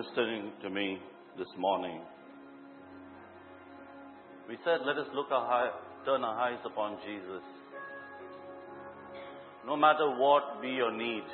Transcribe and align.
ministering 0.00 0.50
to 0.62 0.70
me 0.70 0.98
this 1.36 1.48
morning. 1.58 2.00
We 4.48 4.56
said, 4.64 4.78
let 4.86 4.96
us 4.96 5.06
look 5.14 5.30
our 5.30 5.46
high, 5.46 5.70
turn 6.06 6.24
our 6.24 6.38
eyes 6.38 6.58
upon 6.64 6.96
Jesus. 7.06 7.42
No 9.66 9.76
matter 9.76 10.08
what 10.16 10.62
be 10.62 10.68
your 10.68 10.90
need, 10.90 11.24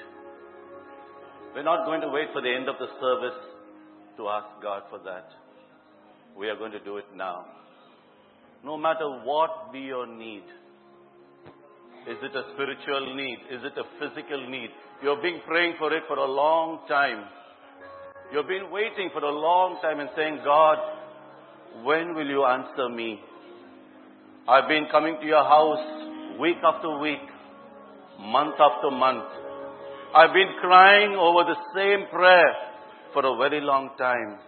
we're 1.55 1.63
not 1.63 1.87
going 1.87 2.01
to 2.01 2.09
wait 2.09 2.29
for 2.33 2.43
the 2.43 2.53
end 2.53 2.69
of 2.69 2.75
the 2.81 2.89
service 3.01 3.39
to 4.17 4.29
ask 4.29 4.47
God 4.61 4.83
for 4.91 4.99
that. 4.99 5.29
We 6.37 6.49
are 6.49 6.57
going 6.57 6.73
to 6.73 6.81
do 6.81 6.97
it 6.97 7.07
now. 7.15 7.45
No 8.65 8.77
matter 8.77 9.09
what 9.23 9.73
be 9.73 9.81
your 9.81 10.09
need, 10.09 10.43
is 12.09 12.17
it 12.21 12.35
a 12.35 12.43
spiritual 12.55 13.15
need? 13.15 13.39
Is 13.49 13.63
it 13.63 13.79
a 13.79 13.85
physical 14.01 14.49
need? 14.51 14.71
You've 15.03 15.23
been 15.23 15.41
praying 15.47 15.75
for 15.79 15.93
it 15.93 16.03
for 16.09 16.17
a 16.17 16.27
long 16.27 16.81
time. 16.89 17.27
You've 18.33 18.49
been 18.49 18.71
waiting 18.73 19.11
for 19.13 19.23
a 19.23 19.31
long 19.31 19.79
time 19.81 20.01
and 20.01 20.11
saying, 20.17 20.41
God, 20.45 20.79
when 21.85 22.15
will 22.15 22.27
you 22.27 22.45
answer 22.45 22.89
me? 22.89 23.21
I've 24.49 24.67
been 24.67 24.87
coming 24.91 25.17
to 25.21 25.27
your 25.27 25.45
house 25.45 26.39
week 26.41 26.57
after 26.65 26.99
week, 26.99 27.23
month 28.19 28.57
after 28.59 28.91
month. 28.91 29.31
I've 30.13 30.33
been 30.33 30.51
crying 30.61 31.13
over 31.13 31.45
the 31.45 31.57
same 31.75 32.09
prayer 32.11 32.51
for 33.13 33.25
a 33.25 33.37
very 33.37 33.61
long 33.61 33.91
time. 33.97 34.39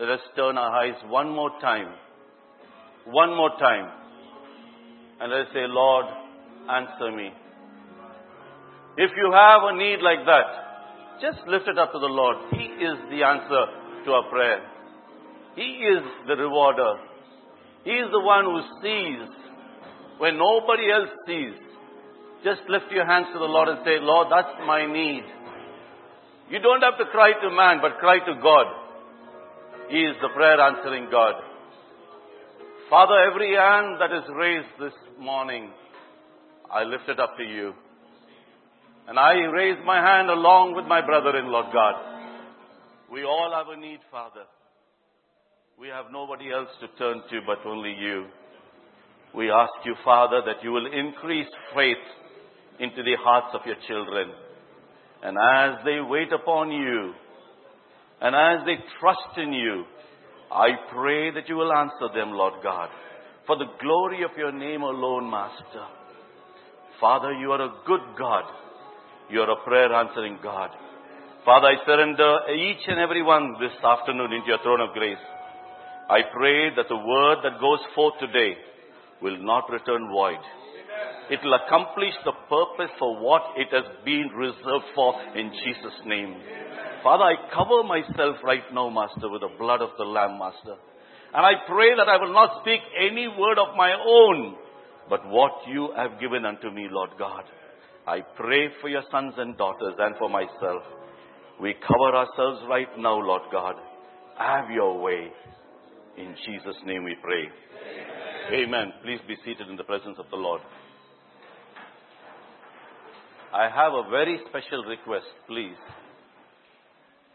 Let 0.00 0.08
us 0.08 0.20
turn 0.34 0.56
our 0.56 0.74
eyes 0.82 0.96
one 1.08 1.28
more 1.28 1.50
time. 1.60 1.92
One 3.04 3.36
more 3.36 3.50
time. 3.58 3.90
And 5.20 5.32
let 5.32 5.42
us 5.42 5.46
say, 5.52 5.64
Lord, 5.68 6.06
answer 6.70 7.14
me. 7.14 7.30
If 8.96 9.10
you 9.16 9.30
have 9.32 9.60
a 9.64 9.76
need 9.76 10.00
like 10.00 10.24
that, 10.24 10.65
just 11.20 11.46
lift 11.46 11.68
it 11.68 11.78
up 11.78 11.92
to 11.92 11.98
the 11.98 12.06
Lord. 12.06 12.36
He 12.52 12.64
is 12.64 12.96
the 13.10 13.22
answer 13.22 13.64
to 14.04 14.12
our 14.12 14.28
prayer. 14.30 14.60
He 15.54 15.62
is 15.62 16.02
the 16.26 16.36
rewarder. 16.36 16.94
He 17.84 17.92
is 17.92 18.10
the 18.10 18.20
one 18.20 18.44
who 18.44 18.60
sees 18.82 19.28
when 20.18 20.38
nobody 20.38 20.90
else 20.90 21.10
sees. 21.26 21.56
Just 22.44 22.60
lift 22.68 22.90
your 22.90 23.06
hands 23.06 23.26
to 23.32 23.38
the 23.38 23.44
Lord 23.44 23.68
and 23.68 23.78
say, 23.84 23.98
Lord, 24.00 24.28
that's 24.30 24.54
my 24.66 24.84
need. 24.86 25.24
You 26.50 26.60
don't 26.60 26.82
have 26.82 26.98
to 26.98 27.06
cry 27.10 27.32
to 27.32 27.50
man, 27.50 27.78
but 27.80 27.98
cry 27.98 28.18
to 28.20 28.34
God. 28.42 28.66
He 29.88 29.98
is 29.98 30.16
the 30.20 30.28
prayer 30.34 30.60
answering 30.60 31.08
God. 31.10 31.34
Father, 32.90 33.14
every 33.30 33.54
hand 33.56 33.96
that 34.00 34.12
is 34.12 34.24
raised 34.34 34.68
this 34.78 34.94
morning, 35.18 35.70
I 36.70 36.84
lift 36.84 37.08
it 37.08 37.18
up 37.18 37.36
to 37.36 37.42
you. 37.42 37.72
And 39.08 39.18
I 39.18 39.34
raise 39.52 39.78
my 39.84 40.00
hand 40.00 40.30
along 40.30 40.74
with 40.74 40.86
my 40.86 41.00
brother-in, 41.04 41.46
Lord 41.46 41.66
God. 41.72 41.94
We 43.10 43.22
all 43.22 43.52
have 43.54 43.68
a 43.68 43.80
need, 43.80 44.00
Father. 44.10 44.42
We 45.78 45.88
have 45.88 46.06
nobody 46.10 46.52
else 46.52 46.68
to 46.80 46.88
turn 46.98 47.22
to 47.30 47.40
but 47.46 47.64
only 47.64 47.94
you. 47.98 48.26
We 49.34 49.50
ask 49.50 49.72
you, 49.84 49.94
Father, 50.04 50.40
that 50.46 50.64
you 50.64 50.72
will 50.72 50.86
increase 50.86 51.46
faith 51.74 52.02
into 52.80 53.02
the 53.02 53.16
hearts 53.20 53.54
of 53.54 53.60
your 53.64 53.76
children. 53.86 54.32
And 55.22 55.36
as 55.36 55.84
they 55.84 56.00
wait 56.00 56.32
upon 56.32 56.72
you, 56.72 57.12
and 58.20 58.34
as 58.34 58.66
they 58.66 58.82
trust 58.98 59.38
in 59.38 59.52
you, 59.52 59.84
I 60.50 60.68
pray 60.92 61.30
that 61.32 61.48
you 61.48 61.56
will 61.56 61.72
answer 61.72 62.08
them, 62.14 62.32
Lord 62.32 62.54
God, 62.62 62.88
for 63.46 63.56
the 63.56 63.70
glory 63.80 64.24
of 64.24 64.36
your 64.36 64.52
name 64.52 64.82
alone, 64.82 65.30
Master. 65.30 65.86
Father, 67.00 67.32
you 67.32 67.52
are 67.52 67.62
a 67.62 67.74
good 67.86 68.00
God. 68.18 68.44
You 69.28 69.40
are 69.40 69.50
a 69.50 69.64
prayer 69.64 69.92
answering 69.92 70.38
God. 70.40 70.70
Father, 71.44 71.66
I 71.66 71.84
surrender 71.84 72.46
each 72.54 72.86
and 72.86 73.00
every 73.00 73.22
one 73.22 73.54
this 73.58 73.74
afternoon 73.82 74.32
into 74.32 74.46
your 74.46 74.62
throne 74.62 74.80
of 74.80 74.94
grace. 74.94 75.18
I 76.08 76.22
pray 76.32 76.70
that 76.76 76.86
the 76.88 76.96
word 76.96 77.38
that 77.42 77.60
goes 77.60 77.82
forth 77.94 78.14
today 78.20 78.54
will 79.20 79.36
not 79.42 79.68
return 79.68 80.06
void. 80.12 80.38
It 81.30 81.40
will 81.42 81.54
accomplish 81.54 82.14
the 82.24 82.38
purpose 82.46 82.94
for 83.00 83.18
what 83.18 83.42
it 83.56 83.66
has 83.74 83.82
been 84.04 84.30
reserved 84.36 84.94
for 84.94 85.14
in 85.34 85.50
Jesus' 85.64 85.98
name. 86.06 86.36
Father, 87.02 87.24
I 87.24 87.50
cover 87.50 87.82
myself 87.82 88.36
right 88.44 88.62
now, 88.72 88.90
Master, 88.90 89.28
with 89.28 89.42
the 89.42 89.50
blood 89.58 89.82
of 89.82 89.90
the 89.98 90.04
Lamb, 90.04 90.38
Master. 90.38 90.78
And 91.34 91.44
I 91.44 91.66
pray 91.66 91.96
that 91.98 92.08
I 92.08 92.22
will 92.22 92.32
not 92.32 92.62
speak 92.62 92.80
any 92.94 93.26
word 93.26 93.58
of 93.58 93.74
my 93.76 93.90
own, 93.90 94.54
but 95.10 95.26
what 95.26 95.66
you 95.66 95.90
have 95.96 96.20
given 96.20 96.46
unto 96.46 96.70
me, 96.70 96.86
Lord 96.88 97.10
God. 97.18 97.42
I 98.06 98.20
pray 98.36 98.68
for 98.80 98.88
your 98.88 99.02
sons 99.10 99.34
and 99.36 99.56
daughters 99.56 99.94
and 99.98 100.14
for 100.16 100.30
myself. 100.30 100.82
We 101.60 101.74
cover 101.74 102.16
ourselves 102.16 102.60
right 102.68 102.88
now, 102.98 103.18
Lord 103.18 103.42
God. 103.50 103.74
Have 104.38 104.70
your 104.70 105.00
way. 105.00 105.28
In 106.16 106.34
Jesus' 106.46 106.76
name 106.84 107.04
we 107.04 107.16
pray. 107.22 107.44
Amen. 108.48 108.68
Amen. 108.68 108.92
Please 109.02 109.20
be 109.26 109.36
seated 109.44 109.68
in 109.68 109.76
the 109.76 109.84
presence 109.84 110.16
of 110.18 110.26
the 110.30 110.36
Lord. 110.36 110.60
I 113.52 113.64
have 113.64 113.92
a 113.92 114.08
very 114.10 114.38
special 114.48 114.84
request, 114.84 115.26
please. 115.48 115.76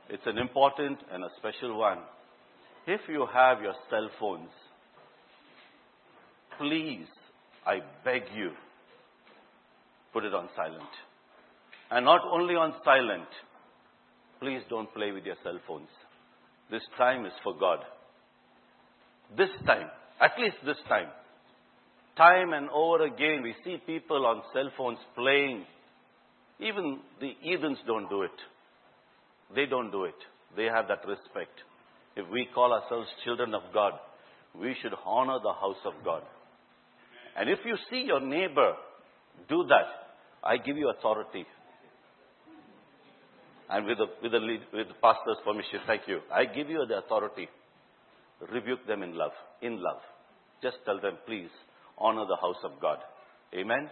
It's 0.10 0.26
an 0.26 0.38
important 0.38 1.00
and 1.12 1.24
a 1.24 1.30
special 1.38 1.78
one. 1.78 2.00
If 2.86 3.02
you 3.10 3.28
have 3.34 3.62
your 3.62 3.74
cell 3.90 4.10
phones, 4.20 4.50
please, 6.58 7.08
I 7.66 7.80
beg 8.06 8.24
you, 8.36 8.52
put 10.14 10.26
it 10.26 10.34
on 10.34 10.50
silent. 10.56 10.90
And 11.90 12.06
not 12.06 12.22
only 12.32 12.56
on 12.56 12.74
silent, 12.84 13.28
please 14.40 14.62
don't 14.70 14.94
play 14.94 15.12
with 15.12 15.26
your 15.26 15.36
cell 15.44 15.60
phones. 15.68 15.90
This 16.70 16.82
time 16.98 17.26
is 17.26 17.34
for 17.44 17.54
God. 17.58 17.80
This 19.38 19.50
time, 19.66 19.88
at 20.22 20.32
least 20.40 20.58
this 20.66 20.78
time. 20.88 21.08
Time 22.18 22.54
and 22.54 22.70
over 22.70 23.06
again, 23.06 23.42
we 23.44 23.56
see 23.64 23.78
people 23.86 24.26
on 24.26 24.42
cell 24.54 24.70
phones 24.78 25.00
playing. 25.16 25.66
Even 26.60 27.00
the 27.20 27.32
heathens 27.42 27.78
don't 27.88 28.10
do 28.10 28.24
it. 28.24 28.32
They 29.56 29.66
don't 29.66 29.92
do 29.92 30.06
it. 30.06 30.16
They 30.56 30.66
have 30.66 30.88
that 30.88 31.08
respect. 31.08 31.62
If 32.16 32.30
we 32.30 32.48
call 32.54 32.74
ourselves 32.74 33.08
children 33.24 33.54
of 33.54 33.64
God, 33.74 33.94
we 34.60 34.76
should 34.82 34.94
honor 35.06 35.40
the 35.42 35.54
house 35.54 35.80
of 35.86 35.94
God. 36.04 36.24
And 37.38 37.50
if 37.50 37.60
you 37.66 37.76
see 37.90 38.04
your 38.06 38.20
neighbor 38.20 38.74
do 39.48 39.66
that, 39.70 40.01
I 40.44 40.58
give 40.58 40.78
you 40.78 40.90
authority. 40.90 41.46
And 43.70 43.86
with 43.86 44.00
the, 44.00 44.08
with 44.22 44.32
the, 44.32 44.40
lead, 44.40 44.62
with 44.74 44.88
the 44.90 44.94
pastor's 44.96 45.38
permission, 45.46 45.80
thank 45.88 46.02
you. 46.08 46.20
I 46.34 46.46
give 46.46 46.70
you 46.70 46.86
the 46.88 46.98
authority. 46.98 47.48
Rebuke 48.52 48.86
them 48.88 49.04
in 49.04 49.16
love. 49.16 49.32
In 49.62 49.82
love. 49.82 50.02
Just 50.62 50.78
tell 50.86 51.00
them, 51.00 51.18
please, 51.26 51.50
honor 51.98 52.26
the 52.28 52.38
house 52.42 52.62
of 52.64 52.82
God. 52.82 52.98
Amen? 53.54 53.90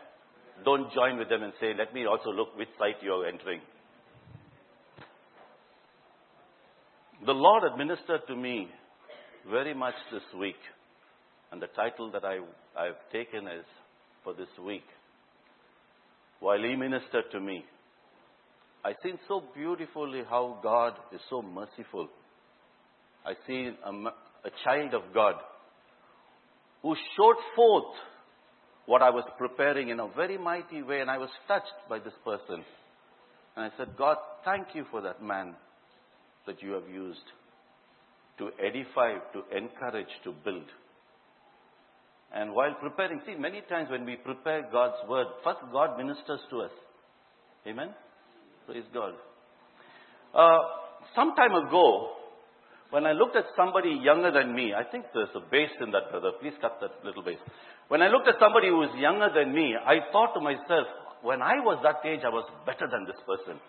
Don't 0.66 0.92
join 0.94 1.18
with 1.18 1.30
them 1.30 1.44
and 1.44 1.54
say, 1.62 1.74
let 1.78 1.94
me 1.94 2.06
also 2.06 2.32
look 2.32 2.58
which 2.58 2.70
site 2.78 3.02
you're 3.02 3.26
entering. 3.26 3.62
The 7.26 7.32
Lord 7.34 7.64
administered 7.72 8.22
to 8.28 8.36
me 8.36 8.68
very 9.50 9.74
much 9.74 9.96
this 10.12 10.24
week. 10.40 10.60
And 11.52 11.62
the 11.62 11.68
title 11.68 12.12
that 12.12 12.24
I, 12.24 12.40
I've 12.78 13.00
taken 13.12 13.48
is 13.48 13.66
for 14.24 14.34
this 14.34 14.50
week. 14.66 14.84
While 16.40 16.60
He 16.60 16.76
ministered 16.76 17.26
to 17.32 17.40
me, 17.40 17.66
I 18.84 18.94
seen 19.04 19.20
so 19.28 19.44
beautifully 19.54 20.24
how 20.30 20.58
God 20.64 20.94
is 21.14 21.20
so 21.30 21.42
merciful. 21.42 22.08
I 23.26 23.34
see 23.46 23.72
a, 23.86 23.90
a 23.92 24.52
child 24.64 24.94
of 24.94 25.14
God 25.14 25.36
who 26.82 26.96
showed 27.18 27.36
forth 27.56 27.96
what 28.86 29.02
I 29.02 29.10
was 29.10 29.26
preparing 29.38 29.90
in 29.90 30.00
a 30.00 30.08
very 30.08 30.38
mighty 30.38 30.82
way, 30.82 31.02
and 31.02 31.12
I 31.12 31.18
was 31.18 31.30
touched 31.48 31.74
by 31.90 32.00
this 32.00 32.14
person. 32.24 32.64
And 33.56 33.66
I 33.66 33.70
said, 33.78 33.90
God, 33.98 34.18
thank 34.46 34.68
you 34.74 34.86
for 34.90 35.02
that 35.02 35.22
man 35.22 35.56
that 36.48 36.62
you 36.64 36.72
have 36.72 36.88
used 36.90 37.20
to 38.38 38.50
edify, 38.66 39.16
to 39.34 39.58
encourage, 39.58 40.08
to 40.24 40.34
build. 40.44 40.64
And 42.34 42.54
while 42.54 42.76
preparing, 42.80 43.22
see, 43.26 43.36
many 43.36 43.62
times 43.70 43.90
when 43.90 44.06
we 44.06 44.16
prepare 44.16 44.68
God's 44.72 44.98
word, 45.08 45.28
first 45.44 45.60
God 45.72 45.98
ministers 45.98 46.40
to 46.52 46.62
us. 46.62 46.72
Amen? 47.68 47.90
Praise 48.68 48.86
God. 48.94 49.14
Uh, 50.34 50.60
some 51.16 51.36
time 51.36 51.56
ago, 51.56 52.12
when 52.92 53.06
I 53.06 53.14
looked 53.14 53.36
at 53.36 53.46
somebody 53.56 53.98
younger 54.02 54.32
than 54.32 54.54
me, 54.54 54.74
I 54.74 54.84
think 54.84 55.06
there's 55.14 55.34
a 55.36 55.42
bass 55.52 55.70
in 55.82 55.92
that, 55.92 56.12
brother. 56.12 56.32
Please 56.42 56.54
cut 56.62 56.78
that 56.82 57.06
little 57.06 57.24
bass. 57.24 57.38
When 57.88 58.02
I 58.02 58.10
looked 58.10 58.28
at 58.28 58.36
somebody 58.40 58.70
who 58.70 58.78
was 58.78 58.94
younger 58.98 59.30
than 59.34 59.54
me, 59.54 59.74
I 59.74 59.98
thought 60.12 60.34
to 60.34 60.42
myself, 60.42 60.86
when 61.22 61.42
I 61.42 61.58
was 61.66 61.82
that 61.84 62.06
age, 62.08 62.22
I 62.24 62.30
was 62.30 62.46
better 62.66 62.88
than 62.90 63.06
this 63.06 63.20
person. 63.26 63.60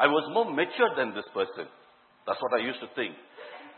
I 0.00 0.06
was 0.06 0.24
more 0.32 0.48
mature 0.48 0.96
than 0.96 1.14
this 1.14 1.28
person. 1.32 1.68
That's 2.26 2.40
what 2.40 2.52
I 2.56 2.64
used 2.64 2.80
to 2.80 2.88
think. 2.96 3.14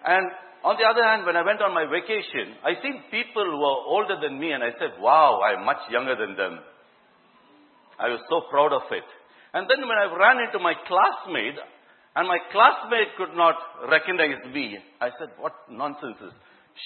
And 0.06 0.26
on 0.64 0.76
the 0.80 0.88
other 0.88 1.04
hand, 1.04 1.26
when 1.26 1.36
I 1.36 1.44
went 1.44 1.60
on 1.60 1.76
my 1.76 1.84
vacation, 1.84 2.56
I 2.64 2.80
seen 2.80 3.04
people 3.10 3.44
who 3.44 3.60
were 3.60 3.80
older 3.84 4.16
than 4.16 4.40
me 4.40 4.52
and 4.52 4.64
I 4.64 4.72
said, 4.80 4.96
wow, 4.98 5.40
I'm 5.44 5.64
much 5.64 5.84
younger 5.92 6.16
than 6.16 6.36
them. 6.36 6.58
I 8.00 8.08
was 8.08 8.20
so 8.28 8.48
proud 8.50 8.72
of 8.72 8.88
it. 8.90 9.04
And 9.52 9.68
then 9.68 9.86
when 9.86 9.98
I 10.00 10.08
ran 10.10 10.40
into 10.40 10.58
my 10.58 10.74
classmate, 10.88 11.60
and 12.16 12.26
my 12.26 12.38
classmate 12.50 13.12
could 13.18 13.36
not 13.36 13.54
recognize 13.90 14.40
me, 14.52 14.78
I 15.00 15.10
said, 15.18 15.36
what 15.38 15.52
nonsense 15.70 16.18
is 16.24 16.32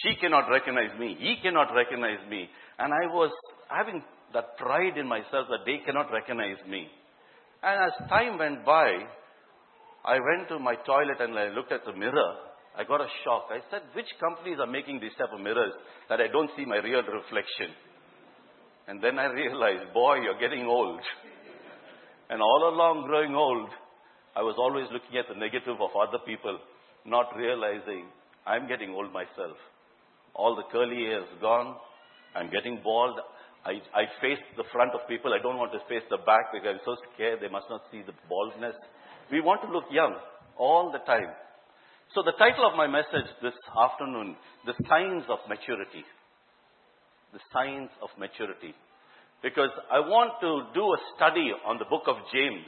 she 0.02 0.16
cannot 0.20 0.50
recognize 0.50 0.92
me, 0.98 1.16
he 1.18 1.36
cannot 1.42 1.72
recognize 1.74 2.20
me. 2.28 2.48
And 2.78 2.92
I 2.92 3.06
was 3.12 3.30
having 3.68 4.02
that 4.34 4.56
pride 4.58 4.98
in 4.98 5.08
myself 5.08 5.48
that 5.48 5.64
they 5.64 5.78
cannot 5.84 6.12
recognize 6.12 6.58
me. 6.68 6.88
And 7.62 7.92
as 7.92 8.08
time 8.08 8.38
went 8.38 8.64
by, 8.64 8.90
I 10.04 10.18
went 10.20 10.48
to 10.50 10.58
my 10.58 10.74
toilet 10.74 11.20
and 11.20 11.38
I 11.38 11.48
looked 11.48 11.72
at 11.72 11.84
the 11.84 11.92
mirror. 11.92 12.34
I 12.78 12.84
got 12.84 13.00
a 13.00 13.10
shock. 13.24 13.50
I 13.50 13.58
said, 13.70 13.82
which 13.92 14.06
companies 14.22 14.58
are 14.62 14.70
making 14.70 15.00
these 15.00 15.14
type 15.18 15.34
of 15.34 15.40
mirrors 15.42 15.74
that 16.08 16.20
I 16.20 16.30
don't 16.30 16.50
see 16.56 16.64
my 16.64 16.78
real 16.78 17.02
reflection? 17.02 17.74
And 18.86 19.02
then 19.02 19.18
I 19.18 19.26
realized, 19.26 19.92
boy, 19.92 20.22
you're 20.22 20.38
getting 20.38 20.64
old. 20.64 21.00
And 22.30 22.40
all 22.40 22.70
along 22.70 23.06
growing 23.10 23.34
old, 23.34 23.68
I 24.36 24.42
was 24.42 24.54
always 24.56 24.86
looking 24.92 25.18
at 25.18 25.26
the 25.26 25.34
negative 25.34 25.74
of 25.82 25.90
other 25.98 26.22
people, 26.24 26.56
not 27.04 27.34
realizing 27.36 28.06
I'm 28.46 28.68
getting 28.68 28.94
old 28.94 29.12
myself. 29.12 29.58
All 30.34 30.54
the 30.54 30.70
curly 30.70 31.02
hair 31.02 31.26
is 31.26 31.34
gone. 31.40 31.74
I'm 32.36 32.48
getting 32.48 32.78
bald. 32.84 33.18
I, 33.66 33.82
I 33.90 34.06
face 34.22 34.38
the 34.56 34.64
front 34.70 34.94
of 34.94 35.02
people. 35.08 35.34
I 35.34 35.42
don't 35.42 35.58
want 35.58 35.72
to 35.72 35.82
face 35.90 36.06
the 36.08 36.22
back 36.22 36.54
because 36.54 36.78
I'm 36.78 36.84
so 36.86 36.94
scared 37.12 37.40
they 37.42 37.50
must 37.50 37.66
not 37.68 37.82
see 37.90 38.06
the 38.06 38.14
baldness. 38.30 38.76
We 39.32 39.40
want 39.40 39.66
to 39.66 39.68
look 39.68 39.90
young 39.90 40.14
all 40.56 40.92
the 40.92 41.02
time. 41.02 41.34
So 42.14 42.22
the 42.22 42.32
title 42.38 42.66
of 42.66 42.76
my 42.76 42.86
message 42.86 43.28
this 43.42 43.54
afternoon, 43.76 44.36
The 44.66 44.74
Signs 44.88 45.24
of 45.28 45.38
Maturity 45.48 46.04
the 47.32 47.40
signs 47.52 47.90
of 48.02 48.08
maturity. 48.18 48.74
Because 49.42 49.70
I 49.92 50.00
want 50.00 50.40
to 50.40 50.74
do 50.74 50.82
a 50.82 50.98
study 51.14 51.52
on 51.66 51.78
the 51.78 51.84
book 51.84 52.04
of 52.06 52.16
James. 52.32 52.66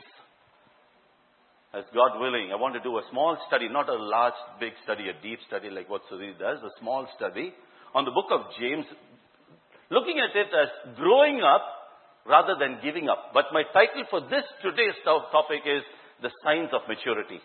As 1.73 1.85
God 1.95 2.19
willing, 2.19 2.51
I 2.53 2.59
want 2.59 2.75
to 2.75 2.83
do 2.83 2.99
a 2.99 3.03
small 3.11 3.39
study, 3.47 3.69
not 3.69 3.89
a 3.89 3.95
large, 3.95 4.39
big 4.59 4.75
study, 4.83 5.09
a 5.09 5.23
deep 5.23 5.39
study 5.47 5.71
like 5.71 5.89
what 5.89 6.03
Suri 6.11 6.37
does, 6.39 6.59
a 6.63 6.75
small 6.81 7.07
study 7.17 7.55
on 7.95 8.05
the 8.05 8.11
book 8.11 8.27
of 8.31 8.43
James, 8.59 8.87
looking 9.91 10.19
at 10.19 10.35
it 10.35 10.51
as 10.51 10.97
growing 10.97 11.43
up 11.43 11.63
rather 12.27 12.55
than 12.59 12.83
giving 12.83 13.09
up. 13.09 13.31
But 13.35 13.47
my 13.53 13.63
title 13.73 14.05
for 14.11 14.21
this 14.21 14.47
today's 14.63 14.99
topic 15.05 15.63
is 15.67 15.83
The 16.23 16.31
Signs 16.45 16.71
of 16.75 16.83
Maturity. 16.87 17.41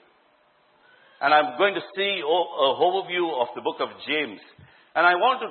And 1.21 1.33
I'm 1.33 1.57
going 1.57 1.75
to 1.75 1.81
see 1.95 2.21
a 2.21 2.67
overview 2.79 3.41
of 3.41 3.47
the 3.55 3.61
book 3.61 3.77
of 3.79 3.89
James. 4.07 4.39
And 4.95 5.05
I 5.05 5.15
want 5.15 5.41
to 5.41 5.49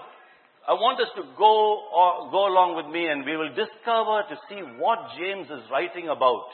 I 0.64 0.72
want 0.72 0.96
us 0.96 1.12
to 1.16 1.24
go, 1.36 1.52
uh, 1.92 2.32
go 2.32 2.48
along 2.48 2.72
with 2.72 2.88
me 2.88 3.04
and 3.04 3.20
we 3.20 3.36
will 3.36 3.52
discover 3.52 4.24
to 4.32 4.36
see 4.48 4.64
what 4.80 5.12
James 5.20 5.44
is 5.52 5.60
writing 5.70 6.08
about. 6.08 6.48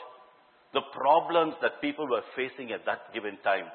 The 0.73 0.83
problems 0.91 1.55
that 1.61 1.79
people 1.79 2.07
were 2.07 2.23
facing 2.35 2.71
at 2.75 2.83
that 2.85 3.13
given 3.13 3.39
time. 3.39 3.71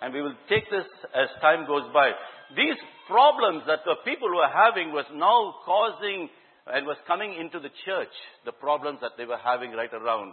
And 0.00 0.12
we 0.12 0.22
will 0.22 0.36
take 0.48 0.64
this 0.70 0.88
as 1.12 1.28
time 1.40 1.66
goes 1.66 1.84
by. 1.92 2.12
These 2.56 2.80
problems 3.08 3.64
that 3.68 3.84
the 3.84 3.96
people 4.08 4.28
were 4.28 4.48
having 4.48 4.92
was 4.92 5.04
now 5.12 5.60
causing 5.68 6.28
and 6.66 6.86
was 6.86 6.96
coming 7.06 7.36
into 7.36 7.60
the 7.60 7.72
church. 7.84 8.12
The 8.44 8.56
problems 8.56 9.00
that 9.04 9.20
they 9.20 9.24
were 9.24 9.40
having 9.40 9.72
right 9.72 9.92
around. 9.92 10.32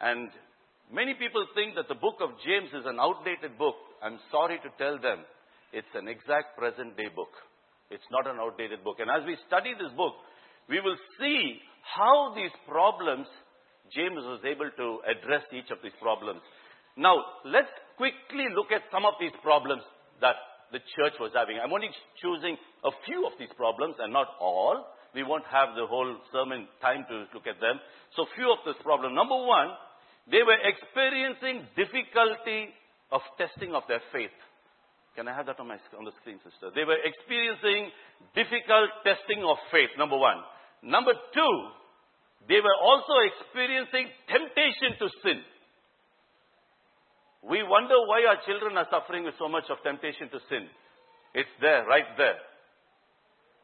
And 0.00 0.30
many 0.92 1.14
people 1.14 1.46
think 1.54 1.74
that 1.76 1.88
the 1.88 1.98
book 1.98 2.20
of 2.20 2.30
James 2.44 2.70
is 2.72 2.86
an 2.86 2.98
outdated 3.00 3.58
book. 3.58 3.76
I'm 4.02 4.18
sorry 4.30 4.58
to 4.62 4.70
tell 4.78 4.98
them. 4.98 5.24
It's 5.72 5.92
an 5.94 6.08
exact 6.08 6.56
present 6.56 6.96
day 6.96 7.08
book. 7.14 7.32
It's 7.90 8.06
not 8.10 8.26
an 8.26 8.40
outdated 8.40 8.84
book. 8.84 9.00
And 9.00 9.10
as 9.10 9.24
we 9.26 9.36
study 9.46 9.72
this 9.76 9.92
book, 9.96 10.14
we 10.68 10.80
will 10.80 10.96
see 11.20 11.60
how 11.84 12.32
these 12.36 12.52
problems, 12.68 13.26
James 13.92 14.20
was 14.20 14.40
able 14.44 14.68
to 14.68 15.00
address 15.08 15.44
each 15.52 15.72
of 15.72 15.80
these 15.82 15.96
problems. 16.00 16.40
Now, 16.96 17.16
let's 17.44 17.72
quickly 17.96 18.48
look 18.52 18.72
at 18.72 18.84
some 18.92 19.04
of 19.04 19.16
these 19.20 19.32
problems 19.42 19.82
that 20.20 20.36
the 20.72 20.80
church 20.96 21.16
was 21.20 21.32
having. 21.32 21.56
I'm 21.56 21.72
only 21.72 21.88
choosing 22.20 22.56
a 22.84 22.92
few 23.08 23.24
of 23.24 23.32
these 23.40 23.52
problems 23.56 23.96
and 24.00 24.12
not 24.12 24.28
all. 24.40 24.84
We 25.16 25.24
won't 25.24 25.48
have 25.48 25.72
the 25.72 25.88
whole 25.88 26.16
sermon 26.32 26.68
time 26.84 27.08
to 27.08 27.24
look 27.32 27.48
at 27.48 27.60
them. 27.60 27.80
So 28.16 28.28
few 28.36 28.52
of 28.52 28.60
this 28.68 28.76
problem. 28.84 29.14
Number 29.16 29.36
one, 29.40 29.72
they 30.30 30.42
were 30.44 30.60
experiencing 30.60 31.64
difficulty 31.76 32.74
of 33.10 33.20
testing 33.36 33.74
of 33.74 33.82
their 33.88 34.02
faith. 34.12 34.34
Can 35.16 35.26
I 35.26 35.34
have 35.34 35.46
that 35.46 35.58
on, 35.58 35.66
my, 35.66 35.80
on 35.98 36.04
the 36.04 36.14
screen, 36.20 36.38
sister? 36.44 36.70
They 36.70 36.84
were 36.84 37.00
experiencing 37.02 37.90
difficult 38.36 38.92
testing 39.02 39.42
of 39.42 39.56
faith, 39.72 39.90
number 39.98 40.16
one. 40.16 40.38
Number 40.82 41.10
two, 41.34 41.54
they 42.46 42.60
were 42.62 42.78
also 42.78 43.18
experiencing 43.26 44.06
temptation 44.30 44.94
to 45.00 45.06
sin. 45.24 45.42
We 47.42 47.62
wonder 47.66 47.98
why 48.06 48.28
our 48.28 48.38
children 48.46 48.76
are 48.76 48.86
suffering 48.90 49.24
with 49.24 49.34
so 49.38 49.48
much 49.48 49.64
of 49.70 49.82
temptation 49.82 50.28
to 50.30 50.38
sin. 50.48 50.68
It's 51.34 51.50
there, 51.60 51.84
right 51.86 52.08
there. 52.16 52.38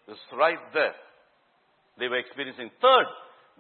It's 0.08 0.20
right 0.32 0.58
there. 0.72 0.94
They 1.98 2.08
were 2.08 2.18
experiencing. 2.18 2.70
Third, 2.80 3.06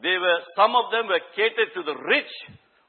they 0.02 0.18
were, 0.18 0.38
some 0.56 0.74
of 0.74 0.90
them 0.90 1.06
were 1.06 1.22
catered 1.36 1.70
to 1.74 1.82
the 1.82 1.94
rich, 1.94 2.32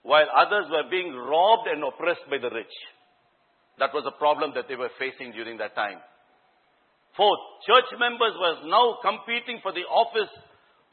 while 0.06 0.30
others 0.38 0.70
were 0.70 0.86
being 0.86 1.10
robbed 1.18 1.66
and 1.66 1.82
oppressed 1.82 2.30
by 2.30 2.38
the 2.38 2.54
rich. 2.54 2.76
That 3.82 3.90
was 3.90 4.06
a 4.06 4.14
problem 4.22 4.54
that 4.54 4.70
they 4.70 4.78
were 4.78 4.94
facing 5.02 5.34
during 5.34 5.58
that 5.58 5.74
time. 5.74 5.98
Fourth, 7.18 7.42
church 7.66 7.90
members 7.98 8.38
were 8.38 8.70
now 8.70 9.02
competing 9.02 9.66
for 9.66 9.74
the 9.74 9.88
office 9.90 10.30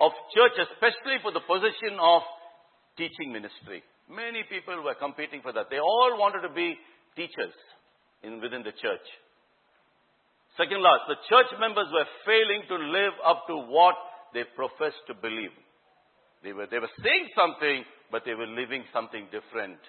of 0.01 0.17
church, 0.33 0.57
especially 0.65 1.21
for 1.21 1.29
the 1.29 1.45
position 1.45 2.01
of 2.01 2.25
teaching 2.97 3.37
ministry. 3.37 3.85
Many 4.09 4.49
people 4.49 4.81
were 4.81 4.97
competing 4.97 5.45
for 5.45 5.53
that. 5.53 5.69
They 5.69 5.79
all 5.79 6.17
wanted 6.17 6.49
to 6.49 6.53
be 6.55 6.81
teachers 7.15 7.53
in, 8.25 8.41
within 8.41 8.65
the 8.65 8.73
church. 8.73 9.07
Second 10.57 10.81
last, 10.81 11.05
the 11.13 11.21
church 11.29 11.53
members 11.61 11.89
were 11.93 12.09
failing 12.25 12.65
to 12.69 12.77
live 12.81 13.17
up 13.29 13.45
to 13.49 13.57
what 13.69 13.97
they 14.33 14.49
professed 14.57 15.05
to 15.09 15.15
believe. 15.15 15.53
They 16.43 16.53
were, 16.53 16.67
they 16.67 16.81
were 16.81 16.93
saying 17.05 17.29
something, 17.37 17.85
but 18.13 18.23
they 18.29 18.35
were 18.35 18.47
living 18.47 18.85
something 18.93 19.25
different. 19.33 19.81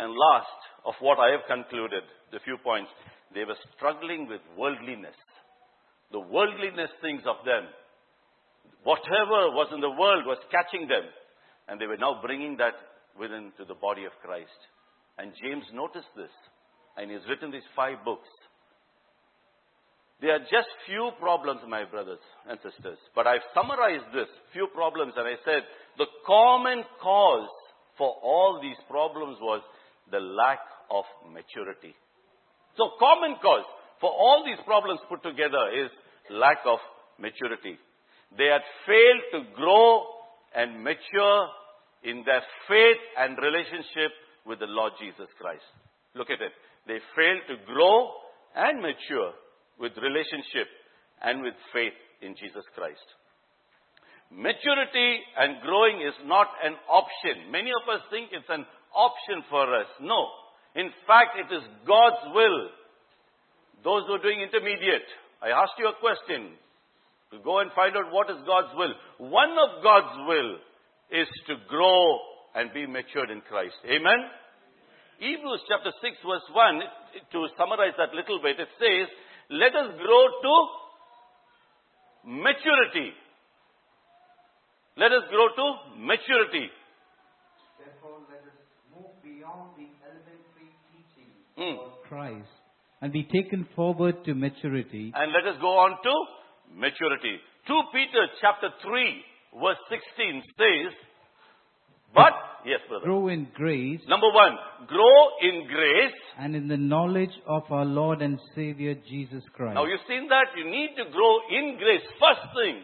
And 0.00 0.10
last 0.10 0.58
of 0.88 0.94
what 0.98 1.20
I 1.20 1.30
have 1.36 1.46
concluded, 1.46 2.02
the 2.32 2.40
few 2.42 2.56
points, 2.58 2.90
they 3.34 3.44
were 3.44 3.60
struggling 3.76 4.26
with 4.26 4.40
worldliness. 4.56 5.14
The 6.10 6.20
worldliness 6.20 6.90
things 7.00 7.22
of 7.28 7.44
them. 7.44 7.68
Whatever 8.82 9.52
was 9.52 9.68
in 9.72 9.80
the 9.80 9.92
world 9.92 10.24
was 10.26 10.40
catching 10.50 10.88
them. 10.88 11.04
And 11.68 11.80
they 11.80 11.86
were 11.86 12.00
now 12.00 12.20
bringing 12.24 12.56
that 12.58 12.74
within 13.18 13.52
to 13.58 13.64
the 13.64 13.76
body 13.76 14.04
of 14.04 14.12
Christ. 14.24 14.58
And 15.18 15.32
James 15.40 15.64
noticed 15.72 16.10
this. 16.16 16.32
And 16.96 17.10
he's 17.10 17.24
written 17.28 17.52
these 17.52 17.66
five 17.76 18.02
books. 18.04 18.28
There 20.20 20.34
are 20.34 20.40
just 20.40 20.68
few 20.86 21.10
problems, 21.20 21.60
my 21.68 21.84
brothers 21.84 22.20
and 22.48 22.58
sisters. 22.62 22.98
But 23.14 23.26
I've 23.26 23.44
summarized 23.54 24.06
this, 24.14 24.28
few 24.52 24.68
problems, 24.74 25.14
and 25.16 25.26
I 25.26 25.34
said 25.44 25.62
the 25.98 26.06
common 26.26 26.84
cause 27.02 27.48
for 27.98 28.14
all 28.22 28.60
these 28.62 28.78
problems 28.88 29.38
was 29.40 29.62
the 30.10 30.20
lack 30.20 30.60
of 30.90 31.04
maturity. 31.32 31.94
So 32.76 32.90
common 32.98 33.36
cause 33.42 33.64
for 34.00 34.10
all 34.10 34.42
these 34.44 34.58
problems 34.64 35.00
put 35.08 35.22
together 35.22 35.70
is 35.74 35.90
lack 36.30 36.58
of 36.66 36.78
maturity. 37.18 37.78
They 38.36 38.46
had 38.46 38.62
failed 38.86 39.22
to 39.32 39.54
grow 39.54 40.02
and 40.54 40.82
mature 40.82 41.48
in 42.02 42.22
their 42.26 42.42
faith 42.68 43.02
and 43.18 43.38
relationship 43.38 44.12
with 44.46 44.58
the 44.58 44.66
Lord 44.66 44.92
Jesus 45.00 45.28
Christ. 45.40 45.64
Look 46.14 46.30
at 46.30 46.40
it. 46.40 46.52
They 46.86 46.98
failed 47.16 47.42
to 47.48 47.72
grow 47.72 48.10
and 48.54 48.82
mature 48.82 49.32
with 49.78 49.92
relationship 49.98 50.68
and 51.22 51.42
with 51.42 51.54
faith 51.72 51.96
in 52.22 52.34
Jesus 52.36 52.64
Christ. 52.74 53.04
Maturity 54.30 55.20
and 55.38 55.62
growing 55.62 56.02
is 56.02 56.14
not 56.26 56.48
an 56.64 56.74
option. 56.88 57.50
Many 57.50 57.70
of 57.70 57.84
us 57.88 58.02
think 58.10 58.30
it's 58.32 58.48
an 58.48 58.66
option 58.94 59.44
for 59.50 59.62
us. 59.74 59.86
No. 60.00 60.26
In 60.74 60.90
fact, 61.06 61.38
it 61.38 61.54
is 61.54 61.62
God's 61.86 62.34
will. 62.34 62.70
Those 63.84 64.06
who 64.06 64.14
are 64.14 64.24
doing 64.24 64.40
intermediate, 64.40 65.06
I 65.42 65.50
asked 65.50 65.78
you 65.78 65.86
a 65.86 66.00
question. 66.00 66.56
To 67.32 67.38
go 67.42 67.58
and 67.60 67.70
find 67.74 67.96
out 67.96 68.12
what 68.12 68.30
is 68.30 68.38
God's 68.46 68.74
will. 68.74 68.94
One 69.18 69.50
of 69.58 69.82
God's 69.82 70.14
will 70.26 70.56
is 71.10 71.28
to 71.48 71.54
grow 71.68 72.18
and 72.54 72.72
be 72.72 72.86
matured 72.86 73.30
in 73.30 73.42
Christ. 73.42 73.74
Amen? 73.86 74.30
Hebrews 75.18 75.62
chapter 75.68 75.90
6 75.90 76.16
verse 76.26 76.48
1, 76.50 76.80
to 77.32 77.46
summarize 77.58 77.94
that 77.98 78.14
little 78.14 78.42
bit, 78.42 78.58
it 78.58 78.70
says, 78.78 79.06
let 79.50 79.74
us 79.74 79.88
grow 79.98 80.22
to 80.42 80.54
maturity. 82.24 83.12
Let 84.96 85.12
us 85.12 85.24
grow 85.30 85.48
to 85.48 85.66
maturity. 85.98 86.70
Therefore, 87.78 88.22
let 88.30 88.42
us 88.46 88.58
move 88.94 89.10
beyond 89.22 89.74
the 89.76 89.88
elementary 90.06 90.70
teaching 90.92 91.30
Hmm. 91.56 91.78
of 91.82 92.02
Christ 92.08 92.48
and 93.02 93.12
be 93.12 93.24
taken 93.24 93.64
forward 93.74 94.24
to 94.24 94.34
maturity, 94.34 95.12
And 95.14 95.32
let 95.32 95.46
us 95.46 95.60
go 95.60 95.78
on 95.78 96.00
to 96.02 96.14
maturity. 96.72 97.40
2 97.66 97.82
Peter 97.92 98.28
chapter 98.40 98.70
3 98.82 99.24
verse 99.60 99.78
16 99.88 100.42
says, 100.58 100.92
but, 102.14 102.32
yes 102.64 102.80
brother. 102.88 103.04
grow 103.04 103.28
in 103.28 103.48
grace 103.54 104.00
Number 104.08 104.30
one, 104.32 104.56
grow 104.86 105.18
in 105.42 105.66
grace. 105.66 106.14
and 106.38 106.54
in 106.56 106.68
the 106.68 106.76
knowledge 106.76 107.34
of 107.46 107.62
our 107.70 107.84
Lord 107.84 108.22
and 108.22 108.38
Savior 108.54 108.94
Jesus 109.08 109.42
Christ. 109.54 109.74
Now 109.74 109.84
you've 109.86 110.06
seen 110.08 110.28
that 110.28 110.46
you 110.56 110.64
need 110.70 110.90
to 110.96 111.10
grow 111.10 111.38
in 111.50 111.76
grace. 111.78 112.02
First 112.20 112.46
thing, 112.54 112.82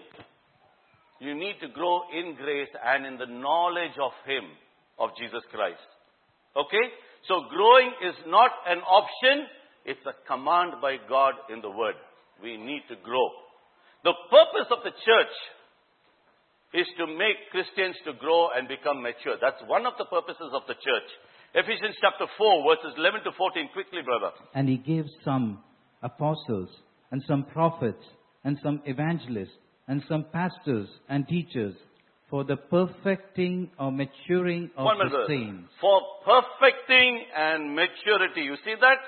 you 1.20 1.34
need 1.34 1.56
to 1.60 1.68
grow 1.68 2.02
in 2.12 2.34
grace 2.36 2.68
and 2.84 3.06
in 3.06 3.18
the 3.18 3.26
knowledge 3.26 3.96
of 4.00 4.12
Him, 4.26 4.44
of 4.98 5.10
Jesus 5.18 5.42
Christ. 5.52 5.84
Okay? 6.56 6.86
So 7.28 7.42
growing 7.50 7.92
is 8.08 8.14
not 8.26 8.50
an 8.66 8.78
option, 8.80 9.46
it's 9.84 10.00
a 10.06 10.16
command 10.26 10.74
by 10.80 10.96
God 11.08 11.34
in 11.52 11.60
the 11.60 11.70
Word. 11.70 11.94
We 12.42 12.56
need 12.56 12.82
to 12.88 12.96
grow. 13.04 13.28
The 14.02 14.14
purpose 14.30 14.68
of 14.72 14.82
the 14.82 14.90
church 14.90 15.34
is 16.72 16.86
to 16.98 17.06
make 17.06 17.50
Christians 17.50 17.96
to 18.06 18.12
grow 18.14 18.50
and 18.54 18.68
become 18.68 19.02
mature. 19.02 19.36
That's 19.40 19.60
one 19.66 19.86
of 19.86 19.94
the 19.98 20.04
purposes 20.06 20.50
of 20.54 20.62
the 20.68 20.74
church. 20.74 21.08
Ephesians 21.54 21.96
chapter 22.00 22.26
4 22.38 22.62
verses 22.62 22.94
11 22.96 23.24
to 23.24 23.32
14. 23.36 23.68
Quickly, 23.72 24.02
brother. 24.04 24.30
And 24.54 24.68
he 24.68 24.76
gave 24.76 25.04
some 25.24 25.62
apostles, 26.02 26.68
and 27.10 27.22
some 27.26 27.44
prophets, 27.44 28.04
and 28.44 28.56
some 28.62 28.80
evangelists, 28.86 29.58
and 29.88 30.02
some 30.08 30.26
pastors 30.32 30.88
and 31.08 31.26
teachers 31.26 31.74
for 32.30 32.44
the 32.44 32.56
perfecting 32.56 33.68
or 33.76 33.90
maturing 33.90 34.70
of 34.78 34.84
One 34.84 34.98
the 34.98 35.26
saints. 35.26 35.68
For 35.80 36.00
perfecting 36.24 37.26
and 37.34 37.74
maturity. 37.74 38.42
You 38.46 38.54
see 38.64 38.78
that? 38.80 38.98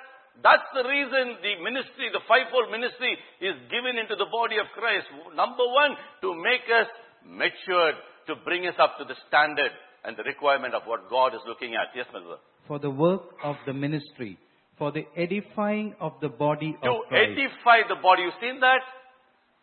That's 0.43 0.67
the 0.75 0.83
reason 0.83 1.39
the 1.39 1.63
ministry, 1.63 2.11
the 2.11 2.25
fivefold 2.27 2.73
ministry 2.75 3.15
is 3.39 3.55
given 3.71 3.95
into 3.95 4.19
the 4.19 4.27
body 4.27 4.59
of 4.59 4.67
Christ. 4.75 5.07
Number 5.39 5.63
one, 5.71 5.95
to 6.27 6.35
make 6.35 6.67
us 6.67 6.91
matured, 7.27 7.95
to 8.27 8.35
bring 8.45 8.67
us 8.67 8.75
up 8.79 8.99
to 8.99 9.05
the 9.05 9.15
standard 9.29 9.71
and 10.05 10.17
the 10.17 10.23
requirement 10.25 10.75
of 10.75 10.83
what 10.85 11.09
God 11.11 11.35
is 11.35 11.41
looking 11.47 11.75
at. 11.75 11.89
Yes, 11.95 12.07
brother. 12.11 12.39
for 12.69 12.79
the 12.79 12.91
work 12.91 13.23
of 13.43 13.57
the 13.67 13.73
ministry, 13.73 14.39
for 14.79 14.93
the 14.93 15.05
edifying 15.17 15.95
of 16.01 16.13
the 16.21 16.29
body 16.29 16.77
To 16.83 16.91
of 16.91 16.97
Christ. 17.09 17.39
edify 17.39 17.79
the 17.89 17.97
body. 18.03 18.23
You've 18.23 18.41
seen 18.41 18.61
that? 18.61 18.83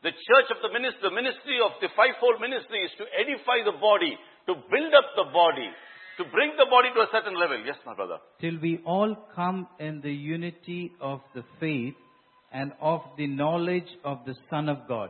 The 0.03 0.11
church 0.11 0.47
of 0.51 0.57
the 0.61 0.71
ministry, 0.71 1.01
the 1.03 1.15
ministry 1.15 1.59
of 1.63 1.71
the 1.81 1.89
fivefold 1.95 2.39
ministry 2.39 2.79
is 2.87 2.91
to 2.99 3.05
edify 3.19 3.63
the 3.65 3.75
body, 3.79 4.15
to 4.47 4.53
build 4.55 4.93
up 4.95 5.07
the 5.15 5.27
body, 5.33 5.67
to 6.19 6.23
bring 6.31 6.51
the 6.57 6.67
body 6.69 6.89
to 6.95 7.01
a 7.01 7.07
certain 7.11 7.35
level. 7.39 7.59
Yes, 7.65 7.75
my 7.85 7.95
brother. 7.95 8.17
till 8.39 8.57
we 8.61 8.79
all 8.85 9.15
come 9.35 9.67
in 9.79 9.99
the 10.01 10.11
unity 10.13 10.91
of 11.01 11.19
the 11.35 11.43
faith 11.59 11.95
and 12.51 12.71
of 12.81 13.01
the 13.17 13.27
knowledge 13.27 13.91
of 14.05 14.19
the 14.25 14.35
Son 14.49 14.69
of 14.69 14.87
God, 14.87 15.09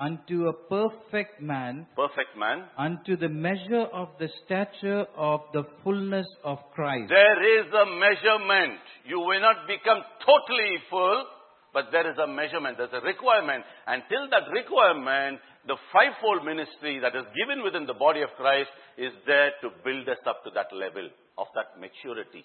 unto 0.00 0.48
a 0.48 0.52
perfect 0.52 1.40
man, 1.42 1.86
Perfect 1.94 2.36
man. 2.36 2.64
unto 2.78 3.16
the 3.16 3.28
measure 3.28 3.86
of 3.92 4.08
the 4.18 4.28
stature 4.44 5.04
of 5.16 5.40
the 5.52 5.64
fullness 5.84 6.26
of 6.42 6.58
Christ. 6.74 7.08
There 7.10 7.60
is 7.60 7.66
a 7.72 7.84
measurement. 7.98 8.80
You 9.04 9.20
will 9.20 9.40
not 9.40 9.66
become 9.66 9.98
totally 10.24 10.76
full, 10.88 11.24
but 11.72 11.86
there 11.92 12.10
is 12.10 12.16
a 12.18 12.26
measurement. 12.26 12.78
There's 12.78 12.92
a 12.92 13.04
requirement. 13.04 13.62
Until 13.86 14.28
that 14.30 14.50
requirement, 14.52 15.38
the 15.66 15.76
fivefold 15.92 16.44
ministry 16.44 16.98
that 17.00 17.14
is 17.14 17.26
given 17.36 17.62
within 17.62 17.86
the 17.86 17.94
body 17.94 18.22
of 18.22 18.30
Christ 18.36 18.70
is 18.96 19.12
there 19.26 19.50
to 19.60 19.68
build 19.84 20.08
us 20.08 20.18
up 20.26 20.42
to 20.44 20.50
that 20.54 20.72
level 20.74 21.08
of 21.38 21.46
that 21.54 21.78
maturity. 21.78 22.44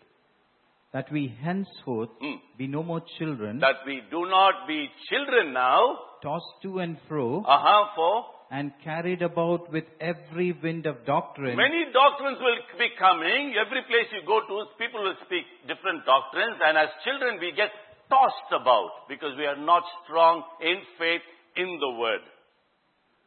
That 0.94 1.12
we 1.12 1.28
henceforth 1.44 2.10
Hmm. 2.22 2.36
be 2.58 2.68
no 2.68 2.82
more 2.84 3.02
children, 3.18 3.60
That 3.60 3.86
we 3.86 4.02
do 4.12 4.26
not 4.28 4.68
be 4.68 4.90
children 5.10 5.52
now, 5.54 5.98
tossed 6.26 6.58
to 6.64 6.80
and 6.80 6.98
fro, 7.08 7.28
uh-huh, 7.46 7.84
for 7.96 8.26
and 8.52 8.72
carried 8.84 9.22
about 9.22 9.72
with 9.72 9.86
every 10.00 10.50
wind 10.64 10.86
of 10.86 10.96
doctrine, 11.06 11.56
many 11.58 11.82
doctrines 11.94 12.38
will 12.46 12.62
be 12.78 12.90
coming. 12.98 13.54
Every 13.64 13.82
place 13.90 14.10
you 14.16 14.22
go 14.26 14.40
to, 14.50 14.56
people 14.84 15.02
will 15.08 15.20
speak 15.26 15.46
different 15.72 16.06
doctrines, 16.06 16.58
and 16.66 16.78
as 16.78 16.90
children 17.06 17.38
we 17.40 17.52
get 17.62 17.70
tossed 18.10 18.52
about 18.62 19.08
because 19.10 19.34
we 19.38 19.46
are 19.46 19.62
not 19.72 19.84
strong 20.04 20.44
in 20.62 20.78
faith 21.00 21.26
in 21.58 21.70
the 21.80 21.92
word. 22.04 22.24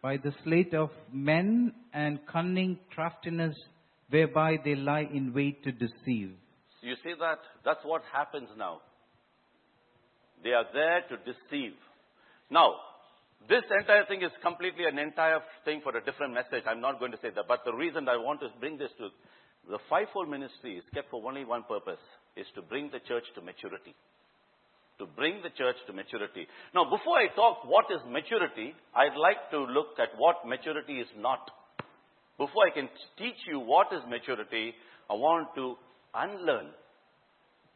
by 0.03 0.17
the 0.17 0.33
sleight 0.45 0.75
of 0.75 0.91
men 1.13 1.73
and 1.93 2.21
cunning 2.33 2.79
craftiness, 2.95 3.57
whereby 4.11 4.51
they 4.65 4.75
lie 4.75 5.07
in 5.13 5.33
wait 5.35 5.57
to 5.65 5.73
deceive. 5.73 6.31
You 6.83 6.95
see 7.03 7.15
that? 7.19 7.41
That's 7.65 7.85
what 7.85 8.03
happens 8.13 8.49
now. 8.57 8.81
They 10.45 10.51
are 10.51 10.67
there 10.73 11.01
to 11.11 11.17
deceive. 11.31 11.75
Now, 12.51 12.69
this 13.49 13.65
entire 13.81 14.05
thing 14.07 14.23
is 14.23 14.31
completely 14.43 14.85
an 14.85 14.99
entire 14.99 15.41
thing 15.65 15.81
for 15.83 15.97
a 15.97 16.05
different 16.05 16.35
message. 16.35 16.65
I'm 16.67 16.81
not 16.81 17.01
going 17.01 17.13
to 17.13 17.19
say 17.19 17.31
that. 17.35 17.49
But 17.49 17.65
the 17.65 17.73
reason 17.73 18.09
I 18.09 18.17
want 18.17 18.41
to 18.41 18.49
bring 18.61 18.77
this 18.77 18.91
to 18.99 19.09
the 19.69 19.79
fivefold 19.91 20.29
ministry 20.29 20.77
is 20.77 20.85
kept 20.95 21.11
for 21.11 21.25
only 21.27 21.45
one 21.45 21.65
purpose, 21.65 22.01
is 22.37 22.47
to 22.55 22.63
bring 22.63 22.91
the 22.91 23.01
church 23.01 23.25
to 23.35 23.41
maturity. 23.43 23.95
To 24.99 25.07
bring 25.07 25.43
the 25.43 25.51
church 25.51 25.77
to 25.87 25.93
maturity. 25.93 26.47
Now, 26.75 26.85
before 26.85 27.19
I 27.19 27.29
talk 27.35 27.65
what 27.65 27.87
is 27.91 28.01
maturity, 28.09 28.75
I'd 28.95 29.17
like 29.17 29.51
to 29.53 29.61
look 29.61 29.99
at 30.01 30.17
what 30.17 30.47
maturity 30.47 31.01
is 31.01 31.09
not. 31.19 31.51
Before 32.39 32.67
I 32.67 32.75
can 32.75 32.89
teach 33.19 33.37
you 33.47 33.61
what 33.61 33.89
is 33.93 34.01
maturity, 34.09 34.75
I 35.11 35.15
want 35.15 35.49
to 35.57 35.77
unlearn 36.15 36.69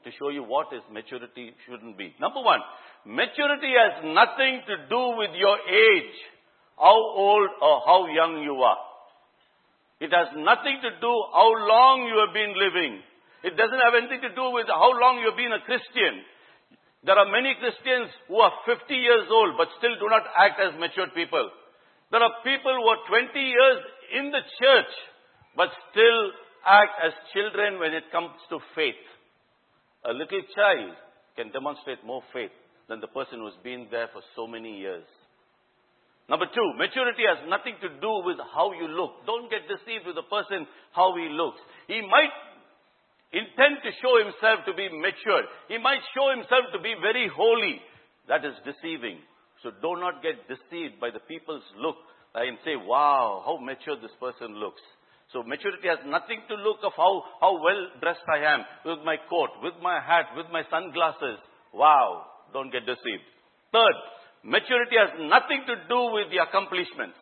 to 0.05 0.11
show 0.19 0.31
you 0.31 0.43
what 0.43 0.73
is 0.73 0.83
maturity 0.91 1.53
shouldn't 1.69 1.97
be. 1.97 2.15
Number 2.21 2.43
one, 2.43 2.61
maturity 3.07 3.73
has 3.75 4.05
nothing 4.05 4.63
to 4.67 4.75
do 4.89 5.03
with 5.19 5.35
your 5.35 5.59
age, 5.67 6.15
how 6.79 6.97
old 6.97 7.51
or 7.61 7.83
how 7.87 8.07
young 8.07 8.43
you 8.43 8.55
are. 8.63 8.83
It 10.01 10.11
has 10.11 10.35
nothing 10.35 10.83
to 10.83 10.91
do 10.99 11.13
how 11.31 11.51
long 11.55 12.07
you 12.11 12.19
have 12.27 12.35
been 12.35 12.55
living. 12.59 13.03
It 13.43 13.55
doesn't 13.55 13.83
have 13.83 13.95
anything 13.95 14.23
to 14.23 14.35
do 14.35 14.51
with 14.51 14.67
how 14.67 14.91
long 14.99 15.23
you've 15.23 15.39
been 15.39 15.55
a 15.55 15.63
Christian. 15.63 16.23
There 17.03 17.19
are 17.19 17.31
many 17.31 17.55
Christians 17.59 18.11
who 18.27 18.39
are 18.39 18.55
50 18.67 18.95
years 18.95 19.27
old 19.31 19.59
but 19.59 19.71
still 19.79 19.95
do 19.99 20.07
not 20.07 20.23
act 20.39 20.59
as 20.63 20.79
matured 20.79 21.15
people. 21.15 21.51
There 22.11 22.23
are 22.23 22.35
people 22.47 22.71
who 22.71 22.87
are 22.87 23.03
20 23.11 23.35
years 23.35 23.79
in 24.15 24.31
the 24.31 24.43
church 24.59 24.93
but 25.59 25.71
still 25.91 26.21
act 26.67 26.95
as 27.03 27.13
children 27.35 27.79
when 27.83 27.95
it 27.95 28.11
comes 28.15 28.35
to 28.51 28.63
faith. 28.75 29.03
A 30.07 30.15
little 30.15 30.43
child 30.55 30.95
can 31.35 31.51
demonstrate 31.51 32.03
more 32.07 32.23
faith 32.33 32.55
than 32.89 33.01
the 33.01 33.09
person 33.09 33.41
who's 33.41 33.59
been 33.63 33.89
there 33.91 34.09
for 34.13 34.23
so 34.37 34.47
many 34.47 34.79
years. 34.79 35.05
Number 36.29 36.47
two, 36.47 36.69
maturity 36.79 37.27
has 37.27 37.45
nothing 37.51 37.77
to 37.83 37.89
do 38.01 38.13
with 38.25 38.39
how 38.55 38.73
you 38.73 38.89
look. 38.89 39.27
Don't 39.27 39.51
get 39.51 39.67
deceived 39.67 40.07
with 40.07 40.15
the 40.15 40.29
person, 40.31 40.67
how 40.93 41.13
he 41.19 41.29
looks. 41.29 41.61
He 41.89 42.01
might 42.01 42.33
intend 43.33 43.83
to 43.83 43.91
show 44.01 44.17
himself 44.23 44.65
to 44.65 44.73
be 44.73 44.89
mature. 44.89 45.45
He 45.69 45.79
might 45.79 46.01
show 46.15 46.31
himself 46.31 46.71
to 46.73 46.81
be 46.81 46.95
very 47.01 47.29
holy. 47.29 47.83
That 48.29 48.45
is 48.45 48.55
deceiving. 48.65 49.19
So 49.63 49.71
do 49.71 49.99
not 49.99 50.23
get 50.23 50.47
deceived 50.47 51.01
by 51.01 51.11
the 51.11 51.21
people's 51.27 51.67
look 51.77 51.97
and 52.35 52.57
say, 52.65 52.77
wow, 52.77 53.43
how 53.45 53.59
mature 53.59 53.97
this 54.01 54.15
person 54.21 54.57
looks. 54.57 54.81
So 55.33 55.43
maturity 55.43 55.89
has 55.89 56.01
nothing 56.07 56.45
to 56.49 56.55
look 56.61 56.85
of 56.85 56.93
how, 56.97 57.25
how 57.41 57.61
well 57.63 57.89
dressed 58.01 58.27
I 58.29 58.45
am 58.45 58.65
with 58.85 59.05
my 59.05 59.17
coat, 59.29 59.51
with 59.63 59.75
my 59.83 60.01
hat, 60.01 60.33
with 60.37 60.47
my 60.53 60.63
sunglasses. 60.71 61.41
Wow, 61.73 62.32
don't 62.53 62.73
get 62.73 62.87
deceived. 62.87 63.25
Third, 63.73 63.97
maturity 64.45 64.97
has 65.01 65.17
nothing 65.29 65.65
to 65.67 65.75
do 65.89 66.01
with 66.13 66.29
the 66.31 66.45
accomplishments. 66.45 67.19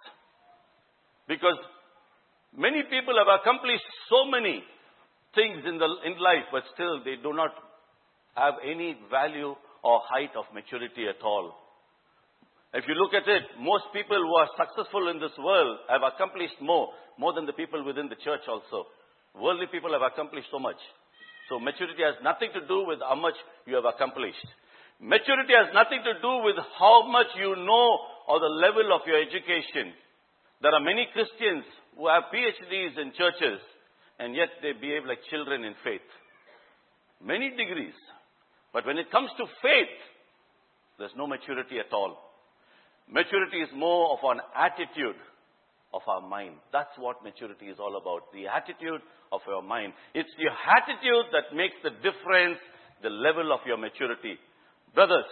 Because 1.28 1.58
many 2.56 2.82
people 2.90 3.14
have 3.14 3.30
accomplished 3.40 3.86
so 4.10 4.26
many 4.26 4.62
things 5.34 5.62
in, 5.66 5.78
the, 5.78 5.88
in 6.04 6.18
life, 6.18 6.50
but 6.50 6.66
still 6.74 7.02
they 7.04 7.16
do 7.22 7.32
not 7.32 7.54
have 8.34 8.54
any 8.66 8.98
value 9.10 9.54
or 9.82 10.00
height 10.10 10.34
of 10.36 10.44
maturity 10.54 11.06
at 11.06 11.22
all. 11.22 11.54
If 12.72 12.84
you 12.86 12.94
look 12.94 13.14
at 13.14 13.26
it, 13.26 13.42
most 13.58 13.90
people 13.92 14.18
who 14.18 14.34
are 14.38 14.50
successful 14.54 15.10
in 15.10 15.18
this 15.18 15.34
world 15.38 15.78
have 15.90 16.02
accomplished 16.06 16.58
more, 16.60 16.94
more 17.18 17.32
than 17.32 17.46
the 17.46 17.52
people 17.52 17.82
within 17.84 18.08
the 18.08 18.20
church 18.22 18.46
also. 18.46 18.86
Worldly 19.34 19.66
people 19.70 19.90
have 19.92 20.06
accomplished 20.06 20.48
so 20.50 20.58
much. 20.58 20.78
So 21.48 21.58
maturity 21.58 22.02
has 22.06 22.14
nothing 22.22 22.50
to 22.54 22.62
do 22.66 22.86
with 22.86 23.02
how 23.02 23.18
much 23.18 23.34
you 23.66 23.74
have 23.74 23.86
accomplished. 23.86 24.46
Maturity 25.00 25.54
has 25.56 25.72
nothing 25.72 26.02
to 26.04 26.20
do 26.20 26.44
with 26.44 26.56
how 26.78 27.08
much 27.08 27.28
you 27.38 27.56
know 27.56 27.98
or 28.28 28.38
the 28.38 28.52
level 28.60 28.92
of 28.92 29.00
your 29.06 29.20
education. 29.20 29.92
There 30.60 30.72
are 30.72 30.80
many 30.80 31.08
Christians 31.12 31.64
who 31.96 32.06
have 32.08 32.24
PhDs 32.28 33.00
in 33.00 33.12
churches 33.16 33.60
and 34.18 34.36
yet 34.36 34.48
they 34.60 34.72
behave 34.72 35.06
like 35.06 35.24
children 35.30 35.64
in 35.64 35.74
faith. 35.82 36.04
many 37.22 37.50
degrees. 37.50 37.96
But 38.72 38.86
when 38.86 38.98
it 38.98 39.10
comes 39.10 39.30
to 39.36 39.44
faith, 39.60 39.96
there's 40.98 41.16
no 41.16 41.26
maturity 41.26 41.78
at 41.78 41.92
all. 41.92 42.16
Maturity 43.10 43.58
is 43.58 43.68
more 43.74 44.12
of 44.12 44.18
an 44.22 44.40
attitude 44.54 45.16
of 45.92 46.02
our 46.06 46.20
mind. 46.20 46.54
That's 46.72 46.96
what 46.98 47.24
maturity 47.24 47.66
is 47.66 47.78
all 47.80 47.96
about. 47.96 48.32
The 48.32 48.46
attitude 48.46 49.00
of 49.32 49.40
your 49.46 49.62
mind. 49.62 49.92
It's 50.14 50.30
your 50.38 50.52
attitude 50.52 51.26
that 51.32 51.56
makes 51.56 51.74
the 51.82 51.90
difference, 51.90 52.58
the 53.02 53.10
level 53.10 53.52
of 53.52 53.60
your 53.66 53.76
maturity. 53.76 54.38
Brothers, 54.94 55.24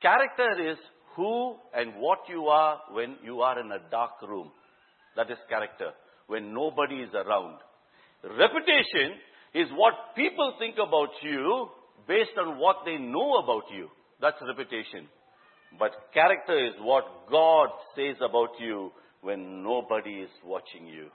character 0.00 0.70
is 0.70 0.78
who 1.16 1.56
and 1.74 1.94
what 1.96 2.20
you 2.28 2.46
are 2.46 2.80
when 2.92 3.16
you 3.22 3.40
are 3.42 3.58
in 3.60 3.70
a 3.72 3.90
dark 3.90 4.22
room. 4.22 4.50
That 5.16 5.30
is 5.30 5.38
character. 5.48 5.90
When 6.26 6.54
nobody 6.54 6.96
is 6.96 7.10
around. 7.14 7.58
Reputation 8.22 9.18
is 9.54 9.68
what 9.74 9.94
people 10.14 10.54
think 10.58 10.76
about 10.76 11.10
you 11.22 11.68
based 12.06 12.38
on 12.38 12.58
what 12.58 12.76
they 12.84 12.96
know 12.96 13.38
about 13.38 13.64
you. 13.74 13.88
That's 14.20 14.36
reputation. 14.46 15.08
But 15.78 15.92
character 16.14 16.66
is 16.66 16.74
what 16.80 17.04
God 17.30 17.68
says 17.96 18.16
about 18.20 18.50
you 18.58 18.92
when 19.22 19.62
nobody 19.62 20.10
is 20.10 20.30
watching 20.44 20.86
you. 20.86 21.08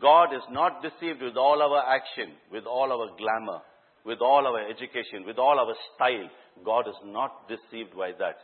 God 0.00 0.34
is 0.34 0.42
not 0.50 0.82
deceived 0.82 1.22
with 1.22 1.36
all 1.36 1.62
our 1.62 1.84
action, 1.94 2.34
with 2.50 2.64
all 2.64 2.90
our 2.90 3.16
glamour, 3.16 3.60
with 4.04 4.20
all 4.20 4.46
our 4.46 4.68
education, 4.68 5.24
with 5.26 5.38
all 5.38 5.58
our 5.58 5.74
style. 5.94 6.28
God 6.64 6.88
is 6.88 6.96
not 7.04 7.48
deceived 7.48 7.96
by 7.96 8.12
that. 8.18 8.36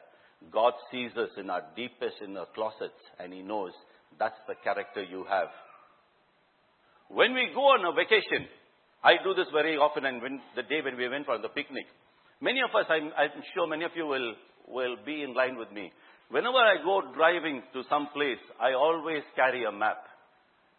God 0.53 0.73
sees 0.91 1.11
us 1.17 1.31
in 1.37 1.51
our 1.51 1.63
deepest 1.75 2.17
inner 2.25 2.45
closets 2.55 3.03
and 3.19 3.33
He 3.33 3.43
knows 3.43 3.73
that's 4.19 4.39
the 4.47 4.55
character 4.63 5.03
you 5.03 5.25
have. 5.29 5.49
When 7.09 7.35
we 7.35 7.51
go 7.55 7.73
on 7.75 7.85
a 7.85 7.93
vacation, 7.95 8.47
I 9.03 9.15
do 9.23 9.35
this 9.35 9.49
very 9.53 9.77
often 9.77 10.05
and 10.05 10.23
when, 10.23 10.41
the 10.57 10.63
day 10.63 10.81
when 10.83 10.97
we 10.97 11.09
went 11.09 11.27
for 11.27 11.39
the 11.39 11.49
picnic, 11.49 11.87
many 12.41 12.61
of 12.61 12.75
us, 12.75 12.87
I'm, 12.89 13.11
I'm 13.17 13.43
sure 13.55 13.67
many 13.67 13.85
of 13.85 13.93
you 13.95 14.07
will, 14.07 14.35
will 14.69 14.97
be 15.07 15.23
in 15.23 15.35
line 15.35 15.57
with 15.57 15.73
me. 15.73 15.93
Whenever 16.31 16.59
I 16.59 16.77
go 16.85 17.03
driving 17.15 17.63
to 17.73 17.83
some 17.89 18.09
place, 18.13 18.43
I 18.61 18.75
always 18.75 19.23
carry 19.35 19.65
a 19.65 19.73
map. 19.73 20.05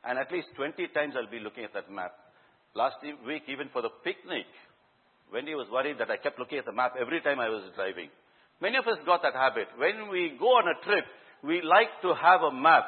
And 0.03 0.19
at 0.19 0.31
least 0.31 0.47
20 0.55 0.75
times 0.93 1.15
I'll 1.17 1.31
be 1.31 1.39
looking 1.39 1.63
at 1.63 1.73
that 1.73 1.91
map. 1.91 2.13
Last 2.75 2.97
week, 3.25 3.43
even 3.47 3.69
for 3.73 3.81
the 3.81 3.89
picnic, 4.03 4.45
Wendy 5.33 5.53
was 5.55 5.67
worried 5.71 5.97
that 5.99 6.09
I 6.09 6.17
kept 6.17 6.39
looking 6.39 6.57
at 6.57 6.65
the 6.65 6.71
map 6.71 6.93
every 6.99 7.21
time 7.21 7.39
I 7.39 7.49
was 7.49 7.63
driving. 7.75 8.09
Many 8.61 8.77
of 8.77 8.87
us 8.87 8.97
got 9.05 9.21
that 9.21 9.33
habit. 9.33 9.67
When 9.77 10.09
we 10.09 10.35
go 10.39 10.57
on 10.57 10.65
a 10.67 10.83
trip, 10.83 11.05
we 11.43 11.61
like 11.61 11.89
to 12.01 12.13
have 12.13 12.41
a 12.41 12.51
map. 12.51 12.85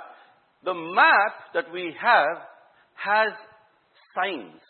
The 0.64 0.74
map 0.74 1.54
that 1.54 1.72
we 1.72 1.96
have 2.02 2.38
has 2.96 3.32
signs. 4.14 4.62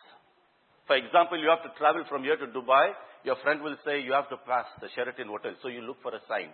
For 0.88 0.96
example, 0.96 1.40
you 1.40 1.50
have 1.50 1.63
to 1.63 1.78
travel 1.78 2.04
from 2.08 2.24
here 2.24 2.38
to 2.38 2.48
Dubai. 2.48 2.92
Your 3.24 3.36
friend 3.44 3.62
will 3.62 3.78
say 3.86 4.01
you 4.01 4.13
have 4.13 4.30
to 4.30 4.38
pass 4.46 4.66
the 4.82 4.90
Sheraton 4.94 5.28
Hotel. 5.28 5.54
So 5.62 5.70
you 5.70 5.82
look 5.82 6.01
for 6.01 6.13
a 6.13 6.20
sign. 6.28 6.50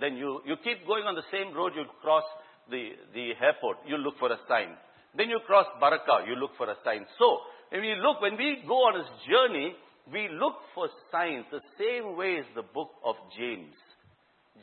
Then 0.00 0.16
you, 0.16 0.40
you 0.46 0.56
keep 0.64 0.86
going 0.86 1.04
on 1.04 1.14
the 1.14 1.26
same 1.30 1.54
road, 1.54 1.72
you 1.76 1.84
cross 2.00 2.24
the, 2.70 2.90
the 3.14 3.32
airport, 3.38 3.78
you 3.86 3.96
look 3.98 4.18
for 4.18 4.32
a 4.32 4.38
sign. 4.48 4.74
Then 5.16 5.28
you 5.28 5.40
cross 5.46 5.66
Baraka, 5.78 6.24
you 6.26 6.34
look 6.36 6.56
for 6.56 6.70
a 6.70 6.76
sign. 6.84 7.04
So, 7.18 7.38
when 7.70 7.82
we 7.82 7.94
look, 8.00 8.20
when 8.20 8.36
we 8.36 8.64
go 8.66 8.88
on 8.88 8.98
this 8.98 9.10
journey, 9.28 9.76
we 10.10 10.28
look 10.32 10.54
for 10.74 10.88
signs 11.10 11.44
the 11.50 11.60
same 11.78 12.16
way 12.16 12.38
as 12.38 12.46
the 12.54 12.62
book 12.62 12.90
of 13.04 13.14
James. 13.38 13.74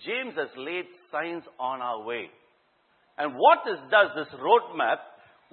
James 0.05 0.33
has 0.35 0.49
laid 0.57 0.85
signs 1.11 1.43
on 1.59 1.81
our 1.81 2.03
way. 2.03 2.25
And 3.17 3.35
what 3.35 3.59
does, 3.65 4.09
this 4.15 4.39
roadmap, 4.39 4.97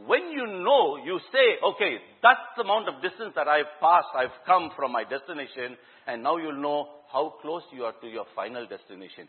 when 0.07 0.31
you 0.31 0.47
know, 0.47 0.97
you 1.05 1.19
say, 1.33 1.59
okay, 1.65 1.97
that's 2.23 2.41
the 2.57 2.63
amount 2.63 2.89
of 2.89 3.03
distance 3.03 3.33
that 3.35 3.49
I've 3.49 3.81
passed, 3.81 4.13
I've 4.17 4.45
come 4.47 4.71
from 4.77 4.93
my 4.93 5.05
destination, 5.05 5.77
and 6.07 6.23
now 6.23 6.37
you'll 6.37 6.61
know 6.61 6.89
how 7.13 7.35
close 7.41 7.63
you 7.73 7.85
are 7.85 7.95
to 8.01 8.07
your 8.07 8.27
final 8.35 8.67
destination. 8.67 9.29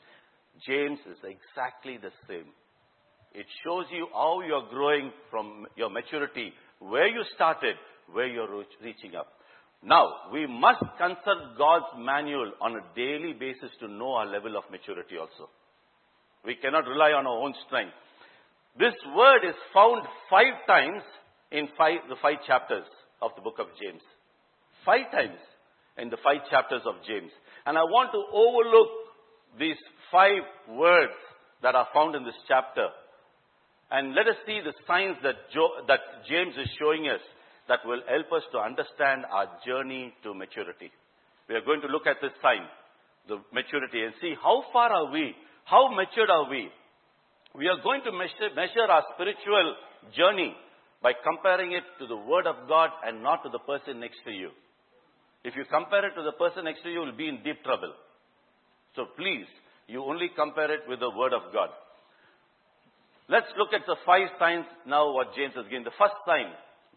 James 0.66 1.00
is 1.10 1.18
exactly 1.24 1.98
the 1.98 2.12
same. 2.28 2.52
It 3.34 3.46
shows 3.64 3.86
you 3.92 4.08
how 4.14 4.42
you're 4.42 4.70
growing 4.70 5.12
from 5.30 5.68
your 5.76 5.90
maturity, 5.90 6.54
where 6.80 7.08
you 7.08 7.24
started, 7.36 7.76
where 8.12 8.28
you're 8.28 8.64
reaching 8.84 9.16
up. 9.16 9.28
Now, 9.84 10.32
we 10.34 10.48
must 10.48 10.84
consult 10.98 11.58
God's 11.58 11.86
manual 11.98 12.52
on 12.62 12.76
a 12.76 12.96
daily 12.96 13.34
basis 13.34 13.72
to 13.80 13.88
know 13.88 14.14
our 14.14 14.26
level 14.26 14.58
of 14.58 14.64
maturity 14.72 15.18
also. 15.18 15.50
We 16.46 16.56
cannot 16.56 16.88
rely 16.88 17.12
on 17.12 17.28
our 17.28 17.38
own 17.38 17.54
strength. 17.68 17.94
This 18.78 18.94
word 19.16 19.48
is 19.48 19.56
found 19.74 20.04
five 20.30 20.66
times 20.68 21.04
in 21.52 21.68
five, 21.78 22.00
the 22.10 22.16
five 22.22 22.38
chapters 22.46 22.86
of 23.22 23.32
the 23.36 23.42
book 23.42 23.60
of 23.60 23.68
James. 23.82 24.02
Five 24.86 25.12
times 25.12 25.40
in 25.98 26.10
the 26.10 26.18
five 26.24 26.50
chapters 26.50 26.82
of 26.86 26.96
James. 27.08 27.32
And 27.66 27.78
I 27.78 27.84
want 27.84 28.12
to 28.12 28.22
overlook 28.34 28.90
these 29.60 29.78
five 30.12 30.44
words 30.70 31.18
that 31.64 31.76
are 31.76 31.88
found 31.94 32.16
in 32.16 32.24
this 32.24 32.38
chapter. 32.48 32.88
And 33.90 34.14
let 34.14 34.28
us 34.28 34.36
see 34.46 34.60
the 34.64 34.74
signs 34.86 35.18
that, 35.24 35.36
jo- 35.54 35.84
that 35.88 36.00
James 36.30 36.54
is 36.58 36.70
showing 36.80 37.08
us 37.08 37.22
that 37.68 37.80
will 37.86 38.02
help 38.08 38.32
us 38.32 38.44
to 38.52 38.60
understand 38.60 39.26
our 39.32 39.48
journey 39.66 40.14
to 40.24 40.34
maturity. 40.34 40.92
We 41.50 41.56
are 41.56 41.66
going 41.66 41.82
to 41.82 41.88
look 41.88 42.08
at 42.08 42.18
this 42.22 42.36
sign, 42.42 42.68
the 43.28 43.40
maturity, 43.54 44.04
and 44.04 44.14
see 44.22 44.36
how 44.42 44.64
far 44.72 44.92
are 44.92 45.12
we? 45.12 45.36
How 45.66 45.92
matured 45.92 46.30
are 46.30 46.50
we? 46.50 46.70
We 47.56 47.68
are 47.68 47.82
going 47.84 48.04
to 48.04 48.12
measure, 48.12 48.54
measure 48.56 48.88
our 48.90 49.04
spiritual 49.16 49.76
journey 50.16 50.56
by 51.02 51.14
comparing 51.24 51.74
it 51.74 51.84
to 52.00 52.08
the 52.08 52.16
Word 52.16 52.48
of 52.48 52.68
God 52.68 52.90
and 53.06 53.22
not 53.22 53.44
to 53.44 53.50
the 53.50 53.60
person 53.60 54.00
next 54.00 54.20
to 54.26 54.32
you. 54.32 54.50
If 55.44 55.56
you 55.56 55.64
compare 55.70 56.06
it 56.08 56.16
to 56.16 56.24
the 56.24 56.34
person 56.34 56.66
next 56.66 56.84
to 56.84 56.90
you, 56.90 57.04
you'll 57.04 57.18
be 57.18 57.30
in 57.30 57.44
deep 57.44 57.64
trouble. 57.64 57.94
So 58.96 59.06
please, 59.16 59.46
you 59.88 60.04
only 60.04 60.30
compare 60.36 60.72
it 60.72 60.82
with 60.88 61.00
the 61.00 61.12
Word 61.12 61.34
of 61.34 61.54
God. 61.54 61.70
Let's 63.30 63.48
look 63.58 63.74
at 63.74 63.86
the 63.86 63.96
five 64.06 64.28
signs 64.40 64.66
now 64.86 65.12
what 65.14 65.36
James 65.36 65.54
has 65.56 65.66
given. 65.68 65.84
The 65.84 65.96
first 66.00 66.16
sign, 66.26 66.48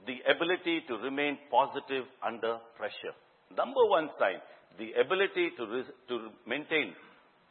the 0.06 0.18
ability 0.30 0.82
to 0.88 0.94
remain 0.96 1.38
positive 1.50 2.04
under 2.26 2.58
pressure. 2.76 3.14
Number 3.56 3.84
one 3.86 4.08
sign, 4.18 4.40
the 4.78 4.92
ability 5.00 5.50
to, 5.56 5.82
to 6.08 6.28
maintain, 6.46 6.94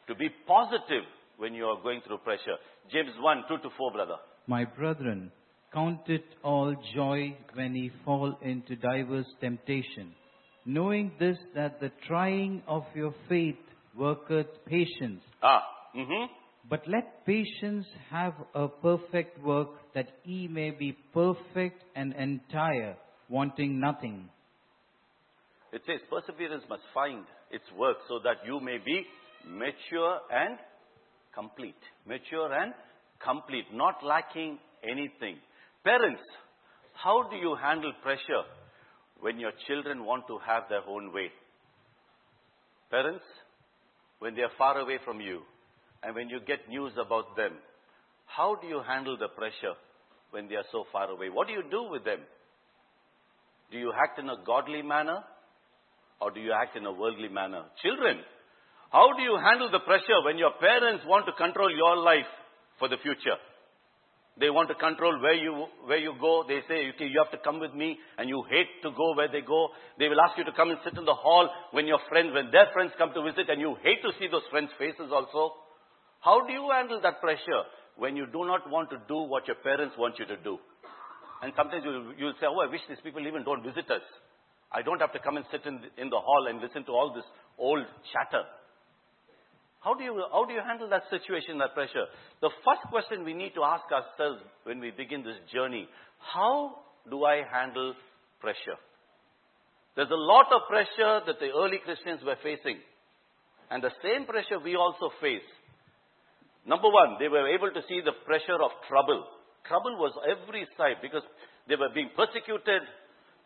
to 0.08 0.16
be 0.16 0.30
positive 0.48 1.04
when 1.38 1.54
you 1.54 1.66
are 1.66 1.82
going 1.82 2.02
through 2.06 2.20
pressure. 2.20 2.58
James 2.92 3.12
1, 3.20 3.44
2 3.48 3.58
to 3.58 3.70
4, 3.78 3.92
brother. 3.92 4.16
My 4.48 4.66
brethren, 4.66 5.32
count 5.74 6.02
it 6.08 6.26
all 6.44 6.76
joy 6.96 7.38
when 7.54 7.76
ye 7.76 7.92
fall 8.04 8.38
into 8.42 8.76
diverse 8.76 9.28
temptation, 9.40 10.14
knowing 10.66 11.12
this 11.20 11.38
that 11.56 11.80
the 11.80 11.92
trying 12.08 12.64
of 12.68 12.84
your 12.96 13.14
faith 13.28 13.58
worketh 13.96 14.48
patience. 14.66 15.22
Ah, 15.44 15.64
mm-hmm. 15.96 16.26
But 16.70 16.88
let 16.88 17.26
patience 17.26 17.88
have 18.12 18.34
a 18.54 18.68
perfect 18.68 19.44
work, 19.44 19.70
that 19.96 20.08
ye 20.24 20.48
may 20.48 20.70
be 20.70 20.96
perfect 21.14 21.84
and 21.96 22.14
entire, 22.14 22.96
wanting 23.28 23.80
nothing. 23.80 24.30
It 25.74 25.82
says 25.88 26.00
perseverance 26.10 26.64
must 26.70 26.84
find 26.94 27.26
its 27.50 27.66
work 27.76 27.98
so 28.08 28.20
that 28.24 28.46
you 28.46 28.60
may 28.60 28.78
be 28.78 29.04
mature 29.48 30.20
and 30.32 30.60
complete. 31.34 31.82
Mature 32.06 32.54
and 32.54 32.74
complete, 33.24 33.66
not 33.74 33.96
lacking 34.04 34.60
anything. 34.84 35.38
Parents, 35.84 36.22
how 36.94 37.28
do 37.30 37.36
you 37.36 37.56
handle 37.60 37.94
pressure 38.04 38.46
when 39.20 39.40
your 39.40 39.52
children 39.68 40.06
want 40.06 40.26
to 40.28 40.38
have 40.46 40.64
their 40.70 40.84
own 40.88 41.12
way? 41.14 41.30
Parents, 42.92 43.24
when 44.20 44.36
they 44.36 44.42
are 44.42 44.52
far 44.58 44.78
away 44.80 45.00
from 45.04 45.20
you 45.20 45.42
and 46.04 46.16
when 46.16 46.30
you 46.30 46.40
get 46.46 46.68
news 46.70 46.94
about 46.94 47.36
them, 47.36 47.54
how 48.26 48.56
do 48.56 48.68
you 48.68 48.82
handle 48.88 49.18
the 49.18 49.28
pressure 49.30 49.76
when 50.32 50.48
they 50.48 50.56
are 50.56 50.68
so 50.72 50.86
far 50.92 51.10
away? 51.10 51.30
What 51.30 51.48
do 51.48 51.54
you 51.54 51.64
do 51.70 51.90
with 51.90 52.06
them? 52.06 52.20
Do 53.72 53.78
you 53.78 53.92
act 53.94 54.20
in 54.20 54.30
a 54.30 54.38
godly 54.46 54.82
manner 54.82 55.20
or 56.22 56.32
do 56.32 56.40
you 56.40 56.54
act 56.54 56.76
in 56.78 56.86
a 56.86 56.92
worldly 56.92 57.30
manner? 57.30 57.64
Children, 57.82 58.20
how 58.92 59.14
do 59.16 59.22
you 59.24 59.38
handle 59.38 59.70
the 59.72 59.80
pressure 59.80 60.20
when 60.26 60.38
your 60.38 60.52
parents 60.60 61.04
want 61.06 61.26
to 61.26 61.34
control 61.34 61.70
your 61.70 61.98
life 61.98 62.30
for 62.78 62.88
the 62.88 62.98
future? 63.02 63.38
They 64.40 64.50
want 64.50 64.70
to 64.70 64.76
control 64.76 65.20
where 65.20 65.36
you, 65.36 65.68
where 65.86 65.98
you 65.98 66.16
go. 66.20 66.46
They 66.48 66.64
say, 66.68 66.88
okay, 66.96 67.12
you 67.12 67.20
have 67.20 67.32
to 67.36 67.44
come 67.44 67.60
with 67.60 67.76
me 67.76 68.00
and 68.18 68.30
you 68.30 68.42
hate 68.50 68.82
to 68.84 68.92
go 68.96 69.14
where 69.14 69.28
they 69.28 69.42
go. 69.42 69.68
They 70.00 70.08
will 70.08 70.22
ask 70.22 70.38
you 70.38 70.46
to 70.46 70.56
come 70.56 70.70
and 70.72 70.80
sit 70.84 70.98
in 70.98 71.04
the 71.04 71.14
hall 71.14 71.50
when 71.72 71.88
your 71.88 72.00
friends, 72.08 72.32
when 72.34 72.50
their 72.50 72.72
friends 72.72 72.94
come 72.98 73.12
to 73.14 73.22
visit 73.22 73.50
and 73.50 73.60
you 73.60 73.76
hate 73.84 74.02
to 74.02 74.16
see 74.18 74.32
those 74.32 74.48
friends' 74.50 74.72
faces 74.80 75.12
also. 75.12 75.54
How 76.22 76.46
do 76.46 76.52
you 76.52 76.70
handle 76.74 77.00
that 77.02 77.22
pressure 77.22 77.64
when 77.98 78.16
you 78.16 78.26
do 78.26 78.46
not 78.46 78.70
want 78.70 78.90
to 78.92 78.98
do 79.08 79.18
what 79.24 79.48
your 79.48 79.58
parents 79.58 79.96
want 79.98 80.20
you 80.20 80.26
to 80.26 80.38
do? 80.38 80.58
And 81.42 81.54
sometimes 81.56 81.84
you'll, 81.86 82.14
you'll 82.18 82.40
say, 82.40 82.48
oh, 82.48 82.60
I 82.60 82.70
wish 82.70 82.82
these 82.90 83.00
people 83.04 83.26
even 83.26 83.44
don't 83.44 83.64
visit 83.64 83.90
us. 83.90 84.04
I 84.72 84.82
don't 84.82 85.00
have 85.00 85.14
to 85.14 85.20
come 85.20 85.38
and 85.38 85.46
sit 85.52 85.66
in 85.66 85.80
the, 85.82 86.02
in 86.02 86.10
the 86.10 86.20
hall 86.20 86.48
and 86.50 86.62
listen 86.62 86.84
to 86.86 86.92
all 86.92 87.14
this 87.14 87.24
old 87.58 87.86
chatter. 88.12 88.44
How 89.80 89.94
do, 89.94 90.04
you, 90.04 90.22
how 90.32 90.44
do 90.44 90.54
you 90.54 90.60
handle 90.60 90.90
that 90.90 91.04
situation, 91.10 91.58
that 91.60 91.74
pressure? 91.74 92.06
The 92.42 92.52
first 92.66 92.84
question 92.92 93.24
we 93.24 93.34
need 93.34 93.56
to 93.56 93.64
ask 93.64 93.86
ourselves 93.88 94.44
when 94.66 94.80
we 94.80 94.92
begin 94.92 95.24
this 95.24 95.40
journey, 95.54 95.88
how 96.20 96.84
do 97.10 97.24
I 97.24 97.44
handle 97.50 97.96
pressure? 98.42 98.76
There's 99.96 100.12
a 100.12 100.20
lot 100.20 100.48
of 100.52 100.68
pressure 100.70 101.22
that 101.26 101.40
the 101.40 101.52
early 101.56 101.80
Christians 101.84 102.20
were 102.26 102.38
facing. 102.44 102.78
And 103.72 103.82
the 103.82 103.92
same 104.04 104.26
pressure 104.26 104.60
we 104.60 104.76
also 104.76 105.12
face. 105.22 105.48
Number 106.70 106.94
one, 106.94 107.18
they 107.18 107.28
were 107.28 107.50
able 107.50 107.74
to 107.74 107.82
see 107.90 107.98
the 108.06 108.14
pressure 108.30 108.62
of 108.62 108.70
trouble. 108.86 109.26
Trouble 109.66 109.98
was 109.98 110.14
every 110.22 110.70
side 110.78 111.02
because 111.02 111.26
they 111.66 111.74
were 111.74 111.90
being 111.90 112.14
persecuted, 112.14 112.86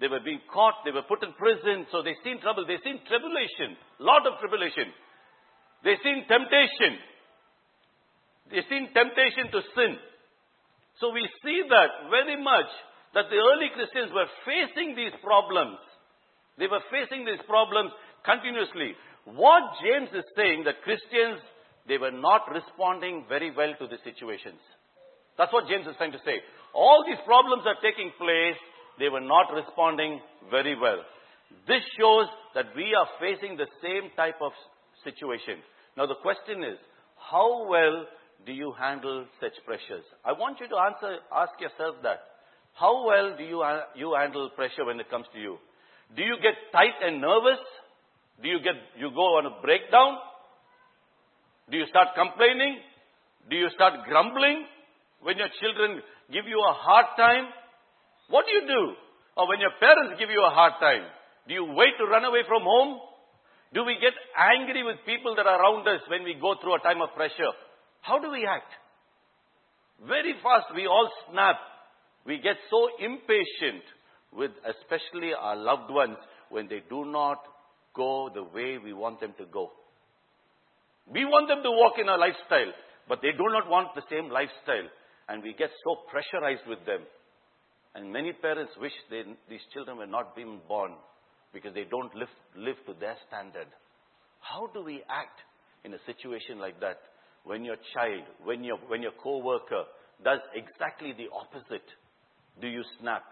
they 0.03 0.11
were 0.11 0.19
being 0.19 0.43
caught, 0.51 0.83
they 0.83 0.91
were 0.91 1.07
put 1.07 1.23
in 1.23 1.31
prison, 1.39 1.87
so 1.87 2.03
they 2.03 2.19
seen 2.19 2.43
trouble, 2.43 2.67
they 2.67 2.83
seen 2.83 2.99
tribulation, 3.07 3.79
lot 4.03 4.27
of 4.27 4.35
tribulation. 4.43 4.91
They 5.87 5.95
seen 6.03 6.27
temptation. 6.27 6.99
They 8.51 8.59
seen 8.67 8.91
temptation 8.91 9.55
to 9.55 9.59
sin. 9.71 9.95
So 10.99 11.15
we 11.15 11.23
see 11.47 11.63
that 11.71 12.11
very 12.11 12.35
much 12.35 12.67
that 13.15 13.31
the 13.31 13.39
early 13.39 13.71
Christians 13.71 14.11
were 14.11 14.27
facing 14.43 14.99
these 14.99 15.15
problems. 15.23 15.79
They 16.59 16.67
were 16.67 16.83
facing 16.91 17.23
these 17.23 17.41
problems 17.47 17.95
continuously. 18.27 18.99
What 19.23 19.79
James 19.79 20.11
is 20.11 20.27
saying 20.35 20.67
that 20.67 20.83
Christians, 20.83 21.39
they 21.87 21.97
were 21.97 22.11
not 22.11 22.49
responding 22.51 23.25
very 23.27 23.51
well 23.55 23.73
to 23.79 23.87
the 23.87 23.97
situations. 24.03 24.59
That's 25.37 25.51
what 25.51 25.67
James 25.67 25.87
is 25.87 25.95
trying 25.97 26.13
to 26.13 26.23
say. 26.25 26.39
All 26.73 27.03
these 27.05 27.19
problems 27.25 27.63
are 27.65 27.77
taking 27.81 28.11
place, 28.17 28.59
they 28.99 29.09
were 29.09 29.21
not 29.21 29.51
responding 29.53 30.21
very 30.49 30.79
well. 30.79 31.01
This 31.67 31.81
shows 31.99 32.27
that 32.55 32.75
we 32.75 32.93
are 32.93 33.07
facing 33.19 33.57
the 33.57 33.67
same 33.81 34.11
type 34.15 34.37
of 34.41 34.51
situation. 35.03 35.59
Now 35.97 36.05
the 36.05 36.21
question 36.21 36.63
is, 36.63 36.77
how 37.17 37.67
well 37.67 38.05
do 38.45 38.51
you 38.51 38.73
handle 38.77 39.25
such 39.39 39.53
pressures? 39.65 40.03
I 40.25 40.33
want 40.33 40.59
you 40.59 40.67
to 40.67 40.77
answer, 40.77 41.17
ask 41.31 41.53
yourself 41.59 41.95
that. 42.03 42.19
How 42.73 43.05
well 43.05 43.35
do 43.37 43.43
you, 43.43 43.63
you 43.95 44.15
handle 44.17 44.49
pressure 44.55 44.85
when 44.85 44.99
it 44.99 45.09
comes 45.09 45.25
to 45.33 45.39
you? 45.39 45.57
Do 46.15 46.23
you 46.23 46.35
get 46.41 46.57
tight 46.71 46.97
and 47.01 47.21
nervous? 47.21 47.61
Do 48.41 48.49
you 48.49 48.59
get, 48.59 48.73
you 48.97 49.09
go 49.13 49.37
on 49.37 49.45
a 49.45 49.61
breakdown? 49.61 50.17
Do 51.71 51.77
you 51.77 51.85
start 51.87 52.15
complaining? 52.15 52.79
Do 53.49 53.55
you 53.55 53.69
start 53.75 54.05
grumbling? 54.07 54.65
When 55.21 55.37
your 55.37 55.49
children 55.59 56.01
give 56.31 56.45
you 56.47 56.59
a 56.59 56.73
hard 56.75 57.05
time? 57.15 57.47
What 58.29 58.45
do 58.45 58.51
you 58.51 58.67
do? 58.67 58.83
Or 59.37 59.47
when 59.47 59.59
your 59.59 59.73
parents 59.79 60.19
give 60.19 60.29
you 60.29 60.43
a 60.43 60.53
hard 60.53 60.73
time? 60.79 61.07
Do 61.47 61.53
you 61.53 61.65
wait 61.65 61.95
to 61.99 62.05
run 62.05 62.23
away 62.23 62.43
from 62.47 62.63
home? 62.63 62.99
Do 63.73 63.83
we 63.83 63.97
get 63.99 64.13
angry 64.37 64.83
with 64.83 64.97
people 65.05 65.35
that 65.35 65.47
are 65.47 65.59
around 65.59 65.87
us 65.87 66.01
when 66.07 66.23
we 66.23 66.35
go 66.39 66.55
through 66.61 66.75
a 66.75 66.79
time 66.79 67.01
of 67.01 67.15
pressure? 67.15 67.51
How 68.01 68.19
do 68.19 68.29
we 68.29 68.45
act? 68.45 68.71
Very 70.07 70.33
fast 70.43 70.67
we 70.75 70.85
all 70.85 71.09
snap. 71.31 71.55
We 72.25 72.37
get 72.37 72.57
so 72.69 72.89
impatient 72.99 73.83
with 74.31 74.51
especially 74.63 75.33
our 75.33 75.55
loved 75.55 75.91
ones 75.91 76.17
when 76.49 76.67
they 76.67 76.83
do 76.89 77.05
not 77.05 77.39
go 77.95 78.29
the 78.33 78.43
way 78.43 78.77
we 78.77 78.93
want 78.93 79.19
them 79.19 79.33
to 79.37 79.45
go. 79.45 79.71
We 81.11 81.25
want 81.25 81.47
them 81.47 81.63
to 81.63 81.71
walk 81.71 81.99
in 81.99 82.07
our 82.07 82.17
lifestyle, 82.17 82.71
but 83.07 83.19
they 83.21 83.31
do 83.31 83.45
not 83.51 83.69
want 83.69 83.95
the 83.95 84.03
same 84.09 84.29
lifestyle. 84.29 84.87
And 85.27 85.43
we 85.43 85.53
get 85.53 85.69
so 85.83 86.03
pressurized 86.09 86.67
with 86.67 86.85
them. 86.85 87.01
And 87.95 88.11
many 88.11 88.33
parents 88.33 88.73
wish 88.79 88.93
they, 89.09 89.23
these 89.49 89.63
children 89.73 89.97
were 89.97 90.07
not 90.07 90.35
being 90.35 90.59
born 90.67 90.93
because 91.53 91.73
they 91.73 91.85
don't 91.89 92.13
live, 92.15 92.31
live 92.55 92.75
to 92.87 92.93
their 92.99 93.15
standard. 93.27 93.67
How 94.39 94.67
do 94.73 94.83
we 94.83 95.03
act 95.09 95.39
in 95.85 95.93
a 95.93 96.03
situation 96.05 96.59
like 96.59 96.79
that 96.81 96.99
when 97.43 97.63
your 97.63 97.77
child, 97.93 98.23
when 98.43 98.63
your, 98.63 98.77
when 98.87 99.01
your 99.01 99.13
co-worker 99.21 99.83
does 100.23 100.39
exactly 100.55 101.13
the 101.13 101.27
opposite? 101.31 101.85
Do 102.59 102.67
you 102.67 102.83
snap? 102.99 103.23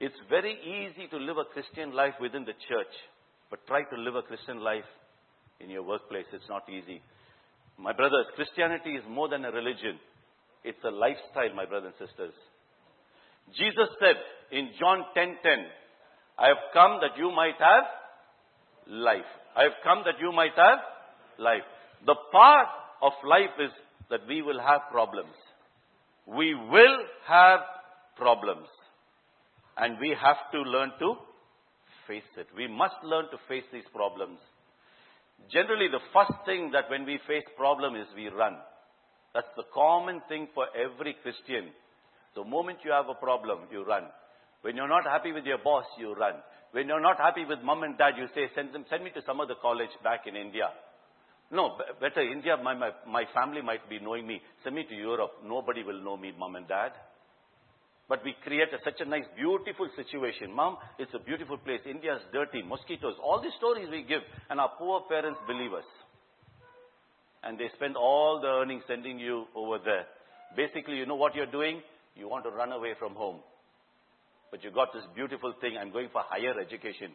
It's 0.00 0.18
very 0.28 0.54
easy 0.54 1.08
to 1.08 1.16
live 1.16 1.38
a 1.38 1.52
Christian 1.52 1.94
life 1.94 2.14
within 2.20 2.44
the 2.44 2.54
church, 2.68 2.94
but 3.50 3.66
try 3.66 3.82
to 3.82 3.96
live 3.96 4.14
a 4.14 4.22
Christian 4.22 4.60
life 4.60 4.86
in 5.60 5.70
your 5.70 5.82
workplace. 5.82 6.26
It's 6.32 6.48
not 6.48 6.68
easy. 6.68 7.02
My 7.78 7.92
brothers, 7.92 8.26
Christianity 8.34 8.90
is 8.90 9.04
more 9.08 9.28
than 9.28 9.44
a 9.44 9.52
religion. 9.52 9.98
It's 10.64 10.82
a 10.84 10.90
lifestyle, 10.90 11.54
my 11.54 11.66
brothers 11.66 11.92
and 11.98 12.08
sisters. 12.08 12.34
Jesus 13.56 13.88
said 14.00 14.16
in 14.50 14.70
John 14.78 15.04
10:10, 15.14 15.70
I 16.38 16.48
have 16.48 16.72
come 16.72 17.00
that 17.00 17.16
you 17.16 17.30
might 17.30 17.58
have 17.58 17.84
life. 18.86 19.30
I 19.56 19.62
have 19.64 19.78
come 19.82 20.02
that 20.04 20.20
you 20.20 20.32
might 20.32 20.54
have 20.56 20.78
life. 21.38 21.64
The 22.04 22.14
part 22.32 22.68
of 23.02 23.12
life 23.24 23.58
is 23.58 23.70
that 24.10 24.26
we 24.26 24.42
will 24.42 24.60
have 24.60 24.82
problems. 24.90 25.34
We 26.26 26.54
will 26.54 26.98
have 27.26 27.60
problems. 28.16 28.68
And 29.76 29.98
we 30.00 30.10
have 30.10 30.50
to 30.52 30.58
learn 30.60 30.92
to 30.98 31.14
face 32.06 32.30
it. 32.36 32.48
We 32.56 32.66
must 32.66 32.96
learn 33.02 33.26
to 33.30 33.38
face 33.48 33.64
these 33.72 33.88
problems. 33.94 34.38
Generally, 35.50 35.88
the 35.88 36.04
first 36.12 36.44
thing 36.44 36.70
that 36.72 36.90
when 36.90 37.06
we 37.06 37.18
face 37.26 37.44
problem 37.56 37.94
is 37.96 38.06
we 38.14 38.28
run. 38.28 38.56
That's 39.34 39.48
the 39.56 39.64
common 39.72 40.20
thing 40.28 40.48
for 40.54 40.66
every 40.74 41.16
Christian. 41.22 41.70
The 42.34 42.44
moment 42.44 42.78
you 42.84 42.90
have 42.90 43.08
a 43.08 43.14
problem, 43.14 43.60
you 43.70 43.84
run. 43.84 44.04
When 44.62 44.76
you're 44.76 44.88
not 44.88 45.04
happy 45.04 45.32
with 45.32 45.44
your 45.44 45.58
boss, 45.58 45.84
you 45.98 46.14
run. 46.14 46.34
When 46.72 46.88
you're 46.88 47.00
not 47.00 47.18
happy 47.18 47.44
with 47.44 47.60
mom 47.62 47.82
and 47.82 47.96
dad, 47.96 48.14
you 48.18 48.26
say, 48.34 48.50
send 48.54 48.74
them, 48.74 48.84
send 48.90 49.04
me 49.04 49.10
to 49.14 49.22
some 49.24 49.40
other 49.40 49.54
college 49.60 49.90
back 50.02 50.26
in 50.26 50.36
India. 50.36 50.68
No, 51.50 51.78
better 52.00 52.20
India, 52.20 52.56
my, 52.62 52.74
my, 52.74 52.90
my 53.06 53.24
family 53.32 53.62
might 53.62 53.88
be 53.88 53.98
knowing 54.00 54.26
me. 54.26 54.40
Send 54.62 54.76
me 54.76 54.84
to 54.88 54.94
Europe. 54.94 55.32
Nobody 55.44 55.82
will 55.82 56.02
know 56.02 56.16
me, 56.16 56.32
mom 56.36 56.56
and 56.56 56.68
dad. 56.68 56.92
But 58.08 58.24
we 58.24 58.34
create 58.42 58.68
a, 58.72 58.78
such 58.82 59.00
a 59.00 59.04
nice, 59.04 59.26
beautiful 59.36 59.88
situation. 59.94 60.50
Mom, 60.52 60.78
it's 60.98 61.12
a 61.12 61.18
beautiful 61.18 61.58
place. 61.58 61.80
India's 61.84 62.22
dirty, 62.32 62.62
mosquitoes, 62.62 63.14
all 63.22 63.42
these 63.42 63.52
stories 63.58 63.88
we 63.90 64.02
give, 64.02 64.22
and 64.48 64.58
our 64.58 64.70
poor 64.78 65.02
parents 65.08 65.38
believe 65.46 65.74
us. 65.74 65.84
And 67.44 67.58
they 67.58 67.68
spend 67.76 67.96
all 67.96 68.40
the 68.40 68.48
earnings 68.48 68.82
sending 68.88 69.18
you 69.18 69.44
over 69.54 69.78
there. 69.84 70.06
Basically, 70.56 70.96
you 70.96 71.06
know 71.06 71.16
what 71.16 71.34
you're 71.34 71.46
doing? 71.46 71.82
You 72.16 72.28
want 72.28 72.44
to 72.44 72.50
run 72.50 72.72
away 72.72 72.94
from 72.98 73.14
home. 73.14 73.40
But 74.50 74.64
you 74.64 74.70
got 74.70 74.94
this 74.94 75.04
beautiful 75.14 75.52
thing, 75.60 75.76
I'm 75.78 75.92
going 75.92 76.08
for 76.10 76.22
higher 76.24 76.58
education. 76.58 77.12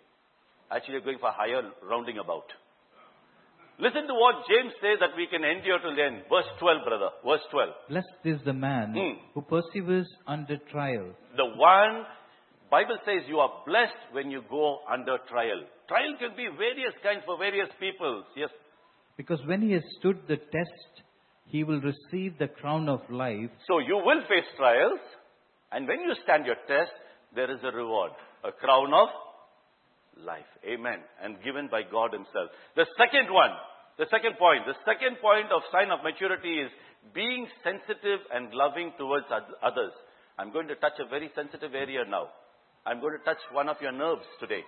Actually, 0.70 0.94
you're 0.94 1.02
going 1.02 1.20
for 1.20 1.32
higher 1.32 1.64
rounding 1.82 2.20
about. 2.20 2.46
Listen 3.80 4.06
to 4.08 4.14
what 4.14 4.46
James 4.48 4.74
says 4.82 5.00
that 5.00 5.16
we 5.18 5.26
can 5.28 5.44
endure 5.44 5.80
to 5.80 5.96
the 5.96 6.04
end. 6.04 6.24
Verse 6.30 6.46
12, 6.60 6.86
brother. 6.86 7.10
Verse 7.26 7.42
12. 7.52 7.70
Blessed 7.90 8.24
is 8.26 8.40
the 8.46 8.54
man 8.54 8.94
Hmm. 8.94 9.18
who 9.34 9.42
perseveres 9.42 10.08
under 10.28 10.58
trial. 10.72 11.14
The 11.36 11.46
one, 11.46 12.06
Bible 12.70 12.98
says 13.06 13.24
you 13.28 13.40
are 13.40 13.52
blessed 13.66 13.98
when 14.12 14.30
you 14.32 14.44
go 14.50 14.80
under 14.90 15.18
trial. 15.30 15.64
Trial 15.88 16.16
can 16.20 16.36
be 16.38 16.48
various 16.58 16.94
kinds 17.04 17.24
for 17.26 17.38
various 17.38 17.70
people. 17.80 18.24
Yes. 18.36 18.50
Because 19.18 19.40
when 19.46 19.62
he 19.62 19.72
has 19.74 19.84
stood 20.00 20.20
the 20.28 20.38
test, 20.38 21.04
he 21.48 21.64
will 21.64 21.82
receive 21.82 22.38
the 22.40 22.48
crown 22.48 22.90
of 22.90 23.02
life 23.10 23.50
So 23.68 23.80
you 23.80 23.98
will 23.98 24.22
face 24.28 24.46
trials. 24.58 25.00
And 25.72 25.88
when 25.88 26.00
you 26.02 26.14
stand 26.24 26.46
your 26.46 26.56
test, 26.68 26.92
there 27.36 27.50
is 27.52 27.60
a 27.64 27.72
reward. 27.76 28.12
A 28.44 28.52
crown 28.52 28.94
of 28.94 29.10
life. 30.18 30.50
Amen. 30.66 31.00
And 31.22 31.42
given 31.44 31.68
by 31.72 31.82
God 31.84 32.14
himself. 32.14 32.50
The 32.76 32.86
second 32.98 33.34
one, 33.34 33.52
the 33.98 34.06
second 34.10 34.38
point, 34.38 34.66
the 34.66 34.78
second 34.86 35.18
point 35.22 35.52
of 35.52 35.62
sign 35.72 35.92
of 35.92 36.04
maturity 36.04 36.60
is 36.62 36.72
being 37.14 37.48
sensitive 37.64 38.20
and 38.34 38.54
loving 38.54 38.94
towards 38.98 39.26
others. 39.30 39.94
I'm 40.38 40.52
going 40.52 40.68
to 40.68 40.76
touch 40.76 40.98
a 41.00 41.10
very 41.10 41.30
sensitive 41.36 41.76
area 41.76 42.04
now. 42.10 42.30
I'm 42.86 43.00
going 43.00 43.18
to 43.18 43.24
touch 43.24 43.42
one 43.52 43.70
of 43.70 43.78
your 43.82 43.92
nerves 43.92 44.26
today. 44.40 44.62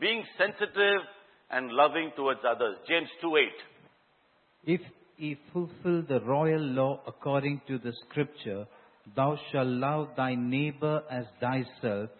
Being 0.00 0.24
sensitive 0.38 1.02
and 1.50 1.72
loving 1.72 2.12
towards 2.16 2.40
others. 2.48 2.76
James 2.88 3.08
2 3.20 3.36
8. 3.36 4.74
If 4.74 4.80
ye 5.16 5.38
fulfill 5.52 6.02
the 6.02 6.20
royal 6.20 6.60
law 6.60 7.00
according 7.06 7.60
to 7.68 7.78
the 7.78 7.92
scripture, 8.08 8.66
thou 9.14 9.38
shalt 9.50 9.68
love 9.68 10.08
thy 10.16 10.34
neighbor 10.34 11.02
as 11.10 11.24
thyself, 11.40 12.10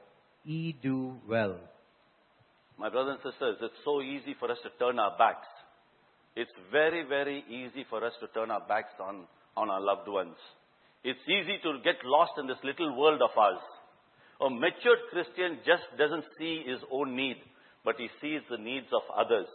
ye 0.45 0.77
do 0.83 1.17
well. 1.29 1.59
My 2.79 2.91
brothers 2.91 3.19
and 3.23 3.33
sisters, 3.33 3.57
it's 3.63 3.85
so 3.85 4.03
easy 4.03 4.35
for 4.39 4.51
us 4.51 4.59
to 4.65 4.71
turn 4.79 4.99
our 4.99 5.17
backs. 5.17 5.47
It's 6.37 6.51
very, 6.73 7.05
very 7.07 7.45
easy 7.49 7.87
for 7.89 8.05
us 8.05 8.13
to 8.21 8.27
turn 8.29 8.51
our 8.51 8.63
backs 8.67 8.95
on, 9.01 9.27
on 9.57 9.71
our 9.71 9.81
loved 9.81 10.09
ones. 10.09 10.37
It's 11.05 11.23
easy 11.29 11.59
to 11.63 11.79
get 11.85 12.03
lost 12.05 12.33
in 12.39 12.47
this 12.47 12.59
little 12.65 12.99
world 12.99 13.23
of 13.23 13.31
ours. 13.39 13.63
A 14.41 14.51
matured 14.51 15.07
Christian 15.13 15.59
just 15.65 15.85
doesn't 15.97 16.25
see 16.39 16.65
his 16.67 16.81
own 16.91 17.15
need, 17.15 17.37
but 17.85 17.95
he 17.99 18.09
sees 18.21 18.41
the 18.51 18.59
needs 18.59 18.89
of 18.93 19.03
others. 19.15 19.47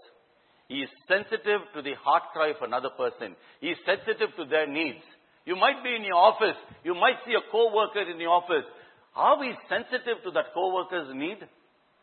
He 0.69 0.85
is 0.85 0.89
sensitive 1.07 1.61
to 1.75 1.81
the 1.81 1.95
heart 1.99 2.23
cry 2.31 2.49
of 2.49 2.61
another 2.61 2.89
person. 2.95 3.35
He 3.59 3.67
is 3.75 3.77
sensitive 3.85 4.29
to 4.37 4.45
their 4.45 4.67
needs. 4.67 5.03
You 5.45 5.57
might 5.57 5.83
be 5.83 5.95
in 5.95 6.03
your 6.03 6.15
office. 6.15 6.55
You 6.85 6.93
might 6.93 7.17
see 7.25 7.33
a 7.33 7.51
co-worker 7.51 8.05
in 8.09 8.17
the 8.17 8.29
office. 8.29 8.69
Are 9.15 9.39
we 9.39 9.57
sensitive 9.67 10.23
to 10.23 10.31
that 10.31 10.53
co-worker's 10.53 11.09
need? 11.13 11.43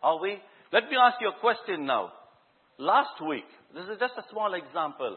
Are 0.03 0.21
we? 0.21 0.43
Let 0.73 0.85
me 0.91 0.97
ask 1.01 1.17
you 1.21 1.29
a 1.29 1.41
question 1.41 1.87
now. 1.87 2.13
Last 2.79 3.21
week, 3.27 3.47
this 3.75 3.85
is 3.85 3.99
just 3.99 4.15
a 4.19 4.25
small 4.31 4.53
example. 4.55 5.17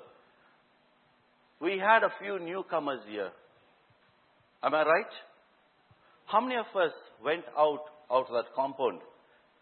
We 1.60 1.80
had 1.80 2.04
a 2.04 2.14
few 2.22 2.40
newcomers 2.40 3.02
here. 3.10 3.32
Am 4.64 4.74
I 4.74 4.84
right? 4.84 5.14
How 6.26 6.40
many 6.40 6.56
of 6.56 6.68
us 6.76 6.94
went 7.24 7.44
out 7.58 7.84
out 8.12 8.28
of 8.28 8.34
that 8.34 8.54
compound 8.56 9.02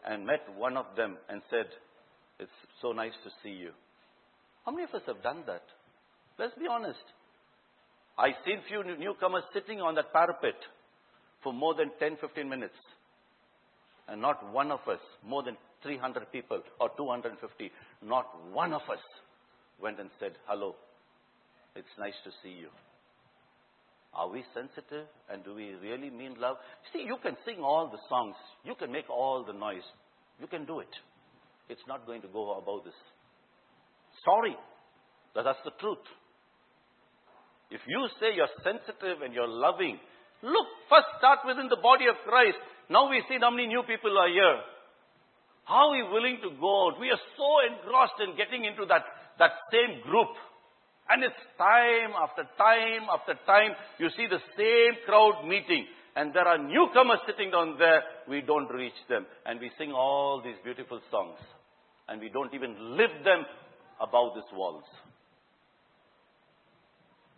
and 0.05 0.25
met 0.25 0.41
one 0.57 0.77
of 0.77 0.85
them 0.95 1.17
and 1.29 1.41
said, 1.49 1.65
It's 2.39 2.51
so 2.81 2.91
nice 2.91 3.13
to 3.23 3.29
see 3.43 3.55
you. 3.55 3.71
How 4.65 4.71
many 4.71 4.83
of 4.83 4.93
us 4.93 5.01
have 5.07 5.23
done 5.23 5.43
that? 5.47 5.63
Let's 6.37 6.53
be 6.55 6.67
honest. 6.69 7.03
I've 8.17 8.35
seen 8.45 8.59
few 8.67 8.83
newcomers 8.97 9.43
sitting 9.53 9.79
on 9.81 9.95
that 9.95 10.11
parapet 10.11 10.55
for 11.43 11.53
more 11.53 11.75
than 11.75 11.91
10, 11.99 12.17
15 12.19 12.49
minutes. 12.49 12.75
And 14.07 14.21
not 14.21 14.51
one 14.51 14.71
of 14.71 14.79
us, 14.87 14.99
more 15.25 15.43
than 15.43 15.57
300 15.83 16.31
people 16.31 16.61
or 16.79 16.89
250, 16.97 17.71
not 18.03 18.25
one 18.51 18.73
of 18.73 18.81
us 18.91 19.03
went 19.81 19.99
and 19.99 20.09
said, 20.19 20.33
Hello, 20.47 20.75
it's 21.75 21.87
nice 21.99 22.17
to 22.23 22.31
see 22.43 22.55
you. 22.55 22.69
Are 24.13 24.29
we 24.29 24.43
sensitive 24.53 25.05
and 25.29 25.43
do 25.43 25.53
we 25.53 25.75
really 25.81 26.09
mean 26.09 26.35
love? 26.39 26.57
See, 26.91 27.03
you 27.03 27.17
can 27.21 27.37
sing 27.45 27.61
all 27.61 27.87
the 27.87 27.99
songs, 28.09 28.35
you 28.63 28.73
can 28.75 28.91
make 28.91 29.09
all 29.09 29.43
the 29.45 29.53
noise, 29.53 29.85
you 30.39 30.47
can 30.47 30.65
do 30.65 30.79
it. 30.79 30.93
It's 31.69 31.85
not 31.87 32.05
going 32.05 32.21
to 32.21 32.27
go 32.27 32.57
above 32.57 32.83
this. 32.85 32.97
Sorry, 34.25 34.55
but 35.35 35.43
that's 35.43 35.61
the 35.65 35.75
truth. 35.79 36.01
If 37.69 37.81
you 37.85 38.07
say 38.19 38.33
you're 38.33 38.49
sensitive 38.63 39.21
and 39.21 39.33
you're 39.33 39.47
loving, 39.47 39.99
look, 40.41 40.67
first 40.89 41.07
start 41.19 41.39
within 41.45 41.67
the 41.67 41.77
body 41.77 42.07
of 42.07 42.15
Christ. 42.25 42.57
Now 42.89 43.09
we 43.09 43.21
see 43.27 43.37
how 43.39 43.51
many 43.51 43.67
new 43.67 43.83
people 43.83 44.17
are 44.17 44.31
here. 44.31 44.57
How 45.67 45.89
are 45.89 45.99
we 45.99 46.03
willing 46.03 46.39
to 46.43 46.49
go 46.61 46.87
out? 46.87 46.99
We 46.99 47.11
are 47.11 47.19
so 47.35 47.49
engrossed 47.67 48.23
in 48.23 48.37
getting 48.39 48.63
into 48.63 48.85
that, 48.87 49.03
that 49.37 49.51
same 49.67 49.99
group. 50.01 50.31
And 51.09 51.23
it's 51.23 51.43
time 51.57 52.15
after 52.15 52.43
time 52.57 53.11
after 53.11 53.35
time, 53.45 53.75
you 53.99 54.07
see 54.15 54.27
the 54.31 54.39
same 54.55 54.95
crowd 55.05 55.43
meeting. 55.43 55.85
And 56.15 56.33
there 56.33 56.47
are 56.47 56.57
newcomers 56.57 57.19
sitting 57.27 57.51
down 57.51 57.75
there, 57.77 58.01
we 58.29 58.41
don't 58.41 58.71
reach 58.71 58.95
them. 59.09 59.25
And 59.45 59.59
we 59.59 59.69
sing 59.77 59.91
all 59.91 60.41
these 60.41 60.55
beautiful 60.63 61.01
songs. 61.11 61.37
And 62.07 62.21
we 62.21 62.29
don't 62.29 62.53
even 62.53 62.95
live 62.95 63.11
them 63.25 63.43
above 63.99 64.35
these 64.35 64.57
walls. 64.57 64.83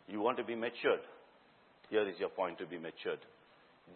You 0.08 0.22
want 0.22 0.38
to 0.38 0.44
be 0.44 0.56
matured? 0.56 1.02
Here 1.90 2.08
is 2.08 2.16
your 2.20 2.30
point 2.30 2.60
to 2.60 2.68
be 2.68 2.78
matured. 2.78 3.20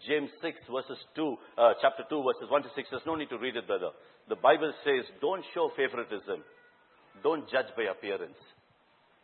James 0.07 0.29
6 0.41 0.57
verses 0.71 0.97
2, 1.15 1.37
uh, 1.57 1.73
chapter 1.81 2.03
2 2.09 2.23
verses 2.23 2.49
1 2.49 2.63
to 2.63 2.69
6. 2.75 2.87
There's 2.89 3.05
no 3.05 3.15
need 3.15 3.29
to 3.29 3.37
read 3.37 3.55
it, 3.55 3.67
brother. 3.67 3.91
The 4.29 4.35
Bible 4.35 4.73
says, 4.83 5.05
don't 5.21 5.43
show 5.53 5.71
favoritism. 5.75 6.43
Don't 7.21 7.49
judge 7.49 7.67
by 7.75 7.83
appearance. 7.91 8.37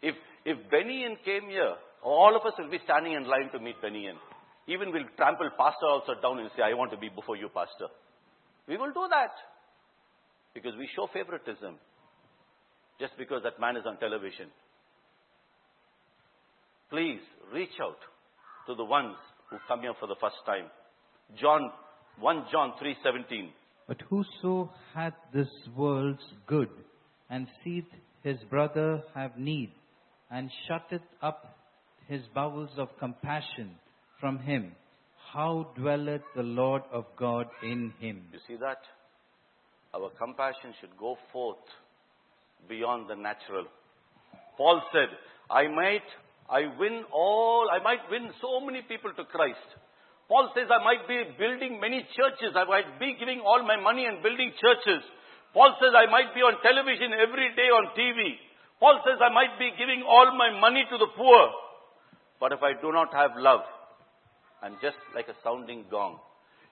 If, 0.02 0.16
if 0.46 0.58
Benny 0.70 1.04
Hinn 1.04 1.16
came 1.24 1.50
here, 1.50 1.76
all 2.04 2.36
of 2.36 2.46
us 2.46 2.54
will 2.58 2.70
be 2.70 2.80
standing 2.84 3.14
in 3.14 3.28
line 3.28 3.50
to 3.54 3.60
meet 3.60 3.82
Benny 3.82 4.04
Hinn. 4.04 4.18
Even 4.68 4.92
we'll 4.92 5.10
trample 5.18 5.50
pastor 5.58 5.88
also 5.88 6.14
down 6.22 6.40
and 6.40 6.50
say, 6.56 6.64
I 6.64 6.74
want 6.74 6.92
to 6.92 6.98
be 6.98 7.10
before 7.10 7.36
you, 7.36 7.50
pastor. 7.50 7.88
We 8.68 8.78
will 8.78 8.94
do 8.94 9.08
that. 9.10 9.34
Because 10.54 10.74
we 10.78 10.88
show 10.96 11.08
favoritism. 11.12 11.76
Just 13.00 13.14
because 13.18 13.42
that 13.44 13.60
man 13.60 13.78
is 13.78 13.84
on 13.88 13.98
television. 13.98 14.48
Please 16.90 17.20
reach 17.54 17.74
out 17.82 17.98
to 18.68 18.76
the 18.76 18.84
ones 18.84 19.16
who 19.50 19.58
come 19.68 19.82
here 19.82 19.94
for 20.00 20.08
the 20.08 20.16
first 20.22 20.38
time. 20.46 20.66
John 21.40 21.72
1 22.20 22.46
John 22.52 22.74
3:17. 22.82 23.50
But 23.90 24.02
whoso 24.08 24.72
hath 24.94 25.16
this 25.34 25.50
world's 25.76 26.22
good, 26.46 26.70
and 27.28 27.48
seeth 27.64 27.92
his 28.24 28.38
brother 28.48 29.02
have 29.16 29.36
need, 29.36 29.72
and 30.30 30.52
shutteth 30.68 31.02
up 31.24 31.58
his 32.08 32.22
bowels 32.36 32.70
of 32.78 32.90
compassion 33.00 33.72
from 34.20 34.38
him, 34.38 34.74
how 35.34 35.72
dwelleth 35.76 36.22
the 36.36 36.44
Lord 36.44 36.84
of 36.92 37.06
God 37.18 37.48
in 37.64 37.92
him? 38.00 38.22
You 38.32 38.40
see 38.48 38.58
that? 38.58 38.78
Our 39.96 40.12
compassion 40.22 40.76
should 40.80 40.96
go 41.00 41.18
forth 41.34 41.58
beyond 42.68 43.10
the 43.10 43.16
natural. 43.16 43.66
Paul 44.56 44.84
said, 44.94 45.10
I 45.50 45.68
might, 45.68 46.06
I 46.48 46.62
win 46.80 47.06
all, 47.12 47.68
I 47.72 47.82
might 47.82 48.08
win 48.12 48.30
so 48.40 48.60
many 48.60 48.84
people 48.84 49.12
to 49.18 49.24
Christ. 49.24 49.58
Paul 50.30 50.54
says, 50.54 50.70
I 50.70 50.78
might 50.86 51.10
be 51.10 51.26
building 51.42 51.82
many 51.82 52.06
churches. 52.14 52.54
I 52.54 52.64
might 52.70 53.02
be 53.02 53.18
giving 53.18 53.42
all 53.42 53.66
my 53.66 53.82
money 53.82 54.06
and 54.06 54.22
building 54.22 54.54
churches. 54.62 55.02
Paul 55.54 55.74
says, 55.82 55.90
I 55.98 56.06
might 56.06 56.38
be 56.38 56.46
on 56.46 56.62
television 56.62 57.18
every 57.18 57.50
day 57.58 57.74
on 57.74 57.90
TV. 57.98 58.38
Paul 58.80 59.02
says, 59.02 59.18
I 59.18 59.34
might 59.34 59.58
be 59.58 59.74
giving 59.74 60.06
all 60.08 60.30
my 60.38 60.54
money 60.54 60.86
to 60.86 60.98
the 61.02 61.10
poor. 61.18 61.50
But 62.40 62.54
if 62.54 62.62
I 62.62 62.80
do 62.80 62.94
not 62.94 63.12
have 63.12 63.32
love, 63.38 63.66
I'm 64.62 64.78
just 64.82 65.02
like 65.16 65.28
a 65.28 65.36
sounding 65.44 65.86
gong, 65.90 66.20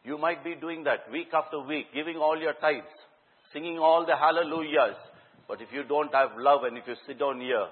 you 0.05 0.17
might 0.17 0.43
be 0.43 0.53
doing 0.55 0.83
that 0.83 1.11
week 1.11 1.33
after 1.33 1.59
week, 1.59 1.87
giving 1.93 2.17
all 2.17 2.39
your 2.39 2.53
tithes, 2.53 2.85
singing 3.51 3.79
all 3.79 4.05
the 4.05 4.15
hallelujahs. 4.15 4.95
But 5.47 5.61
if 5.61 5.69
you 5.73 5.83
don't 5.83 6.13
have 6.13 6.37
love 6.37 6.63
and 6.63 6.77
if 6.77 6.83
you 6.87 6.95
sit 7.07 7.19
down 7.19 7.41
here, 7.41 7.67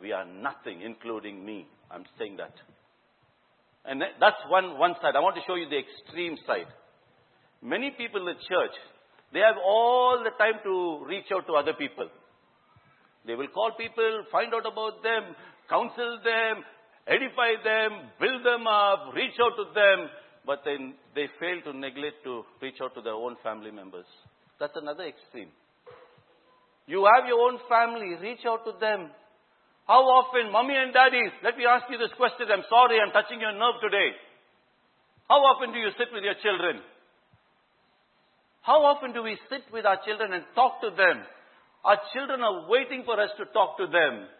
we 0.00 0.12
are 0.12 0.24
nothing, 0.24 0.80
including 0.80 1.44
me. 1.44 1.66
I'm 1.90 2.04
saying 2.18 2.36
that. 2.36 2.54
And 3.84 4.02
that's 4.20 4.36
one, 4.48 4.78
one 4.78 4.94
side. 5.02 5.16
I 5.16 5.20
want 5.20 5.36
to 5.36 5.42
show 5.46 5.56
you 5.56 5.68
the 5.68 5.78
extreme 5.78 6.36
side. 6.46 6.70
Many 7.60 7.90
people 7.90 8.20
in 8.20 8.26
the 8.26 8.40
church, 8.48 8.74
they 9.32 9.40
have 9.40 9.56
all 9.64 10.22
the 10.22 10.30
time 10.38 10.60
to 10.64 11.04
reach 11.06 11.26
out 11.34 11.46
to 11.46 11.54
other 11.54 11.72
people. 11.74 12.08
They 13.26 13.34
will 13.34 13.48
call 13.48 13.72
people, 13.78 14.24
find 14.30 14.52
out 14.54 14.66
about 14.66 15.02
them, 15.02 15.34
counsel 15.68 16.18
them, 16.24 16.64
edify 17.06 17.54
them, 17.62 18.10
build 18.20 18.44
them 18.44 18.66
up, 18.66 19.14
reach 19.14 19.34
out 19.40 19.54
to 19.56 19.72
them, 19.74 20.10
but 20.44 20.62
then 20.64 20.94
they 21.14 21.26
fail 21.38 21.62
to 21.64 21.78
neglect 21.78 22.24
to 22.24 22.42
reach 22.60 22.80
out 22.82 22.94
to 22.94 23.00
their 23.00 23.14
own 23.14 23.36
family 23.42 23.70
members. 23.70 24.06
That's 24.58 24.74
another 24.76 25.04
extreme. 25.04 25.48
You 26.86 27.08
have 27.14 27.28
your 27.28 27.40
own 27.46 27.58
family, 27.68 28.16
reach 28.20 28.44
out 28.46 28.64
to 28.64 28.72
them. 28.80 29.10
How 29.86 30.02
often, 30.06 30.52
mommy 30.52 30.76
and 30.78 30.94
daddies, 30.94 31.34
let 31.42 31.58
me 31.58 31.66
ask 31.66 31.84
you 31.90 31.98
this 31.98 32.14
question. 32.16 32.46
I'm 32.46 32.62
sorry, 32.70 33.02
I'm 33.02 33.10
touching 33.10 33.40
your 33.42 33.52
nerve 33.52 33.82
today. 33.82 34.14
How 35.28 35.42
often 35.42 35.72
do 35.72 35.78
you 35.78 35.90
sit 35.98 36.08
with 36.14 36.22
your 36.22 36.38
children? 36.38 36.82
How 38.62 38.78
often 38.86 39.12
do 39.12 39.22
we 39.26 39.34
sit 39.50 39.66
with 39.72 39.84
our 39.84 39.98
children 40.06 40.32
and 40.32 40.44
talk 40.54 40.80
to 40.86 40.90
them? 40.94 41.26
Our 41.84 41.98
children 42.14 42.46
are 42.46 42.70
waiting 42.70 43.02
for 43.02 43.18
us 43.18 43.30
to 43.38 43.44
talk 43.50 43.74
to 43.78 43.90
them. 43.90 44.30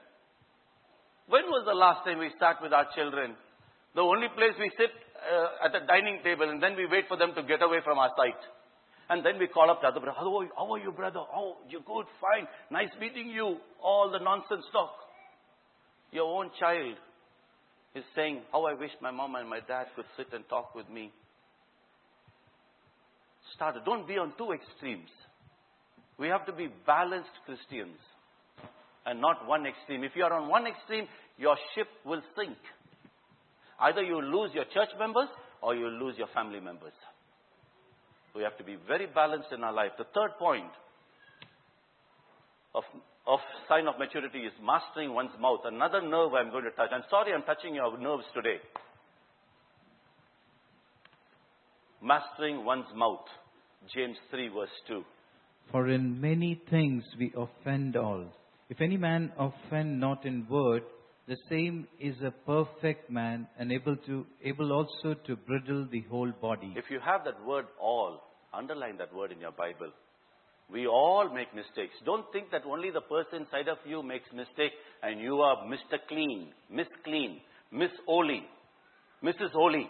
When 1.27 1.51
was 1.51 1.67
the 1.67 1.75
last 1.75 2.07
time 2.07 2.23
we 2.23 2.31
sat 2.39 2.63
with 2.63 2.73
our 2.73 2.87
children? 2.95 3.35
The 3.99 4.07
only 4.07 4.31
place 4.39 4.55
we 4.63 4.71
sit 4.79 4.95
uh, 4.95 5.67
at 5.67 5.75
the 5.75 5.83
dining 5.91 6.23
table 6.23 6.47
and 6.47 6.63
then 6.63 6.79
we 6.79 6.87
wait 6.87 7.11
for 7.11 7.19
them 7.19 7.35
to 7.35 7.43
get 7.43 7.63
away 7.63 7.83
from 7.83 7.99
our 7.99 8.15
sight. 8.15 8.39
And 9.11 9.27
then 9.27 9.43
we 9.43 9.51
call 9.51 9.71
up 9.71 9.83
the 9.83 9.91
other 9.91 9.99
brother. 9.99 10.15
How 10.15 10.31
are 10.39 10.45
you, 10.45 10.55
how 10.55 10.71
are 10.71 10.79
you 10.79 10.93
brother? 10.93 11.21
Oh, 11.35 11.59
you're 11.69 11.83
good, 11.83 12.07
fine. 12.23 12.47
Nice 12.71 12.95
meeting 13.01 13.27
you. 13.27 13.59
All 13.83 14.07
the 14.11 14.23
nonsense 14.23 14.65
talk. 14.71 15.02
Your 16.13 16.39
own 16.39 16.51
child 16.61 16.97
is 17.95 18.05
saying, 18.15 18.43
how 18.53 18.65
I 18.65 18.75
wish 18.75 18.91
my 19.01 19.11
mom 19.11 19.35
and 19.35 19.49
my 19.49 19.61
dad 19.61 19.87
could 19.97 20.05
sit 20.17 20.29
and 20.33 20.49
talk 20.49 20.75
with 20.75 20.89
me. 20.89 21.11
Start. 23.55 23.77
Don't 23.85 24.07
be 24.07 24.19
on 24.19 24.33
two 24.39 24.53
extremes. 24.53 25.11
We 26.19 26.29
have 26.29 26.47
to 26.47 26.53
be 26.53 26.69
balanced 26.87 27.33
Christians 27.45 27.99
and 29.05 29.21
not 29.21 29.47
one 29.47 29.67
extreme. 29.67 30.05
If 30.05 30.13
you 30.15 30.25
are 30.25 30.33
on 30.33 30.49
one 30.49 30.67
extreme, 30.67 31.07
your 31.39 31.57
ship 31.75 31.89
will 32.05 32.23
sink. 32.37 32.57
Either 33.81 34.03
you 34.03 34.21
lose 34.21 34.51
your 34.55 34.65
church 34.65 34.91
members 34.99 35.29
or 35.61 35.75
you 35.75 35.89
lose 35.89 36.15
your 36.17 36.29
family 36.35 36.61
members. 36.61 36.93
We 38.35 38.43
have 38.43 38.57
to 38.59 38.65
be 38.65 38.77
very 38.87 39.07
balanced 39.07 39.49
in 39.53 39.65
our 39.65 39.73
life. 39.73 39.93
The 39.99 40.07
third 40.15 40.39
point 40.39 40.71
of, 42.75 42.85
of 43.27 43.41
sign 43.69 43.87
of 43.87 43.99
maturity 43.99 44.41
is 44.41 44.53
mastering 44.63 45.15
one's 45.15 45.39
mouth. 45.41 45.61
Another 45.65 46.01
nerve 46.01 46.35
I'm 46.35 46.51
going 46.51 46.65
to 46.65 46.71
touch. 46.71 46.91
I'm 46.93 47.05
sorry 47.11 47.33
I'm 47.33 47.43
touching 47.43 47.75
your 47.75 47.99
nerves 47.99 48.25
today. 48.35 48.57
Mastering 52.03 52.65
one's 52.65 52.87
mouth. 52.95 53.27
James 53.95 54.17
3 54.31 54.49
verse 54.49 54.69
2. 54.89 55.05
For 55.71 55.89
in 55.89 56.21
many 56.21 56.61
things 56.71 57.05
we 57.19 57.33
offend 57.37 57.97
all. 57.97 58.27
If 58.69 58.81
any 58.81 58.97
man 58.97 59.33
offend 59.39 60.01
not 60.01 60.25
in 60.25 60.47
word, 60.49 60.83
the 61.29 61.37
same 61.49 61.87
is 62.01 62.17
a 62.23 62.31
perfect 62.31 63.11
man 63.11 63.47
and 63.59 63.71
able 63.71 63.97
to 63.97 64.27
able 64.43 64.73
also 64.73 65.15
to 65.27 65.37
bridle 65.37 65.87
the 65.91 66.01
whole 66.11 66.33
body. 66.41 66.75
If 66.77 66.87
you 66.91 66.99
have 67.05 67.25
that 67.25 67.45
word 67.47 67.67
all, 67.81 68.23
underline 68.53 68.97
that 68.99 69.15
word 69.15 69.31
in 69.31 69.41
your 69.41 69.53
Bible. 69.53 69.93
We 70.73 70.87
all 70.87 71.29
make 71.35 71.55
mistakes. 71.55 71.95
Don't 72.07 72.25
think 72.33 72.51
that 72.51 72.63
only 72.67 72.91
the 72.91 73.03
person 73.03 73.43
inside 73.43 73.69
of 73.69 73.77
you 73.85 74.03
makes 74.03 74.33
mistake 74.33 74.73
and 75.03 75.21
you 75.21 75.41
are 75.41 75.65
Mr. 75.67 75.99
Clean, 76.09 76.49
Miss 76.71 76.87
Clean, 77.05 77.41
Miss 77.71 77.91
Holy, 78.07 78.43
Mrs. 79.23 79.53
Holy, 79.53 79.87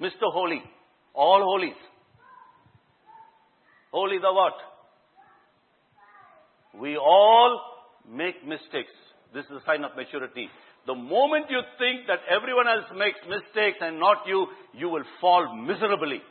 Mr. 0.00 0.32
Holy, 0.32 0.62
all 1.14 1.42
holies. 1.42 1.76
Holy 3.92 4.18
the 4.18 4.32
what? 4.32 4.54
We 6.80 6.96
all 6.96 7.60
make 8.10 8.46
mistakes. 8.46 8.92
This 9.34 9.44
is 9.46 9.52
a 9.52 9.64
sign 9.66 9.84
of 9.84 9.96
maturity. 9.96 10.48
The 10.86 10.94
moment 10.94 11.46
you 11.50 11.60
think 11.78 12.06
that 12.06 12.20
everyone 12.30 12.66
else 12.68 12.86
makes 12.96 13.18
mistakes 13.28 13.78
and 13.80 13.98
not 13.98 14.18
you, 14.26 14.46
you 14.72 14.88
will 14.88 15.04
fall 15.20 15.56
miserably. 15.56 16.22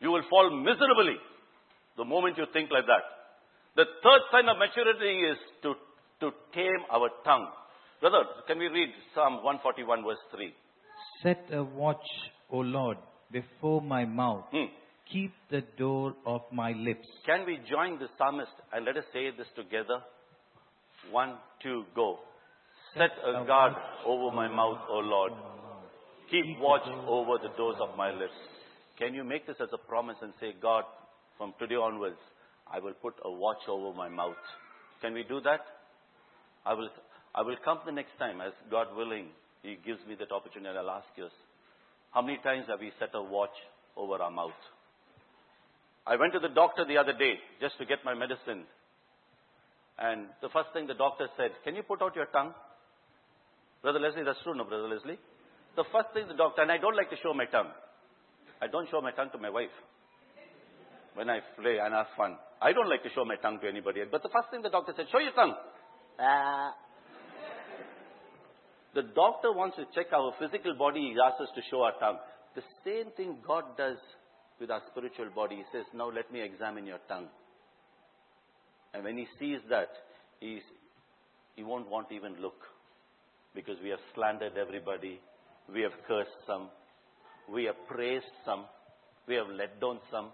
You 0.00 0.10
will 0.10 0.22
fall 0.30 0.50
miserably. 0.62 1.16
The 1.96 2.04
moment 2.04 2.36
you 2.38 2.44
think 2.52 2.70
like 2.70 2.86
that. 2.86 3.04
The 3.76 3.84
third 4.02 4.20
sign 4.32 4.48
of 4.48 4.58
maturity 4.58 5.20
is 5.20 5.38
to, 5.62 5.74
to 6.20 6.30
tame 6.54 6.84
our 6.90 7.10
tongue. 7.24 7.48
Brother, 8.00 8.24
can 8.46 8.58
we 8.58 8.66
read 8.66 8.88
Psalm 9.14 9.42
141 9.44 10.04
verse 10.04 10.16
3? 10.34 10.54
Set 11.22 11.44
a 11.52 11.64
watch, 11.64 12.04
O 12.50 12.58
Lord, 12.58 12.98
before 13.32 13.80
my 13.80 14.04
mouth. 14.04 14.44
Hmm. 14.50 14.72
Keep 15.12 15.32
the 15.50 15.62
door 15.78 16.14
of 16.26 16.42
my 16.52 16.72
lips. 16.72 17.06
Can 17.24 17.46
we 17.46 17.58
join 17.70 17.98
the 17.98 18.08
psalmist 18.18 18.50
and 18.72 18.84
let 18.84 18.96
us 18.96 19.04
say 19.12 19.30
this 19.36 19.46
together? 19.54 20.02
One, 21.10 21.36
two, 21.62 21.84
go. 21.94 22.18
Set 22.94 23.10
a 23.24 23.44
guard 23.46 23.74
over 24.04 24.34
my 24.34 24.48
mouth, 24.48 24.78
O 24.88 24.98
Lord. 24.98 25.32
Keep 26.30 26.58
watch 26.60 26.82
over 27.06 27.38
the 27.40 27.54
doors 27.56 27.76
of 27.80 27.96
my 27.96 28.10
lips. 28.10 28.34
Can 28.98 29.14
you 29.14 29.22
make 29.22 29.46
this 29.46 29.56
as 29.60 29.68
a 29.72 29.78
promise 29.78 30.16
and 30.22 30.32
say, 30.40 30.54
God, 30.60 30.84
from 31.38 31.54
today 31.58 31.74
onwards, 31.74 32.18
I 32.66 32.80
will 32.80 32.94
put 32.94 33.14
a 33.24 33.30
watch 33.30 33.68
over 33.68 33.96
my 33.96 34.08
mouth. 34.08 34.36
Can 35.00 35.14
we 35.14 35.22
do 35.22 35.40
that? 35.42 35.60
I 36.64 36.74
will, 36.74 36.88
I 37.34 37.42
will 37.42 37.56
come 37.64 37.78
the 37.84 37.92
next 37.92 38.18
time, 38.18 38.40
as 38.40 38.52
God 38.70 38.88
willing, 38.96 39.28
He 39.62 39.78
gives 39.84 40.00
me 40.08 40.16
that 40.18 40.32
opportunity. 40.32 40.76
I'll 40.76 40.90
ask 40.90 41.06
you, 41.16 41.28
how 42.10 42.22
many 42.22 42.38
times 42.38 42.66
have 42.68 42.80
we 42.80 42.92
set 42.98 43.10
a 43.14 43.22
watch 43.22 43.54
over 43.96 44.16
our 44.16 44.30
mouth? 44.30 44.58
I 46.06 46.16
went 46.16 46.32
to 46.32 46.38
the 46.38 46.48
doctor 46.48 46.84
the 46.84 46.96
other 46.96 47.12
day 47.12 47.34
just 47.60 47.78
to 47.78 47.84
get 47.84 48.04
my 48.04 48.14
medicine. 48.14 48.64
And 49.98 50.26
the 50.40 50.48
first 50.48 50.70
thing 50.72 50.86
the 50.86 50.94
doctor 50.94 51.26
said, 51.36 51.50
Can 51.64 51.74
you 51.74 51.82
put 51.82 52.02
out 52.02 52.14
your 52.14 52.26
tongue? 52.26 52.54
Brother 53.82 53.98
Leslie, 53.98 54.24
that's 54.24 54.38
true, 54.42 54.54
no, 54.54 54.64
Brother 54.64 54.88
Leslie? 54.88 55.18
The 55.74 55.84
first 55.92 56.08
thing 56.14 56.26
the 56.28 56.34
doctor, 56.34 56.62
and 56.62 56.72
I 56.72 56.78
don't 56.78 56.96
like 56.96 57.10
to 57.10 57.16
show 57.22 57.34
my 57.34 57.44
tongue. 57.46 57.68
I 58.60 58.66
don't 58.66 58.88
show 58.90 59.00
my 59.00 59.12
tongue 59.12 59.30
to 59.32 59.38
my 59.38 59.50
wife 59.50 59.74
when 61.16 61.30
I 61.30 61.40
play 61.58 61.78
and 61.82 61.92
have 61.94 62.06
fun. 62.16 62.36
I 62.60 62.72
don't 62.72 62.88
like 62.88 63.02
to 63.02 63.10
show 63.14 63.24
my 63.24 63.36
tongue 63.36 63.58
to 63.60 63.68
anybody. 63.68 64.02
But 64.10 64.22
the 64.22 64.28
first 64.28 64.50
thing 64.50 64.62
the 64.62 64.70
doctor 64.70 64.92
said, 64.96 65.06
Show 65.10 65.18
your 65.18 65.32
tongue. 65.32 65.54
Ah. 66.20 66.72
The 68.94 69.02
doctor 69.02 69.52
wants 69.52 69.76
to 69.76 69.84
check 69.94 70.12
our 70.12 70.32
physical 70.38 70.74
body, 70.74 71.12
he 71.12 71.16
asks 71.20 71.40
us 71.40 71.48
to 71.54 71.62
show 71.70 71.82
our 71.82 71.92
tongue. 71.98 72.18
The 72.54 72.62
same 72.84 73.12
thing 73.16 73.38
God 73.46 73.64
does 73.76 73.98
with 74.60 74.70
our 74.70 74.80
spiritual 74.90 75.28
body. 75.34 75.56
He 75.56 75.64
says, 75.72 75.84
Now 75.94 76.10
let 76.10 76.32
me 76.32 76.40
examine 76.40 76.86
your 76.86 77.00
tongue. 77.08 77.28
And 78.94 79.04
when 79.04 79.18
he 79.18 79.26
sees 79.38 79.60
that, 79.68 79.88
he's, 80.40 80.62
he 81.56 81.62
won't 81.62 81.90
want 81.90 82.08
to 82.08 82.14
even 82.14 82.40
look. 82.40 82.60
Because 83.54 83.76
we 83.82 83.90
have 83.90 84.00
slandered 84.14 84.56
everybody, 84.56 85.20
we 85.72 85.82
have 85.82 85.92
cursed 86.06 86.30
some, 86.46 86.68
we 87.52 87.64
have 87.64 87.76
praised 87.88 88.32
some, 88.44 88.64
we 89.26 89.34
have 89.34 89.48
let 89.48 89.80
down 89.80 89.98
some, 90.10 90.28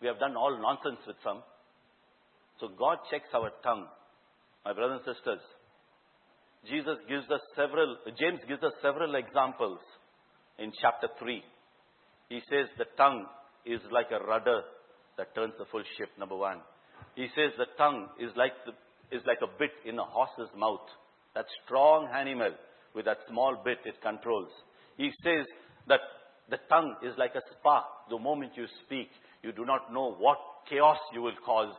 we 0.00 0.08
have 0.08 0.18
done 0.18 0.36
all 0.36 0.56
nonsense 0.60 1.00
with 1.06 1.16
some. 1.22 1.42
So 2.60 2.68
God 2.78 2.98
checks 3.10 3.28
our 3.34 3.50
tongue. 3.62 3.86
My 4.64 4.72
brothers 4.72 5.00
and 5.06 5.14
sisters, 5.14 5.40
Jesus 6.68 6.98
gives 7.08 7.30
us 7.30 7.40
several, 7.54 7.96
James 8.18 8.40
gives 8.48 8.62
us 8.62 8.72
several 8.82 9.14
examples 9.14 9.78
in 10.58 10.72
chapter 10.80 11.08
3. 11.18 11.42
He 12.28 12.40
says 12.50 12.66
the 12.76 12.86
tongue 12.96 13.26
is 13.64 13.80
like 13.90 14.10
a 14.10 14.24
rudder 14.24 14.62
that 15.16 15.34
turns 15.34 15.54
the 15.58 15.64
full 15.70 15.82
ship, 15.96 16.10
number 16.18 16.36
one. 16.36 16.60
He 17.14 17.26
says 17.34 17.52
the 17.56 17.66
tongue 17.76 18.08
is 18.20 18.30
like, 18.36 18.52
the, 18.66 18.72
is 19.16 19.22
like 19.26 19.38
a 19.42 19.58
bit 19.58 19.70
in 19.84 19.98
a 19.98 20.04
horse's 20.04 20.52
mouth. 20.56 20.86
That 21.34 21.46
strong 21.64 22.08
animal 22.12 22.52
with 22.94 23.04
that 23.06 23.18
small 23.28 23.60
bit 23.64 23.78
it 23.84 24.00
controls. 24.02 24.50
He 24.96 25.10
says 25.22 25.46
that 25.86 26.00
the 26.50 26.58
tongue 26.68 26.96
is 27.02 27.14
like 27.18 27.34
a 27.34 27.42
spark. 27.52 27.84
The 28.10 28.18
moment 28.18 28.52
you 28.56 28.66
speak, 28.84 29.08
you 29.42 29.52
do 29.52 29.64
not 29.64 29.92
know 29.92 30.14
what 30.18 30.38
chaos 30.68 30.98
you 31.12 31.22
will 31.22 31.36
cause 31.44 31.74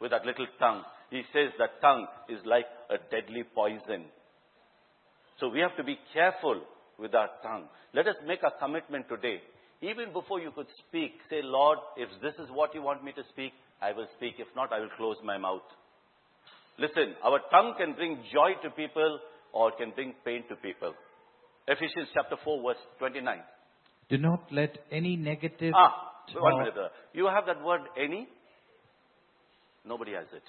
with 0.00 0.10
that 0.10 0.26
little 0.26 0.46
tongue. 0.58 0.82
He 1.10 1.22
says 1.32 1.50
that 1.58 1.80
tongue 1.80 2.06
is 2.28 2.38
like 2.44 2.66
a 2.90 2.96
deadly 3.10 3.44
poison. 3.54 4.04
So 5.38 5.48
we 5.48 5.60
have 5.60 5.76
to 5.76 5.84
be 5.84 5.98
careful 6.12 6.62
with 6.98 7.14
our 7.14 7.28
tongue. 7.42 7.64
Let 7.94 8.06
us 8.06 8.16
make 8.26 8.40
a 8.42 8.58
commitment 8.58 9.08
today. 9.08 9.40
Even 9.82 10.12
before 10.12 10.40
you 10.40 10.52
could 10.52 10.68
speak, 10.86 11.12
say, 11.28 11.40
Lord, 11.42 11.78
if 11.96 12.08
this 12.22 12.34
is 12.34 12.48
what 12.52 12.74
you 12.74 12.82
want 12.82 13.04
me 13.04 13.12
to 13.12 13.22
speak, 13.30 13.52
I 13.80 13.92
will 13.92 14.06
speak. 14.16 14.34
If 14.38 14.46
not, 14.54 14.72
I 14.72 14.78
will 14.78 14.94
close 14.96 15.16
my 15.24 15.36
mouth. 15.38 15.66
Listen, 16.78 17.14
our 17.22 17.40
tongue 17.50 17.74
can 17.76 17.94
bring 17.94 18.22
joy 18.32 18.54
to 18.62 18.70
people 18.70 19.18
or 19.52 19.70
it 19.70 19.76
can 19.78 19.90
bring 19.90 20.14
pain 20.24 20.44
to 20.48 20.56
people. 20.56 20.94
Ephesians 21.66 22.08
chapter 22.14 22.36
4 22.42 22.62
verse 22.62 22.82
29. 22.98 23.38
Do 24.08 24.18
not 24.18 24.50
let 24.52 24.76
any 24.90 25.16
negative 25.16 25.72
Ah, 25.76 25.90
one 26.34 26.58
minute. 26.58 26.74
brother. 26.74 26.90
You 27.12 27.26
have 27.26 27.46
that 27.46 27.62
word 27.62 27.82
any? 27.96 28.28
Nobody 29.84 30.12
has 30.12 30.26
it. 30.32 30.42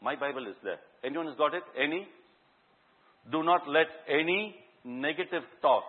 My 0.00 0.14
Bible 0.16 0.46
is 0.46 0.56
there. 0.62 0.78
Anyone 1.04 1.26
has 1.26 1.36
got 1.36 1.54
it? 1.54 1.62
Any? 1.76 2.06
Do 3.32 3.42
not 3.42 3.68
let 3.68 3.86
any 4.08 4.56
negative 4.84 5.42
talk. 5.60 5.84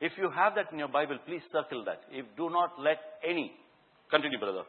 If 0.00 0.12
you 0.16 0.30
have 0.30 0.54
that 0.54 0.72
in 0.72 0.78
your 0.78 0.88
Bible, 0.88 1.18
please 1.26 1.42
circle 1.52 1.84
that. 1.84 2.00
If 2.10 2.24
do 2.36 2.48
not 2.50 2.70
let 2.78 2.98
any. 3.22 3.52
Continue, 4.10 4.38
brother. 4.38 4.62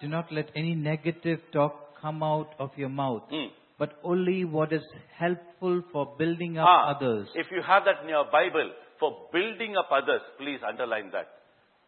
Do 0.00 0.08
not 0.08 0.32
let 0.32 0.50
any 0.56 0.74
negative 0.74 1.40
talk 1.52 2.00
come 2.00 2.22
out 2.22 2.54
of 2.58 2.70
your 2.76 2.88
mouth, 2.88 3.22
Hmm. 3.30 3.46
but 3.78 3.98
only 4.02 4.44
what 4.44 4.72
is 4.72 4.82
helpful 5.16 5.80
for 5.92 6.04
building 6.18 6.58
up 6.58 6.66
Ah, 6.68 6.94
others. 6.96 7.28
If 7.34 7.50
you 7.52 7.62
have 7.62 7.84
that 7.84 8.02
in 8.02 8.08
your 8.08 8.24
Bible 8.24 8.72
for 9.00 9.28
building 9.32 9.76
up 9.76 9.88
others, 9.90 10.20
please 10.38 10.60
underline 10.66 11.10
that. 11.12 11.28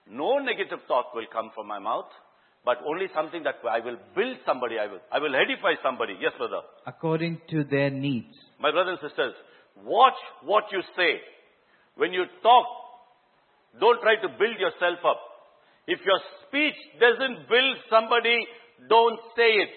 No 0.08 0.38
negative 0.38 0.80
talk 0.88 1.14
will 1.14 1.26
come 1.32 1.50
from 1.54 1.66
my 1.68 1.78
mouth, 1.78 2.10
but 2.64 2.78
only 2.86 3.06
something 3.14 3.42
that 3.44 3.56
I 3.68 3.80
will 3.80 3.96
build 4.14 4.36
somebody, 4.44 4.76
I 4.78 4.86
will, 4.86 5.00
I 5.12 5.18
will 5.18 5.34
edify 5.34 5.74
somebody. 5.82 6.16
Yes, 6.20 6.32
brother. 6.36 6.62
according 6.86 7.40
to 7.50 7.64
their 7.64 7.90
needs. 7.90 8.34
My 8.60 8.70
brothers 8.70 8.98
and 9.00 9.10
sisters, 9.10 9.34
watch 9.84 10.18
what 10.44 10.64
you 10.72 10.82
say. 10.96 11.20
When 11.96 12.12
you 12.12 12.24
talk, 12.42 12.66
don't 13.78 14.00
try 14.02 14.16
to 14.16 14.28
build 14.28 14.58
yourself 14.58 14.98
up. 15.06 15.20
If 15.86 16.00
your 16.04 16.20
speech 16.46 16.76
doesn't 17.00 17.48
build 17.48 17.76
somebody, 17.88 18.46
don't 18.88 19.18
say 19.36 19.50
it. 19.64 19.74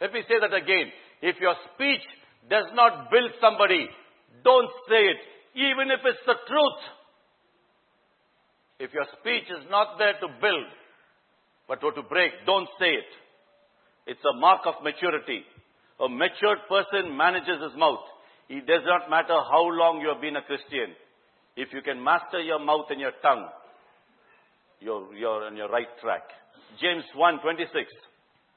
Let 0.00 0.12
me 0.12 0.22
say 0.28 0.36
that 0.40 0.54
again. 0.54 0.90
If 1.22 1.36
your 1.40 1.54
speech 1.74 2.02
does 2.48 2.64
not 2.74 3.10
build 3.10 3.30
somebody, 3.40 3.86
don't 4.42 4.70
say 4.88 5.02
it, 5.14 5.20
even 5.54 5.90
if 5.90 6.00
it's 6.04 6.24
the 6.26 6.38
truth. 6.46 6.80
If 8.80 8.94
your 8.94 9.06
speech 9.20 9.44
is 9.50 9.68
not 9.70 9.98
there 9.98 10.14
to 10.20 10.28
build, 10.40 10.68
but 11.68 11.80
to 11.80 12.02
break, 12.08 12.32
don't 12.46 12.68
say 12.78 12.96
it. 12.96 13.10
It's 14.06 14.24
a 14.24 14.38
mark 14.40 14.62
of 14.66 14.82
maturity. 14.82 15.44
A 16.00 16.08
matured 16.08 16.64
person 16.68 17.16
manages 17.16 17.60
his 17.62 17.78
mouth. 17.78 18.02
It 18.48 18.66
does 18.66 18.82
not 18.86 19.10
matter 19.10 19.36
how 19.36 19.68
long 19.68 20.00
you 20.00 20.08
have 20.08 20.20
been 20.20 20.36
a 20.36 20.42
Christian. 20.42 20.96
If 21.56 21.72
you 21.72 21.82
can 21.82 22.02
master 22.02 22.40
your 22.40 22.58
mouth 22.58 22.86
and 22.90 23.00
your 23.00 23.12
tongue, 23.22 23.46
you're, 24.80 25.14
you're 25.14 25.44
on 25.44 25.56
your 25.56 25.68
right 25.68 25.92
track. 26.00 26.22
James 26.80 27.04
1, 27.14 27.40
26. 27.42 27.86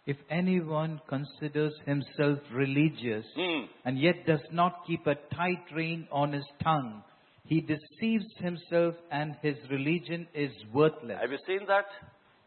If 0.05 0.17
anyone 0.29 0.99
considers 1.07 1.73
himself 1.85 2.39
religious 2.51 3.25
Hmm. 3.35 3.65
and 3.85 3.97
yet 3.97 4.25
does 4.25 4.43
not 4.51 4.85
keep 4.85 5.07
a 5.07 5.15
tight 5.15 5.63
rein 5.71 6.07
on 6.11 6.33
his 6.33 6.45
tongue, 6.61 7.03
he 7.45 7.61
deceives 7.61 8.25
himself 8.37 8.95
and 9.11 9.35
his 9.41 9.57
religion 9.69 10.27
is 10.33 10.51
worthless. 10.73 11.19
Have 11.21 11.31
you 11.31 11.39
seen 11.47 11.65
that? 11.67 11.87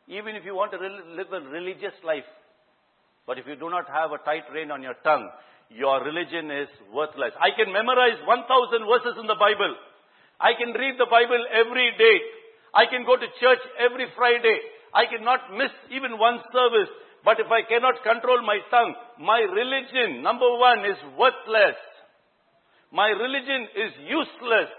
Even 0.08 0.36
if 0.36 0.44
you 0.44 0.54
want 0.54 0.72
to 0.72 0.78
live 0.78 1.32
a 1.32 1.40
religious 1.40 1.94
life, 2.04 2.28
but 3.26 3.38
if 3.38 3.46
you 3.46 3.56
do 3.56 3.70
not 3.70 3.88
have 3.88 4.12
a 4.12 4.18
tight 4.18 4.44
rein 4.52 4.70
on 4.70 4.82
your 4.82 4.94
tongue, 5.02 5.28
your 5.70 6.04
religion 6.04 6.50
is 6.50 6.68
worthless. 6.92 7.32
I 7.40 7.50
can 7.56 7.72
memorize 7.72 8.20
1000 8.24 8.86
verses 8.86 9.18
in 9.18 9.26
the 9.26 9.34
Bible. 9.34 9.74
I 10.38 10.52
can 10.54 10.72
read 10.72 10.94
the 10.98 11.08
Bible 11.10 11.42
every 11.50 11.90
day. 11.98 12.16
I 12.74 12.84
can 12.86 13.04
go 13.04 13.16
to 13.16 13.26
church 13.40 13.58
every 13.80 14.06
Friday. 14.14 14.60
I 14.94 15.06
cannot 15.06 15.40
miss 15.56 15.72
even 15.90 16.18
one 16.18 16.38
service. 16.52 16.92
But 17.26 17.40
if 17.40 17.50
I 17.50 17.66
cannot 17.66 18.04
control 18.06 18.40
my 18.46 18.62
tongue, 18.70 18.94
my 19.18 19.40
religion, 19.40 20.22
number 20.22 20.46
one, 20.46 20.86
is 20.86 20.96
worthless. 21.18 21.74
My 22.92 23.08
religion 23.08 23.66
is 23.74 23.90
useless. 24.06 24.70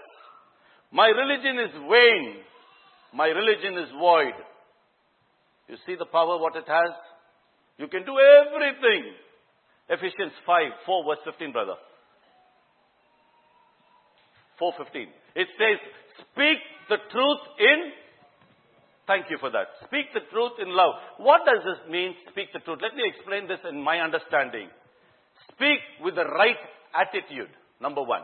My 0.90 1.08
religion 1.08 1.60
is 1.60 1.72
vain. 1.92 2.36
My 3.12 3.26
religion 3.26 3.76
is 3.76 3.90
void. 4.00 4.32
You 5.68 5.76
see 5.84 5.96
the 5.98 6.06
power 6.06 6.38
what 6.38 6.56
it 6.56 6.64
has? 6.66 6.96
You 7.76 7.86
can 7.86 8.06
do 8.06 8.16
everything. 8.16 9.12
Ephesians 9.90 10.32
5, 10.46 10.64
4 10.86 11.04
verse 11.04 11.18
15, 11.26 11.52
brother. 11.52 11.76
4.15. 14.58 15.04
It 15.36 15.48
says, 15.60 15.78
speak 16.32 16.58
the 16.88 16.96
truth 17.12 17.42
in, 17.60 17.92
thank 19.08 19.26
you 19.32 19.38
for 19.40 19.50
that. 19.50 19.66
Speak 19.88 20.12
the 20.14 20.22
truth 20.30 20.60
in 20.60 20.70
love. 20.70 20.94
What 21.18 21.42
does 21.48 21.64
this 21.64 21.80
mean, 21.90 22.14
speak 22.30 22.52
the 22.52 22.60
truth? 22.60 22.78
Let 22.78 22.94
me 22.94 23.02
explain 23.08 23.48
this 23.48 23.58
in 23.66 23.82
my 23.82 23.98
understanding. 23.98 24.68
Speak 25.56 25.80
with 26.04 26.14
the 26.14 26.28
right 26.28 26.60
attitude, 26.94 27.50
number 27.80 28.04
one. 28.04 28.22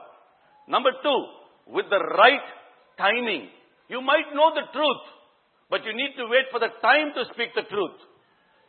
Number 0.68 0.92
two, 1.02 1.20
with 1.66 1.88
the 1.90 1.98
right 1.98 2.46
timing. 2.96 3.48
You 3.88 4.00
might 4.00 4.30
know 4.36 4.52
the 4.54 4.68
truth, 4.70 5.04
but 5.68 5.84
you 5.84 5.92
need 5.96 6.14
to 6.16 6.28
wait 6.28 6.46
for 6.52 6.60
the 6.60 6.70
time 6.80 7.16
to 7.16 7.24
speak 7.34 7.56
the 7.56 7.66
truth. 7.66 7.98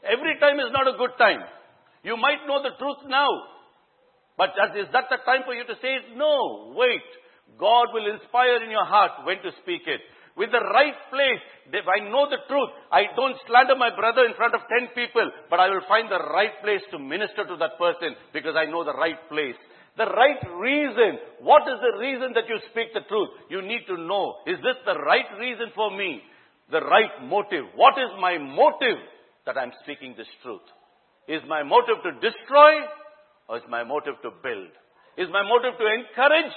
Every 0.02 0.40
time 0.40 0.58
is 0.60 0.72
not 0.72 0.88
a 0.88 0.98
good 0.98 1.14
time. 1.20 1.44
You 2.04 2.18
might 2.18 2.46
know 2.48 2.62
the 2.62 2.78
truth 2.78 3.06
now. 3.08 3.28
But 4.38 4.54
is 4.76 4.88
that 4.92 5.08
the 5.10 5.24
time 5.26 5.42
for 5.46 5.54
you 5.54 5.64
to 5.64 5.76
say 5.82 6.04
it? 6.04 6.18
No. 6.18 6.74
Wait. 6.76 7.06
God 7.58 7.94
will 7.94 8.12
inspire 8.12 8.62
in 8.64 8.70
your 8.70 8.86
heart 8.86 9.24
when 9.24 9.38
to 9.42 9.52
speak 9.64 9.88
it. 9.88 10.02
With 10.36 10.52
the 10.52 10.60
right 10.60 11.00
place, 11.10 11.40
if 11.72 11.88
I 11.88 12.04
know 12.12 12.28
the 12.28 12.44
truth, 12.52 12.70
I 12.92 13.08
don't 13.16 13.40
slander 13.48 13.80
my 13.80 13.96
brother 13.96 14.28
in 14.28 14.36
front 14.36 14.54
of 14.54 14.68
ten 14.68 14.92
people, 14.92 15.32
but 15.50 15.60
I 15.60 15.70
will 15.72 15.84
find 15.88 16.12
the 16.12 16.20
right 16.20 16.52
place 16.62 16.84
to 16.92 17.00
minister 17.00 17.48
to 17.48 17.56
that 17.56 17.80
person 17.80 18.20
because 18.36 18.56
I 18.56 18.68
know 18.68 18.84
the 18.84 19.00
right 19.00 19.18
place. 19.32 19.56
The 19.96 20.12
right 20.12 20.44
reason. 20.60 21.24
What 21.40 21.64
is 21.64 21.80
the 21.80 22.00
reason 22.04 22.36
that 22.36 22.52
you 22.52 22.60
speak 22.72 22.92
the 22.92 23.08
truth? 23.08 23.30
You 23.50 23.62
need 23.64 23.88
to 23.88 23.96
know. 23.96 24.44
Is 24.46 24.60
this 24.60 24.76
the 24.84 25.00
right 25.00 25.32
reason 25.40 25.72
for 25.74 25.96
me? 25.96 26.20
The 26.70 26.84
right 26.84 27.24
motive. 27.24 27.72
What 27.76 27.96
is 27.96 28.12
my 28.20 28.38
motive 28.38 29.00
that 29.46 29.56
I'm 29.58 29.72
speaking 29.84 30.16
this 30.18 30.28
truth? 30.44 30.68
Is 31.28 31.42
my 31.48 31.64
motive 31.64 32.04
to 32.04 32.12
destroy 32.20 32.84
or 33.48 33.58
is 33.58 33.64
my 33.70 33.84
motive 33.84 34.20
to 34.24 34.32
build? 34.44 34.68
Is 35.18 35.32
my 35.32 35.48
motive 35.48 35.80
to 35.80 35.86
encourage? 35.88 36.52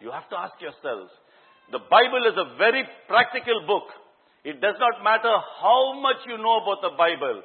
You 0.00 0.12
have 0.12 0.28
to 0.30 0.38
ask 0.38 0.54
yourselves. 0.62 1.10
The 1.72 1.78
Bible 1.78 2.26
is 2.26 2.36
a 2.36 2.56
very 2.58 2.84
practical 3.06 3.62
book. 3.66 3.84
It 4.44 4.60
does 4.60 4.74
not 4.78 5.04
matter 5.04 5.34
how 5.60 6.00
much 6.00 6.16
you 6.26 6.36
know 6.38 6.62
about 6.62 6.82
the 6.82 6.96
Bible. 6.96 7.42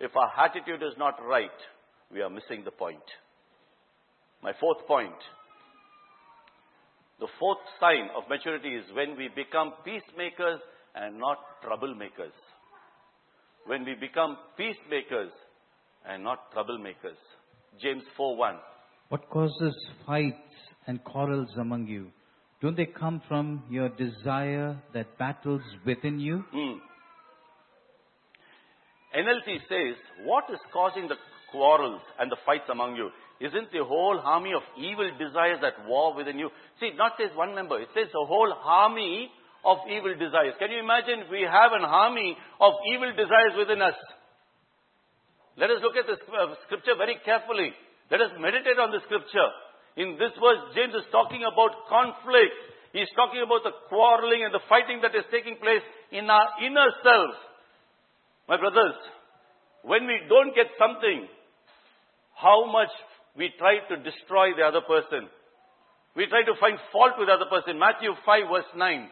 If 0.00 0.14
our 0.14 0.30
attitude 0.44 0.82
is 0.82 0.92
not 0.98 1.14
right, 1.24 1.56
we 2.12 2.20
are 2.20 2.28
missing 2.28 2.64
the 2.64 2.70
point. 2.70 3.02
My 4.42 4.52
fourth 4.60 4.86
point. 4.86 5.16
The 7.18 7.28
fourth 7.38 7.64
sign 7.80 8.10
of 8.14 8.28
maturity 8.28 8.74
is 8.74 8.84
when 8.94 9.16
we 9.16 9.28
become 9.34 9.72
peacemakers 9.84 10.60
and 10.94 11.18
not 11.18 11.38
troublemakers. 11.64 12.36
When 13.64 13.84
we 13.84 13.94
become 13.94 14.36
peacemakers 14.58 15.32
and 16.06 16.22
not 16.22 16.52
troublemakers. 16.52 17.16
James 17.80 18.04
4:1. 18.18 18.58
What 19.08 19.28
causes 19.30 19.74
fights 20.06 20.52
and 20.86 21.02
quarrels 21.04 21.56
among 21.56 21.86
you? 21.86 22.12
Don't 22.62 22.76
they 22.76 22.86
come 22.86 23.20
from 23.28 23.64
your 23.68 23.88
desire 23.90 24.80
that 24.94 25.18
battles 25.18 25.62
within 25.84 26.18
you? 26.18 26.44
Hmm. 26.52 26.78
NLT 29.16 29.60
says, 29.68 29.96
what 30.24 30.44
is 30.52 30.58
causing 30.72 31.08
the 31.08 31.16
quarrels 31.50 32.00
and 32.18 32.30
the 32.30 32.36
fights 32.44 32.68
among 32.70 32.96
you? 32.96 33.10
Isn't 33.40 33.72
the 33.72 33.84
whole 33.84 34.18
army 34.24 34.52
of 34.56 34.62
evil 34.80 35.10
desires 35.18 35.60
at 35.60 35.86
war 35.86 36.16
within 36.16 36.38
you? 36.38 36.48
See, 36.80 36.92
not 36.96 37.12
says 37.20 37.36
one 37.36 37.54
member. 37.54 37.80
It 37.80 37.88
says 37.92 38.08
the 38.12 38.24
whole 38.24 38.52
army 38.64 39.28
of 39.64 39.78
evil 39.90 40.16
desires. 40.16 40.56
Can 40.58 40.70
you 40.70 40.80
imagine 40.80 41.28
we 41.30 41.44
have 41.44 41.72
an 41.76 41.84
army 41.84 42.36
of 42.60 42.72
evil 42.92 43.12
desires 43.12 43.52
within 43.58 43.82
us? 43.82 43.96
Let 45.56 45.68
us 45.70 45.80
look 45.80 45.96
at 45.96 46.08
the 46.08 46.16
uh, 46.16 46.54
scripture 46.64 46.96
very 46.96 47.16
carefully. 47.24 47.72
Let 48.10 48.20
us 48.20 48.32
meditate 48.40 48.78
on 48.80 48.92
the 48.92 49.00
scripture. 49.04 49.48
In 49.96 50.16
this 50.20 50.32
verse, 50.36 50.62
James 50.74 50.94
is 50.94 51.08
talking 51.10 51.42
about 51.44 51.88
conflict. 51.88 52.56
He's 52.92 53.08
talking 53.16 53.40
about 53.44 53.64
the 53.64 53.72
quarreling 53.88 54.44
and 54.44 54.52
the 54.52 54.64
fighting 54.68 55.00
that 55.02 55.16
is 55.16 55.24
taking 55.32 55.56
place 55.56 55.84
in 56.12 56.28
our 56.28 56.48
inner 56.64 56.88
selves. 57.02 57.36
My 58.48 58.56
brothers, 58.56 58.94
when 59.82 60.06
we 60.06 60.20
don't 60.28 60.54
get 60.54 60.68
something, 60.78 61.28
how 62.36 62.70
much 62.70 62.92
we 63.36 63.52
try 63.58 63.78
to 63.88 63.96
destroy 64.02 64.54
the 64.56 64.64
other 64.64 64.80
person. 64.80 65.28
We 66.16 66.26
try 66.26 66.42
to 66.44 66.54
find 66.58 66.78
fault 66.92 67.12
with 67.18 67.28
the 67.28 67.34
other 67.34 67.50
person. 67.50 67.78
Matthew 67.78 68.12
5 68.24 68.42
verse 68.50 68.72
9. 68.76 69.08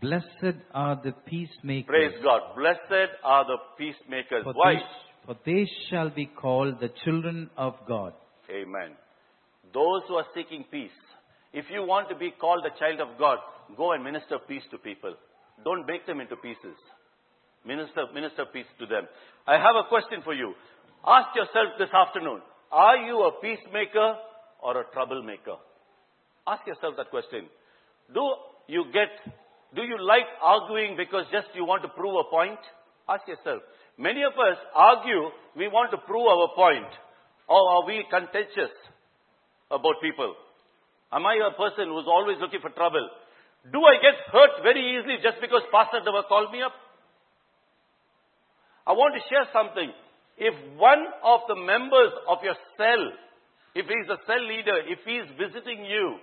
Blessed 0.00 0.58
are 0.72 1.00
the 1.02 1.12
peacemakers. 1.26 1.86
Praise 1.88 2.14
God. 2.22 2.54
Blessed 2.56 3.10
are 3.24 3.44
the 3.44 3.56
peacemakers. 3.76 4.44
For 4.44 4.52
Why? 4.52 4.74
they, 4.74 4.80
for 5.26 5.36
they 5.44 5.66
shall 5.90 6.10
be 6.10 6.26
called 6.26 6.80
the 6.80 6.90
children 7.04 7.50
of 7.56 7.74
God. 7.88 8.14
Amen. 8.48 8.96
Those 9.72 10.02
who 10.08 10.14
are 10.14 10.26
seeking 10.34 10.64
peace. 10.70 10.90
If 11.52 11.66
you 11.70 11.84
want 11.84 12.08
to 12.08 12.14
be 12.14 12.30
called 12.30 12.64
a 12.64 12.78
child 12.78 13.00
of 13.00 13.18
God, 13.18 13.38
go 13.76 13.92
and 13.92 14.04
minister 14.04 14.38
peace 14.46 14.62
to 14.70 14.78
people. 14.78 15.14
Don't 15.64 15.86
break 15.86 16.06
them 16.06 16.20
into 16.20 16.36
pieces. 16.36 16.76
Minister, 17.66 18.06
minister 18.14 18.46
peace 18.52 18.70
to 18.78 18.86
them. 18.86 19.06
I 19.46 19.54
have 19.54 19.76
a 19.76 19.88
question 19.88 20.22
for 20.24 20.32
you. 20.32 20.54
Ask 21.06 21.34
yourself 21.34 21.78
this 21.78 21.90
afternoon, 21.92 22.40
are 22.70 22.96
you 22.96 23.22
a 23.22 23.40
peacemaker 23.40 24.16
or 24.62 24.80
a 24.80 24.84
troublemaker? 24.92 25.56
Ask 26.46 26.66
yourself 26.66 26.94
that 26.96 27.10
question. 27.10 27.46
Do 28.14 28.34
you 28.66 28.84
get, 28.92 29.10
do 29.74 29.82
you 29.82 29.96
like 30.00 30.26
arguing 30.42 30.96
because 30.96 31.24
just 31.32 31.48
you 31.54 31.64
want 31.64 31.82
to 31.82 31.88
prove 31.88 32.14
a 32.14 32.30
point? 32.30 32.58
Ask 33.08 33.26
yourself. 33.26 33.62
Many 33.98 34.22
of 34.22 34.32
us 34.32 34.56
argue, 34.74 35.30
we 35.56 35.68
want 35.68 35.90
to 35.90 35.98
prove 35.98 36.26
our 36.26 36.48
point. 36.54 36.90
Or 37.48 37.58
are 37.58 37.86
we 37.86 38.04
contentious 38.08 38.70
about 39.70 40.02
people? 40.02 40.34
Am 41.12 41.26
I 41.26 41.38
a 41.42 41.54
person 41.56 41.90
who's 41.90 42.06
always 42.06 42.38
looking 42.40 42.60
for 42.60 42.70
trouble? 42.70 43.08
Do 43.72 43.78
I 43.82 43.98
get 44.00 44.16
hurt 44.32 44.62
very 44.62 44.96
easily 44.96 45.18
just 45.22 45.40
because 45.40 45.62
pastor 45.70 46.00
never 46.04 46.22
called 46.28 46.52
me 46.52 46.62
up? 46.62 46.72
I 48.86 48.92
want 48.92 49.14
to 49.14 49.22
share 49.28 49.46
something. 49.52 49.92
If 50.38 50.54
one 50.78 51.04
of 51.22 51.40
the 51.48 51.56
members 51.56 52.12
of 52.26 52.38
your 52.42 52.56
cell, 52.78 53.04
if 53.74 53.84
he's 53.84 54.08
a 54.08 54.18
cell 54.26 54.40
leader, 54.40 54.80
if 54.88 55.04
he's 55.04 55.28
visiting 55.36 55.84
you, 55.84 56.16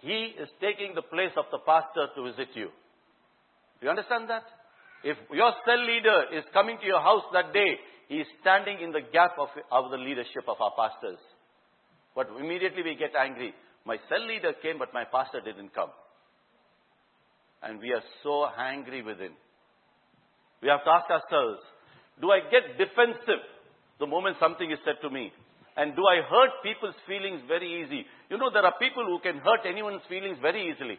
he 0.00 0.34
is 0.40 0.48
taking 0.58 0.94
the 0.94 1.02
place 1.02 1.34
of 1.36 1.46
the 1.52 1.58
pastor 1.62 2.08
to 2.16 2.32
visit 2.32 2.48
you. 2.54 2.72
Do 3.78 3.86
you 3.86 3.90
understand 3.90 4.30
that? 4.30 4.42
If 5.04 5.18
your 5.30 5.52
cell 5.66 5.82
leader 5.84 6.32
is 6.32 6.44
coming 6.52 6.78
to 6.80 6.86
your 6.86 7.02
house 7.02 7.22
that 7.34 7.52
day, 7.52 7.76
he 8.08 8.22
is 8.22 8.26
standing 8.40 8.80
in 8.80 8.90
the 8.90 9.02
gap 9.12 9.36
of, 9.38 9.48
of 9.70 9.90
the 9.90 9.98
leadership 9.98 10.48
of 10.48 10.56
our 10.60 10.72
pastors. 10.74 11.18
But 12.14 12.28
immediately 12.38 12.82
we 12.82 12.94
get 12.94 13.12
angry. 13.18 13.54
My 13.84 13.96
cell 14.08 14.26
leader 14.26 14.52
came, 14.62 14.78
but 14.78 14.94
my 14.94 15.04
pastor 15.04 15.40
didn't 15.40 15.74
come. 15.74 15.90
And 17.62 17.80
we 17.80 17.92
are 17.92 18.02
so 18.22 18.46
angry 18.58 19.02
with 19.02 19.18
him. 19.18 19.32
We 20.62 20.68
have 20.68 20.84
to 20.84 20.90
ask 20.90 21.10
ourselves, 21.10 21.60
do 22.20 22.30
I 22.30 22.40
get 22.50 22.78
defensive 22.78 23.42
the 23.98 24.06
moment 24.06 24.36
something 24.38 24.70
is 24.70 24.78
said 24.84 24.96
to 25.02 25.10
me? 25.10 25.32
And 25.76 25.96
do 25.96 26.02
I 26.04 26.20
hurt 26.22 26.62
people's 26.62 26.94
feelings 27.06 27.40
very 27.48 27.82
easy? 27.82 28.04
You 28.28 28.36
know, 28.36 28.50
there 28.52 28.64
are 28.64 28.74
people 28.78 29.04
who 29.06 29.18
can 29.20 29.38
hurt 29.38 29.60
anyone's 29.66 30.02
feelings 30.08 30.36
very 30.42 30.70
easily. 30.70 30.98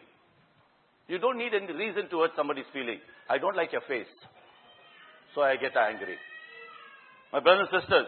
You 1.06 1.18
don't 1.18 1.38
need 1.38 1.54
any 1.54 1.72
reason 1.72 2.08
to 2.10 2.20
hurt 2.20 2.32
somebody's 2.34 2.68
feeling. 2.72 2.98
I 3.28 3.38
don't 3.38 3.56
like 3.56 3.72
your 3.72 3.82
face. 3.86 4.10
So 5.34 5.42
I 5.42 5.56
get 5.56 5.76
angry. 5.76 6.16
My 7.32 7.40
brothers 7.40 7.68
and 7.70 7.82
sisters, 7.82 8.06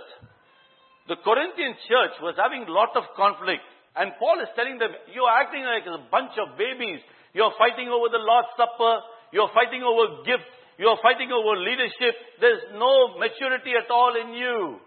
the 1.08 1.18
Corinthian 1.22 1.74
church 1.86 2.14
was 2.22 2.34
having 2.34 2.66
a 2.66 2.72
lot 2.72 2.94
of 2.98 3.06
conflict. 3.14 3.62
And 3.94 4.12
Paul 4.18 4.42
is 4.42 4.50
telling 4.58 4.76
them, 4.76 4.92
you're 5.14 5.30
acting 5.30 5.64
like 5.64 5.86
a 5.86 6.02
bunch 6.10 6.34
of 6.36 6.58
babies. 6.58 7.00
You're 7.32 7.54
fighting 7.56 7.88
over 7.88 8.10
the 8.10 8.20
Lord's 8.20 8.52
Supper. 8.58 9.06
You're 9.32 9.50
fighting 9.54 9.86
over 9.86 10.26
gifts. 10.26 10.50
You're 10.76 10.98
fighting 11.00 11.32
over 11.32 11.56
leadership. 11.56 12.14
There's 12.40 12.76
no 12.76 13.16
maturity 13.16 13.72
at 13.72 13.88
all 13.88 14.12
in 14.18 14.34
you. 14.34 14.82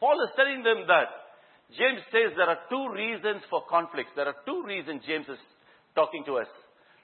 Paul 0.00 0.18
is 0.24 0.32
telling 0.34 0.64
them 0.64 0.88
that. 0.88 1.30
James 1.76 2.02
says 2.10 2.34
there 2.34 2.50
are 2.50 2.66
two 2.66 2.90
reasons 2.90 3.46
for 3.46 3.62
conflicts. 3.70 4.10
There 4.16 4.26
are 4.26 4.42
two 4.42 4.64
reasons 4.66 5.06
James 5.06 5.26
is 5.30 5.38
talking 5.94 6.24
to 6.26 6.42
us. 6.42 6.50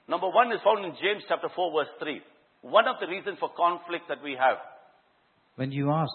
Number 0.09 0.27
one 0.27 0.51
is 0.51 0.59
found 0.63 0.83
in 0.83 0.91
James 0.99 1.23
chapter 1.27 1.47
4 1.47 1.71
verse 1.71 1.93
3. 1.99 2.21
One 2.61 2.87
of 2.87 2.99
the 2.99 3.07
reasons 3.07 3.37
for 3.39 3.49
conflict 3.55 4.09
that 4.09 4.19
we 4.23 4.35
have. 4.35 4.57
When 5.55 5.71
you 5.71 5.91
ask, 5.91 6.11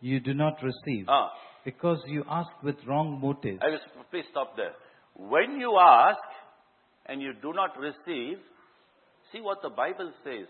you 0.00 0.20
do 0.20 0.34
not 0.34 0.54
receive. 0.62 1.06
Ah, 1.08 1.30
Because 1.64 2.02
you 2.06 2.24
ask 2.28 2.50
with 2.62 2.76
wrong 2.86 3.20
motives. 3.20 3.60
I 3.62 3.70
will, 3.70 4.04
please 4.10 4.24
stop 4.30 4.56
there. 4.56 4.72
When 5.14 5.60
you 5.60 5.78
ask 5.78 6.18
and 7.06 7.20
you 7.20 7.32
do 7.42 7.52
not 7.52 7.78
receive, 7.78 8.38
see 9.32 9.40
what 9.40 9.62
the 9.62 9.70
Bible 9.70 10.12
says. 10.24 10.46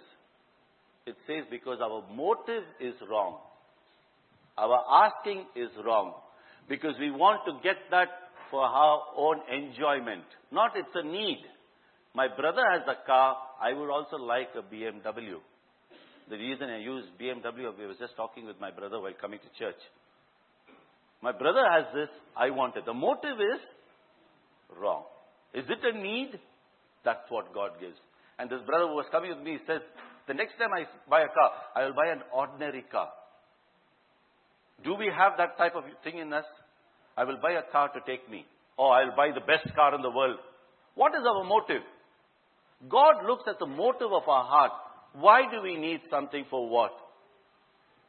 It 1.06 1.16
says 1.26 1.44
because 1.50 1.78
our 1.82 2.04
motive 2.14 2.62
is 2.80 2.94
wrong. 3.10 3.38
Our 4.56 4.78
asking 5.06 5.46
is 5.56 5.70
wrong. 5.84 6.14
Because 6.68 6.94
we 7.00 7.10
want 7.10 7.40
to 7.46 7.52
get 7.62 7.76
that 7.90 8.08
for 8.50 8.62
our 8.62 9.02
own 9.16 9.40
enjoyment. 9.52 10.24
Not 10.52 10.72
it's 10.76 10.94
a 10.94 11.02
need. 11.02 11.38
My 12.14 12.28
brother 12.28 12.62
has 12.72 12.82
a 12.86 13.06
car, 13.06 13.36
I 13.60 13.72
would 13.72 13.90
also 13.90 14.16
like 14.16 14.48
a 14.56 14.62
BMW. 14.62 15.38
The 16.30 16.36
reason 16.36 16.70
I 16.70 16.78
use 16.78 17.04
BMW, 17.20 17.66
I 17.66 17.86
was 17.86 17.98
just 17.98 18.14
talking 18.16 18.46
with 18.46 18.60
my 18.60 18.70
brother 18.70 19.00
while 19.00 19.12
coming 19.20 19.40
to 19.40 19.58
church. 19.58 19.80
My 21.22 21.32
brother 21.32 21.66
has 21.68 21.86
this, 21.92 22.08
I 22.36 22.50
want 22.50 22.76
it. 22.76 22.86
The 22.86 22.94
motive 22.94 23.36
is 23.40 23.60
wrong. 24.78 25.02
Is 25.52 25.64
it 25.68 25.82
a 25.82 25.98
need? 25.98 26.38
That's 27.04 27.28
what 27.30 27.52
God 27.52 27.72
gives. 27.80 27.98
And 28.38 28.48
this 28.48 28.60
brother 28.64 28.86
who 28.86 28.94
was 28.94 29.06
coming 29.10 29.30
with 29.34 29.42
me 29.42 29.58
says, 29.66 29.80
the 30.28 30.34
next 30.34 30.52
time 30.56 30.70
I 30.72 30.86
buy 31.10 31.22
a 31.22 31.28
car, 31.34 31.50
I 31.74 31.84
will 31.86 31.94
buy 31.94 32.12
an 32.12 32.22
ordinary 32.32 32.84
car. 32.90 33.08
Do 34.84 34.94
we 34.94 35.10
have 35.10 35.32
that 35.36 35.58
type 35.58 35.74
of 35.74 35.82
thing 36.04 36.18
in 36.18 36.32
us? 36.32 36.44
I 37.16 37.24
will 37.24 37.38
buy 37.42 37.52
a 37.52 37.66
car 37.72 37.88
to 37.88 38.00
take 38.06 38.30
me. 38.30 38.46
Or 38.78 38.94
I 38.94 39.04
will 39.04 39.16
buy 39.16 39.30
the 39.34 39.44
best 39.44 39.74
car 39.74 39.96
in 39.96 40.02
the 40.02 40.10
world. 40.10 40.38
What 40.94 41.12
is 41.12 41.26
our 41.26 41.42
motive? 41.42 41.82
God 42.88 43.26
looks 43.26 43.44
at 43.48 43.58
the 43.58 43.66
motive 43.66 44.12
of 44.12 44.28
our 44.28 44.44
heart. 44.44 44.72
Why 45.14 45.42
do 45.50 45.62
we 45.62 45.76
need 45.76 46.00
something 46.10 46.44
for 46.50 46.68
what? 46.68 46.92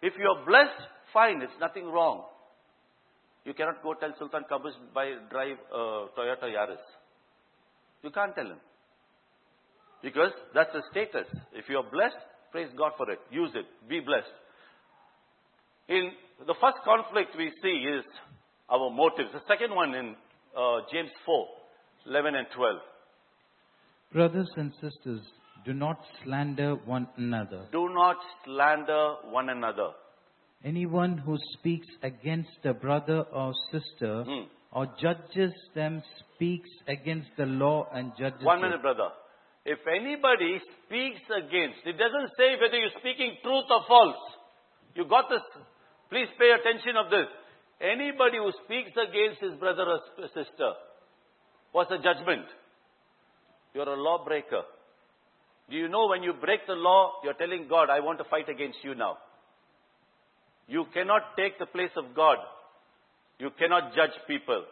If 0.02 0.14
you 0.18 0.26
are 0.26 0.46
blessed, 0.46 0.88
fine, 1.14 1.42
it's 1.42 1.60
nothing 1.60 1.86
wrong. 1.86 2.24
You 3.46 3.54
cannot 3.54 3.82
go 3.82 3.94
tell 3.96 4.14
Sultan 4.20 4.44
Qaboos 4.52 4.74
by 4.94 5.14
drive 5.30 5.58
uh, 5.74 6.08
Toyota 6.18 6.44
Yaris. 6.46 6.84
You 8.04 8.12
can't 8.12 8.36
tell 8.36 8.46
him. 8.46 8.60
Because 10.04 10.32
that's 10.54 10.74
a 10.76 10.82
status. 10.92 11.28
If 11.54 11.66
you 11.70 11.78
are 11.78 11.90
blessed, 11.92 12.18
praise 12.52 12.70
God 12.78 12.92
for 12.98 13.10
it. 13.12 13.20
Use 13.32 13.52
it. 13.56 13.66
Be 13.88 14.00
blessed. 14.00 14.34
In 15.88 16.12
the 16.48 16.56
first 16.62 16.78
conflict 16.84 17.36
we 17.38 17.52
see 17.62 17.86
is 17.98 18.06
our 18.70 18.90
motives. 18.90 19.30
The 19.34 19.42
second 19.48 19.76
one 19.76 19.94
in 19.94 20.16
uh, 20.58 20.80
James 20.92 21.12
4, 21.26 21.48
11 22.08 22.36
and 22.36 22.48
12. 22.56 22.78
Brothers 24.14 24.50
and 24.58 24.72
sisters, 24.82 25.22
do 25.66 25.74
not 25.74 26.00
slander 26.24 26.76
one 26.86 27.08
another. 27.18 27.66
Do 27.72 27.90
not 27.94 28.18
slander 28.46 29.16
one 29.30 29.50
another. 29.50 29.90
Anyone 30.64 31.18
who 31.18 31.38
speaks 31.58 31.88
against 32.04 32.66
a 32.66 32.74
brother 32.74 33.22
or 33.32 33.54
sister 33.72 34.24
Hmm. 34.24 34.44
or 34.72 34.86
judges 35.00 35.54
them 35.74 36.02
speaks 36.20 36.70
against 36.88 37.30
the 37.38 37.46
law 37.46 37.88
and 37.92 38.16
judges 38.18 38.44
One 38.44 38.60
it. 38.60 38.62
minute, 38.62 38.82
brother. 38.82 39.10
If 39.66 39.80
anybody 39.88 40.60
speaks 40.86 41.22
against, 41.30 41.86
it 41.86 41.94
doesn't 41.98 42.30
say 42.38 42.56
whether 42.60 42.78
you're 42.78 42.98
speaking 43.00 43.38
truth 43.44 43.66
or 43.70 43.84
false. 43.88 44.22
You 44.96 45.06
got 45.06 45.30
this? 45.30 45.42
Please 46.10 46.28
pay 46.40 46.52
attention 46.52 46.96
of 46.98 47.10
this. 47.10 47.28
Anybody 47.80 48.38
who 48.38 48.52
speaks 48.66 48.92
against 48.98 49.42
his 49.42 49.56
brother 49.60 49.84
or 49.84 50.00
sister, 50.34 50.74
what's 51.72 51.90
the 51.90 51.98
judgment? 51.98 52.46
You're 53.74 53.90
a 53.90 53.96
lawbreaker. 54.02 54.64
Do 55.72 55.78
you 55.78 55.88
know 55.88 56.08
when 56.08 56.22
you 56.22 56.34
break 56.34 56.68
the 56.68 56.74
law, 56.74 57.14
you're 57.24 57.34
telling 57.34 57.68
God, 57.70 57.90
I 57.90 58.02
want 58.02 58.20
to 58.20 58.26
fight 58.26 58.50
against 58.50 58.80
you 58.84 58.94
now. 58.94 59.18
You 60.68 60.86
cannot 60.94 61.38
take 61.38 61.58
the 61.60 61.66
place 61.66 61.92
of 61.96 62.14
God. 62.14 62.38
You 63.40 63.50
cannot 63.58 63.96
judge 63.96 64.12
people. 64.28 64.66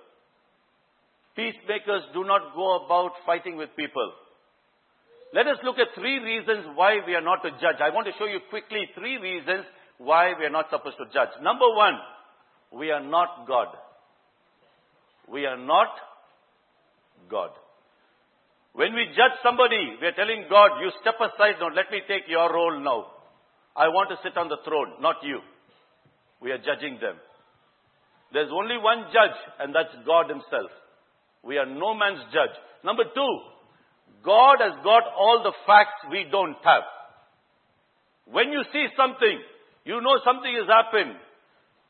Peacemakers 1.35 2.03
do 2.13 2.25
not 2.25 2.53
go 2.53 2.85
about 2.85 3.11
fighting 3.25 3.55
with 3.55 3.69
people. 3.77 4.11
Let 5.33 5.47
us 5.47 5.57
look 5.63 5.77
at 5.79 5.95
three 5.95 6.19
reasons 6.19 6.65
why 6.75 6.97
we 7.05 7.15
are 7.15 7.21
not 7.21 7.43
to 7.43 7.51
judge. 7.51 7.79
I 7.81 7.93
want 7.93 8.07
to 8.07 8.13
show 8.19 8.25
you 8.25 8.39
quickly 8.49 8.89
three 8.93 9.17
reasons 9.17 9.63
why 9.99 10.33
we 10.37 10.45
are 10.45 10.49
not 10.49 10.69
supposed 10.69 10.97
to 10.97 11.05
judge. 11.13 11.29
Number 11.41 11.69
one, 11.73 11.93
we 12.73 12.91
are 12.91 13.03
not 13.03 13.47
God. 13.47 13.67
We 15.31 15.45
are 15.45 15.57
not 15.57 15.87
God. 17.29 17.51
When 18.73 18.93
we 18.93 19.07
judge 19.17 19.37
somebody, 19.43 19.97
we 19.99 20.07
are 20.07 20.13
telling 20.13 20.45
God, 20.49 20.79
you 20.81 20.91
step 21.01 21.15
aside 21.19 21.59
now, 21.59 21.69
let 21.73 21.91
me 21.91 22.01
take 22.07 22.27
your 22.27 22.53
role 22.53 22.79
now. 22.79 23.11
I 23.75 23.87
want 23.89 24.09
to 24.09 24.17
sit 24.23 24.37
on 24.37 24.49
the 24.49 24.57
throne, 24.63 25.01
not 25.01 25.17
you. 25.23 25.39
We 26.41 26.51
are 26.51 26.57
judging 26.57 26.99
them. 27.01 27.15
There's 28.31 28.51
only 28.53 28.77
one 28.77 29.09
judge, 29.11 29.37
and 29.59 29.73
that's 29.73 29.93
God 30.05 30.29
Himself. 30.29 30.69
We 31.43 31.57
are 31.57 31.65
no 31.65 31.93
man's 31.95 32.21
judge. 32.31 32.53
Number 32.83 33.03
two, 33.03 33.33
God 34.23 34.57
has 34.59 34.75
got 34.83 35.03
all 35.17 35.41
the 35.43 35.53
facts 35.65 36.05
we 36.11 36.27
don't 36.29 36.55
have. 36.63 36.83
When 38.25 38.51
you 38.51 38.61
see 38.71 38.85
something, 38.95 39.39
you 39.85 40.01
know 40.01 40.19
something 40.23 40.53
has 40.53 40.69
happened. 40.69 41.17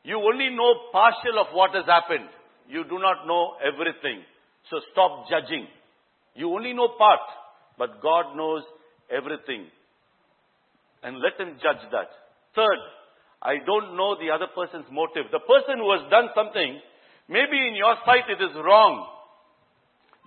You 0.04 0.16
only 0.16 0.48
know 0.48 0.88
partial 0.92 1.36
of 1.38 1.52
what 1.52 1.74
has 1.74 1.84
happened. 1.84 2.30
You 2.68 2.84
do 2.84 2.98
not 2.98 3.26
know 3.26 3.58
everything. 3.60 4.24
So 4.70 4.80
stop 4.92 5.28
judging. 5.28 5.66
You 6.34 6.52
only 6.52 6.72
know 6.72 6.88
part, 6.96 7.20
but 7.78 8.02
God 8.02 8.36
knows 8.36 8.62
everything. 9.10 9.66
And 11.02 11.18
let 11.18 11.40
Him 11.40 11.56
judge 11.62 11.82
that. 11.92 12.10
Third, 12.54 12.80
I 13.42 13.56
don't 13.64 13.96
know 13.96 14.16
the 14.16 14.30
other 14.30 14.48
person's 14.54 14.86
motive. 14.92 15.32
The 15.32 15.40
person 15.40 15.80
who 15.80 15.90
has 15.96 16.10
done 16.10 16.28
something, 16.34 16.80
maybe 17.28 17.56
in 17.56 17.74
your 17.74 17.96
sight 18.04 18.28
it 18.28 18.42
is 18.42 18.54
wrong. 18.56 19.06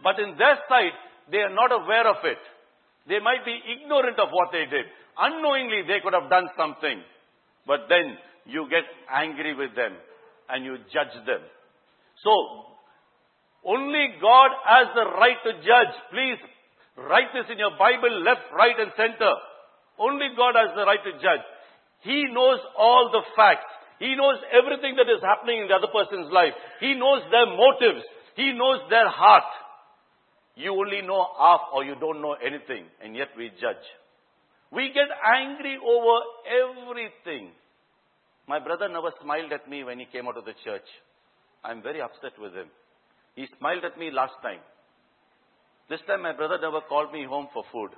But 0.04 0.20
in 0.20 0.36
their 0.38 0.58
sight, 0.68 0.98
they 1.32 1.40
are 1.40 1.54
not 1.54 1.72
aware 1.72 2.10
of 2.10 2.18
it. 2.26 2.42
They 3.08 3.20
might 3.20 3.46
be 3.46 3.54
ignorant 3.54 4.20
of 4.20 4.30
what 4.32 4.50
they 4.52 4.66
did. 4.66 4.86
Unknowingly, 5.18 5.84
they 5.88 6.00
could 6.04 6.14
have 6.14 6.30
done 6.30 6.50
something. 6.58 7.04
But 7.68 7.88
then 7.88 8.18
you 8.46 8.68
get 8.70 8.84
angry 9.12 9.56
with 9.56 9.76
them 9.76 9.94
and 10.50 10.66
you 10.66 10.78
judge 10.92 11.14
them. 11.26 11.42
So, 12.24 12.73
only 13.66 14.16
God 14.20 14.52
has 14.66 14.88
the 14.94 15.06
right 15.18 15.40
to 15.44 15.54
judge. 15.64 15.94
Please 16.12 16.40
write 16.98 17.32
this 17.34 17.46
in 17.52 17.58
your 17.58 17.72
Bible, 17.80 18.22
left, 18.22 18.52
right, 18.56 18.76
and 18.78 18.92
center. 18.96 19.34
Only 19.98 20.28
God 20.36 20.56
has 20.56 20.76
the 20.76 20.86
right 20.86 21.04
to 21.04 21.14
judge. 21.14 21.46
He 22.02 22.26
knows 22.32 22.60
all 22.78 23.10
the 23.12 23.24
facts. 23.36 23.72
He 24.00 24.16
knows 24.16 24.36
everything 24.52 24.96
that 24.98 25.08
is 25.08 25.24
happening 25.24 25.62
in 25.62 25.68
the 25.68 25.76
other 25.76 25.88
person's 25.88 26.32
life. 26.32 26.54
He 26.80 26.94
knows 26.94 27.24
their 27.32 27.48
motives. 27.48 28.04
He 28.36 28.52
knows 28.52 28.82
their 28.90 29.08
heart. 29.08 29.48
You 30.56 30.72
only 30.72 31.02
know 31.02 31.26
half 31.40 31.62
or 31.74 31.84
you 31.86 31.96
don't 32.00 32.22
know 32.22 32.34
anything, 32.34 32.86
and 33.02 33.16
yet 33.16 33.30
we 33.38 33.50
judge. 33.62 33.86
We 34.72 34.92
get 34.94 35.08
angry 35.24 35.78
over 35.78 36.16
everything. 36.50 37.52
My 38.48 38.60
brother 38.60 38.90
never 38.90 39.12
smiled 39.22 39.54
at 39.54 39.70
me 39.70 39.84
when 39.84 40.00
he 40.00 40.06
came 40.06 40.28
out 40.28 40.38
of 40.38 40.46
the 40.46 40.54
church. 40.66 40.86
I'm 41.64 41.82
very 41.82 42.02
upset 42.02 42.34
with 42.38 42.54
him. 42.54 42.68
He 43.36 43.48
smiled 43.58 43.84
at 43.84 43.98
me 43.98 44.12
last 44.12 44.34
time. 44.42 44.60
This 45.90 46.00
time 46.08 46.22
my 46.22 46.34
brother 46.34 46.58
never 46.62 46.82
called 46.82 47.12
me 47.12 47.26
home 47.26 47.48
for 47.54 47.64
food. 47.72 47.92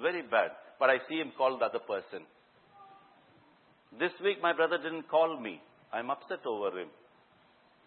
Very 0.00 0.22
bad. 0.22 0.50
But 0.78 0.90
I 0.90 0.98
see 1.08 1.16
him 1.16 1.32
call 1.36 1.58
the 1.58 1.66
other 1.66 1.78
person. 1.78 2.24
This 3.98 4.12
week 4.22 4.42
my 4.42 4.52
brother 4.52 4.78
didn't 4.78 5.08
call 5.08 5.38
me. 5.38 5.60
I'm 5.92 6.10
upset 6.10 6.46
over 6.46 6.78
him. 6.78 6.88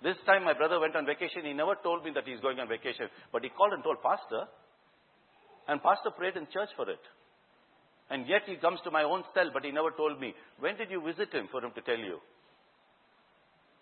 This 0.03 0.17
time 0.25 0.43
my 0.43 0.53
brother 0.53 0.79
went 0.79 0.95
on 0.95 1.05
vacation. 1.05 1.45
He 1.45 1.53
never 1.53 1.75
told 1.81 2.03
me 2.03 2.11
that 2.13 2.27
he's 2.27 2.41
going 2.41 2.59
on 2.59 2.67
vacation. 2.67 3.07
But 3.31 3.43
he 3.43 3.49
called 3.49 3.73
and 3.73 3.83
told 3.83 4.03
pastor. 4.03 4.45
And 5.67 5.81
pastor 5.81 6.11
prayed 6.11 6.35
in 6.35 6.45
church 6.51 6.69
for 6.75 6.89
it. 6.89 6.99
And 8.09 8.27
yet 8.27 8.41
he 8.45 8.57
comes 8.57 8.79
to 8.83 8.91
my 8.91 9.03
own 9.03 9.23
cell, 9.33 9.49
but 9.53 9.63
he 9.63 9.71
never 9.71 9.91
told 9.91 10.19
me. 10.19 10.33
When 10.59 10.75
did 10.75 10.91
you 10.91 11.01
visit 11.01 11.33
him 11.33 11.47
for 11.49 11.63
him 11.63 11.71
to 11.73 11.81
tell 11.81 11.97
you? 11.97 12.19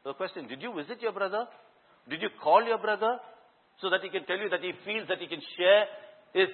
The 0.05 0.13
question, 0.13 0.47
did 0.47 0.61
you 0.61 0.73
visit 0.73 1.01
your 1.01 1.11
brother? 1.11 1.47
Did 2.11 2.21
you 2.21 2.29
call 2.43 2.63
your 2.67 2.77
brother? 2.77 3.17
So 3.79 3.89
that 3.89 4.01
he 4.03 4.09
can 4.09 4.25
tell 4.25 4.37
you 4.37 4.49
that 4.49 4.61
he 4.61 4.73
feels 4.85 5.07
that 5.07 5.17
he 5.17 5.27
can 5.27 5.41
share 5.57 5.85
his, 6.33 6.49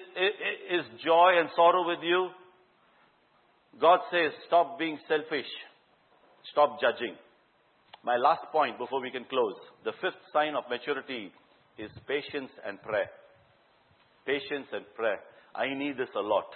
his 0.70 0.86
joy 1.04 1.34
and 1.40 1.50
sorrow 1.56 1.86
with 1.86 2.00
you? 2.04 2.30
God 3.82 4.00
says, 4.12 4.32
stop 4.48 4.80
being 4.80 4.98
selfish. 5.10 5.50
Stop 6.52 6.80
judging. 6.80 7.16
My 8.04 8.16
last 8.16 8.46
point 8.52 8.78
before 8.78 9.02
we 9.02 9.12
can 9.12 9.26
close. 9.26 9.56
The 9.84 9.92
fifth 10.00 10.22
sign 10.32 10.56
of 10.56 10.64
maturity 10.70 11.32
is 11.78 11.92
patience 12.08 12.52
and 12.66 12.82
prayer. 12.82 13.10
Patience 14.26 14.68
and 14.72 14.86
prayer. 14.96 15.20
I 15.56 15.74
need 15.74 15.98
this 15.98 16.14
a 16.16 16.22
lot. 16.22 16.48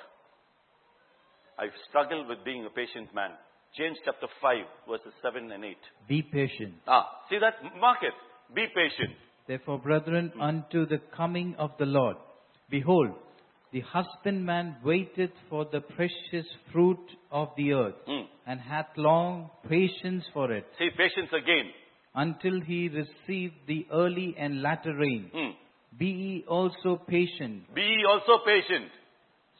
I've 1.59 1.75
struggled 1.89 2.27
with 2.29 2.45
being 2.45 2.65
a 2.65 2.69
patient 2.69 3.13
man. 3.13 3.31
James 3.77 3.97
chapter 4.05 4.27
5, 4.41 4.57
verses 4.89 5.13
7 5.21 5.51
and 5.51 5.65
8. 5.65 5.77
Be 6.07 6.21
patient. 6.21 6.75
Ah, 6.87 7.21
see 7.29 7.39
that? 7.39 7.55
Mark 7.79 7.99
it. 8.03 8.13
Be 8.53 8.65
patient. 8.75 9.15
Therefore, 9.47 9.79
brethren, 9.79 10.31
unto 10.39 10.85
the 10.85 10.99
coming 11.15 11.55
of 11.57 11.71
the 11.79 11.85
Lord, 11.85 12.17
behold, 12.69 13.11
the 13.71 13.81
husbandman 13.81 14.75
waiteth 14.83 15.31
for 15.49 15.65
the 15.71 15.81
precious 15.81 16.45
fruit 16.71 16.99
of 17.31 17.49
the 17.57 17.73
earth, 17.73 17.95
Hmm. 18.05 18.23
and 18.45 18.59
hath 18.59 18.87
long 18.97 19.49
patience 19.69 20.25
for 20.33 20.51
it, 20.51 20.65
See, 20.77 20.89
patience 20.97 21.31
again. 21.33 21.71
until 22.15 22.59
he 22.61 22.89
receive 22.89 23.53
the 23.67 23.85
early 23.91 24.35
and 24.37 24.61
latter 24.61 24.93
rain. 24.95 25.29
Hmm. 25.33 25.51
Be 25.97 26.07
ye 26.07 26.43
also 26.47 26.97
patient. 27.07 27.73
Be 27.73 27.81
ye 27.81 28.05
also 28.05 28.39
patient. 28.45 28.91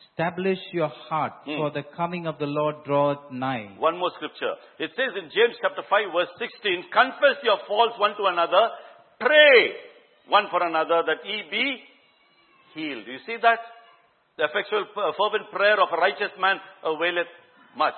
Establish 0.09 0.59
your 0.73 0.87
heart, 0.89 1.33
Hmm. 1.45 1.57
for 1.57 1.69
the 1.71 1.83
coming 1.83 2.27
of 2.27 2.37
the 2.37 2.45
Lord 2.47 2.83
draweth 2.83 3.31
nigh. 3.31 3.69
One 3.77 3.97
more 3.97 4.11
scripture. 4.11 4.55
It 4.79 4.91
says 4.95 5.15
in 5.15 5.29
James 5.29 5.55
chapter 5.61 5.83
5 5.83 6.11
verse 6.11 6.29
16, 6.37 6.89
confess 6.91 7.37
your 7.43 7.57
faults 7.67 7.97
one 7.97 8.15
to 8.17 8.25
another, 8.25 8.71
pray 9.19 9.75
one 10.27 10.47
for 10.49 10.61
another 10.63 11.03
that 11.05 11.25
ye 11.25 11.43
be 11.49 11.83
healed. 12.73 13.05
Do 13.05 13.11
you 13.11 13.19
see 13.25 13.37
that? 13.41 13.59
The 14.37 14.45
effectual 14.45 14.85
fervent 14.93 15.51
prayer 15.51 15.79
of 15.79 15.89
a 15.91 15.97
righteous 15.97 16.31
man 16.39 16.57
availeth 16.83 17.27
much. 17.75 17.95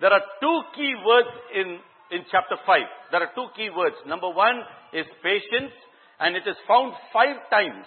There 0.00 0.12
are 0.12 0.22
two 0.40 0.58
key 0.74 0.94
words 1.04 1.28
in, 1.54 1.78
in 2.10 2.24
chapter 2.30 2.56
5. 2.64 2.80
There 3.10 3.22
are 3.22 3.32
two 3.34 3.48
key 3.56 3.68
words. 3.70 3.96
Number 4.06 4.30
one 4.30 4.62
is 4.92 5.06
patience 5.22 5.72
and 6.20 6.36
it 6.36 6.46
is 6.46 6.56
found 6.66 6.94
five 7.12 7.36
times. 7.50 7.86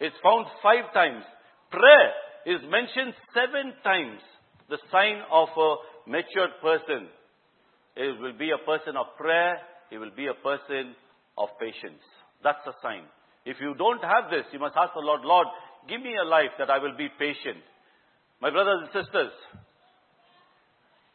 It's 0.00 0.16
found 0.22 0.46
five 0.62 0.92
times. 0.92 1.24
Prayer 1.70 2.12
is 2.46 2.60
mentioned 2.68 3.14
seven 3.32 3.72
times. 3.82 4.20
The 4.68 4.78
sign 4.90 5.20
of 5.30 5.48
a 5.56 5.76
matured 6.08 6.56
person. 6.62 7.08
It 7.96 8.20
will 8.20 8.36
be 8.36 8.50
a 8.50 8.64
person 8.64 8.96
of 8.96 9.16
prayer. 9.16 9.58
He 9.90 9.98
will 9.98 10.14
be 10.16 10.26
a 10.26 10.34
person 10.34 10.94
of 11.38 11.48
patience. 11.60 12.02
That's 12.42 12.64
a 12.66 12.74
sign. 12.82 13.04
If 13.44 13.56
you 13.60 13.74
don't 13.74 14.02
have 14.02 14.30
this, 14.30 14.44
you 14.52 14.58
must 14.58 14.76
ask 14.76 14.92
the 14.94 15.00
Lord, 15.00 15.20
Lord, 15.22 15.46
give 15.88 16.00
me 16.00 16.14
a 16.16 16.24
life 16.26 16.56
that 16.58 16.70
I 16.70 16.78
will 16.78 16.96
be 16.96 17.08
patient. 17.18 17.60
My 18.40 18.50
brothers 18.50 18.88
and 18.88 19.04
sisters, 19.04 19.32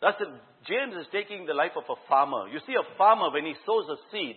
That's 0.01 0.19
it. 0.21 0.27
James 0.67 0.95
is 0.95 1.07
taking 1.11 1.45
the 1.45 1.53
life 1.53 1.71
of 1.75 1.83
a 1.89 1.99
farmer. 2.07 2.47
You 2.47 2.59
see, 2.67 2.73
a 2.73 2.97
farmer, 2.97 3.31
when 3.31 3.45
he 3.45 3.53
sows 3.65 3.85
a 3.89 3.97
seed, 4.11 4.35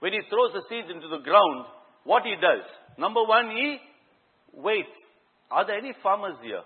when 0.00 0.12
he 0.12 0.20
throws 0.28 0.52
the 0.52 0.62
seeds 0.68 0.88
into 0.92 1.08
the 1.08 1.22
ground, 1.22 1.66
what 2.04 2.22
he 2.24 2.34
does? 2.34 2.64
Number 2.98 3.22
one, 3.22 3.50
he 3.50 3.78
waits. 4.52 5.01
Are 5.52 5.66
there 5.66 5.76
any 5.76 5.92
farmers 6.02 6.36
here? 6.42 6.62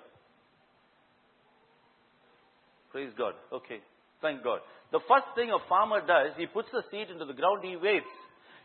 Praise 2.92 3.10
God. 3.18 3.34
Okay. 3.52 3.80
Thank 4.22 4.44
God. 4.44 4.60
The 4.92 5.00
first 5.08 5.26
thing 5.34 5.50
a 5.50 5.68
farmer 5.68 6.00
does, 6.00 6.38
he 6.38 6.46
puts 6.46 6.68
the 6.72 6.82
seed 6.90 7.10
into 7.10 7.24
the 7.24 7.34
ground, 7.34 7.60
he 7.62 7.76
waits. 7.76 8.06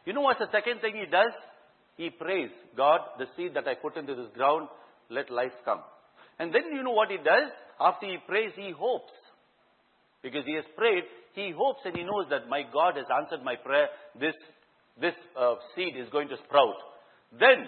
You 0.06 0.14
know 0.14 0.22
what's 0.22 0.40
the 0.40 0.52
second 0.52 0.80
thing 0.80 0.94
he 0.96 1.10
does? 1.10 1.34
He 1.98 2.10
prays, 2.10 2.50
God, 2.78 3.02
the 3.18 3.26
seed 3.36 3.56
that 3.56 3.68
I 3.68 3.74
put 3.76 3.98
into 3.98 4.16
this 4.16 4.30
ground, 4.36 4.70
let 5.10 5.30
life 5.30 5.52
come. 5.66 5.82
And 6.40 6.54
then 6.54 6.72
you 6.72 6.84
know 6.84 6.92
what 6.92 7.10
he 7.10 7.18
does? 7.18 7.52
After 7.80 8.06
he 8.06 8.18
prays, 8.28 8.52
he 8.56 8.72
hopes. 8.72 9.12
Because 10.22 10.46
he 10.46 10.56
has 10.56 10.66
prayed, 10.78 11.04
he 11.34 11.52
hopes 11.58 11.82
and 11.84 11.96
he 11.96 12.04
knows 12.04 12.26
that 12.30 12.48
my 12.48 12.62
God 12.72 12.96
has 12.96 13.06
answered 13.10 13.44
my 13.44 13.56
prayer. 13.56 13.88
This, 14.20 14.36
this 15.00 15.14
uh, 15.40 15.56
seed 15.76 15.98
is 15.98 16.08
going 16.12 16.30
to 16.30 16.38
sprout. 16.46 16.78
Then 17.38 17.66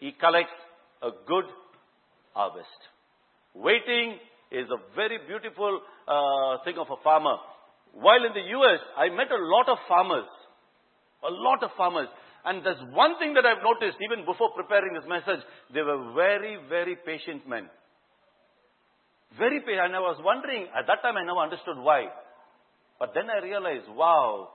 he 0.00 0.12
collects 0.12 0.56
a 1.02 1.10
good 1.26 1.44
harvest. 2.34 2.80
Waiting 3.54 4.18
is 4.50 4.66
a 4.70 4.80
very 4.94 5.18
beautiful 5.26 5.80
uh, 6.06 6.64
thing 6.64 6.78
of 6.78 6.88
a 6.90 7.02
farmer. 7.02 7.36
While 7.92 8.24
in 8.24 8.32
the 8.32 8.46
US, 8.58 8.80
I 8.96 9.08
met 9.08 9.30
a 9.30 9.40
lot 9.40 9.68
of 9.68 9.78
farmers. 9.88 10.28
A 11.24 11.30
lot 11.30 11.62
of 11.62 11.70
farmers. 11.76 12.08
And 12.44 12.64
there's 12.64 12.80
one 12.94 13.18
thing 13.18 13.34
that 13.34 13.44
I've 13.44 13.62
noticed 13.62 13.98
even 14.00 14.24
before 14.24 14.50
preparing 14.54 14.94
this 14.94 15.08
message. 15.08 15.44
They 15.74 15.82
were 15.82 16.12
very, 16.14 16.56
very 16.68 16.96
patient 16.96 17.48
men. 17.48 17.68
Very 19.36 19.60
patient. 19.60 19.92
And 19.92 19.96
I 19.96 20.00
was 20.00 20.20
wondering, 20.24 20.68
at 20.72 20.86
that 20.86 21.02
time 21.02 21.16
I 21.16 21.24
never 21.24 21.40
understood 21.40 21.76
why. 21.76 22.06
But 22.98 23.12
then 23.14 23.28
I 23.30 23.44
realized, 23.44 23.88
wow, 23.90 24.48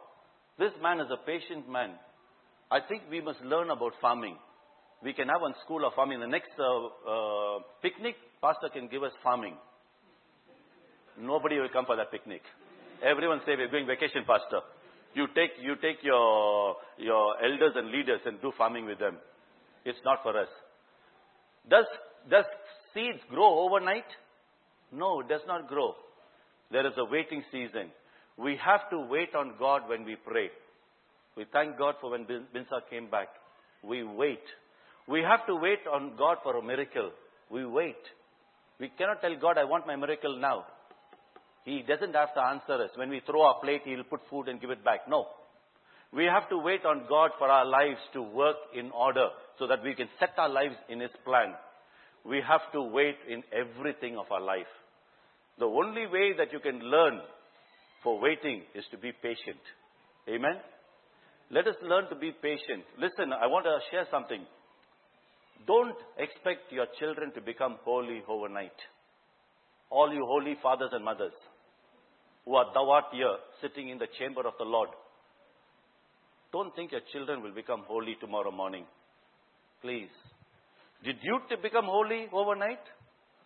this 0.58 0.72
man 0.82 1.00
is 1.00 1.08
a 1.12 1.26
patient 1.26 1.70
man. 1.70 1.92
I 2.72 2.80
think 2.88 3.04
we 3.10 3.22
must 3.22 3.42
learn 3.42 3.70
about 3.70 3.94
farming. 4.02 4.38
We 5.04 5.14
can 5.14 5.28
have 5.28 5.42
one 5.42 5.54
school 5.64 5.86
of 5.86 5.94
farming. 5.94 6.22
The 6.22 6.28
next 6.28 6.52
uh, 6.58 6.64
uh, 6.64 7.60
picnic, 7.82 8.16
pastor 8.42 8.70
can 8.74 8.88
give 8.88 9.04
us 9.04 9.12
farming. 9.22 9.56
Nobody 11.20 11.60
will 11.60 11.70
come 11.70 11.86
for 11.86 11.96
that 11.96 12.10
picnic. 12.12 12.42
Everyone 13.04 13.42
say, 13.46 13.54
we're 13.58 13.70
going 13.70 13.86
vacation, 13.86 14.24
pastor. 14.26 14.62
You 15.14 15.28
take, 15.36 15.52
you 15.62 15.76
take 15.76 16.02
your, 16.04 16.78
your 16.98 17.36
elders 17.44 17.74
and 17.76 17.92
leaders 17.92 18.22
and 18.26 18.42
do 18.42 18.52
farming 18.58 18.86
with 18.86 18.98
them. 19.00 19.18
It's 19.86 20.00
not 20.06 20.20
for 20.24 20.40
us. 20.40 20.48
Does, 21.70 21.86
does 22.32 22.46
seeds 22.94 23.20
grow 23.30 23.68
overnight? 23.68 24.08
No, 24.92 25.20
it 25.20 25.28
does 25.28 25.42
not 25.48 25.68
grow. 25.68 25.96
There 26.72 26.88
is 26.88 26.94
a 26.98 27.06
waiting 27.06 27.44
season. 27.52 27.92
We 28.38 28.58
have 28.64 28.90
to 28.90 29.06
wait 29.10 29.36
on 29.36 29.54
God 29.60 29.82
when 29.88 30.06
we 30.06 30.16
pray. 30.16 30.50
We 31.36 31.46
thank 31.52 31.78
God 31.78 31.96
for 32.00 32.12
when 32.12 32.26
Binsa 32.26 32.90
came 32.90 33.10
back. 33.10 33.28
We 33.84 34.04
wait. 34.04 34.40
We 35.08 35.22
have 35.22 35.46
to 35.48 35.56
wait 35.56 35.80
on 35.92 36.14
God 36.18 36.38
for 36.44 36.58
a 36.58 36.64
miracle. 36.64 37.12
We 37.50 37.66
wait. 37.66 37.98
We 38.80 38.90
cannot 38.98 39.22
tell 39.22 39.36
God, 39.40 39.58
I 39.58 39.66
want 39.66 39.86
my 39.86 39.96
miracle 39.96 40.38
now. 40.40 40.66
He 41.66 41.82
doesn't 41.82 42.14
have 42.14 42.34
to 42.34 42.42
answer 42.42 42.84
us. 42.84 42.92
When 42.96 43.10
we 43.10 43.22
throw 43.26 43.44
our 43.44 43.60
plate, 43.62 43.82
He'll 43.86 44.04
put 44.04 44.22
food 44.30 44.48
and 44.48 44.60
give 44.60 44.70
it 44.70 44.84
back. 44.84 45.08
No. 45.08 45.28
We 46.12 46.26
have 46.26 46.50
to 46.50 46.58
wait 46.58 46.86
on 46.86 47.06
God 47.10 47.32
for 47.38 47.48
our 47.48 47.66
lives 47.66 48.00
to 48.14 48.22
work 48.22 48.58
in 48.78 48.92
order 48.92 49.30
so 49.58 49.68
that 49.68 49.84
we 49.84 49.96
can 49.96 50.08
set 50.20 50.32
our 50.38 50.50
lives 50.50 50.76
in 50.90 51.00
His 51.00 51.12
plan. 51.26 51.54
We 52.26 52.42
have 52.48 52.72
to 52.74 52.82
wait 52.82 53.18
in 53.28 53.44
everything 53.52 54.18
of 54.18 54.32
our 54.32 54.42
life. 54.42 54.72
The 55.60 55.66
only 55.66 56.08
way 56.08 56.34
that 56.38 56.52
you 56.52 56.60
can 56.60 56.80
learn 56.80 57.20
for 58.04 58.20
waiting 58.20 58.64
is 58.76 58.86
to 58.92 58.98
be 58.98 59.12
patient. 59.12 59.60
Amen? 60.30 60.58
Let 61.52 61.68
us 61.68 61.76
learn 61.82 62.10
to 62.10 62.16
be 62.16 62.32
patient. 62.32 62.84
Listen, 63.00 63.34
I 63.34 63.48
want 63.48 63.66
to 63.66 63.78
share 63.92 64.06
something. 64.12 64.46
Don't 65.66 65.96
expect 66.18 66.72
your 66.72 66.88
children 67.00 67.32
to 67.34 67.42
become 67.42 67.78
holy 67.84 68.22
overnight. 68.28 68.76
All 69.90 70.14
you 70.14 70.26
holy 70.26 70.56
fathers 70.62 70.90
and 70.92 71.06
mothers 71.06 71.34
who 72.46 72.56
are 72.56 72.66
thou 72.74 72.90
art 72.90 73.06
here, 73.12 73.38
sitting 73.62 73.90
in 73.90 73.98
the 73.98 74.08
chamber 74.20 74.42
of 74.46 74.54
the 74.58 74.66
Lord. 74.66 74.90
Don't 76.52 76.76
think 76.76 76.92
your 76.92 77.02
children 77.12 77.42
will 77.42 77.54
become 77.54 77.84
holy 77.88 78.16
tomorrow 78.20 78.52
morning. 78.52 78.86
Please. 79.82 80.12
Did 81.04 81.16
you 81.22 81.40
become 81.62 81.86
holy 81.86 82.28
overnight? 82.32 82.84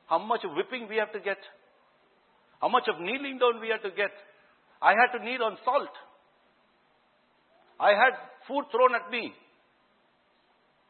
How 0.08 0.20
much 0.20 0.42
whipping 0.44 0.88
we 0.90 0.98
have 0.98 1.12
to 1.14 1.20
get? 1.20 1.38
How 2.62 2.70
much 2.70 2.84
of 2.88 3.00
kneeling 3.00 3.38
down 3.40 3.62
we 3.62 3.70
have 3.70 3.84
to 3.84 3.96
get? 3.96 4.12
I 4.82 4.92
had 4.92 5.18
to 5.18 5.24
kneel 5.24 5.44
on 5.44 5.58
salt. 5.64 5.94
I 7.80 7.90
had 7.90 8.14
food 8.48 8.66
thrown 8.72 8.96
at 8.96 9.12
me. 9.12 9.32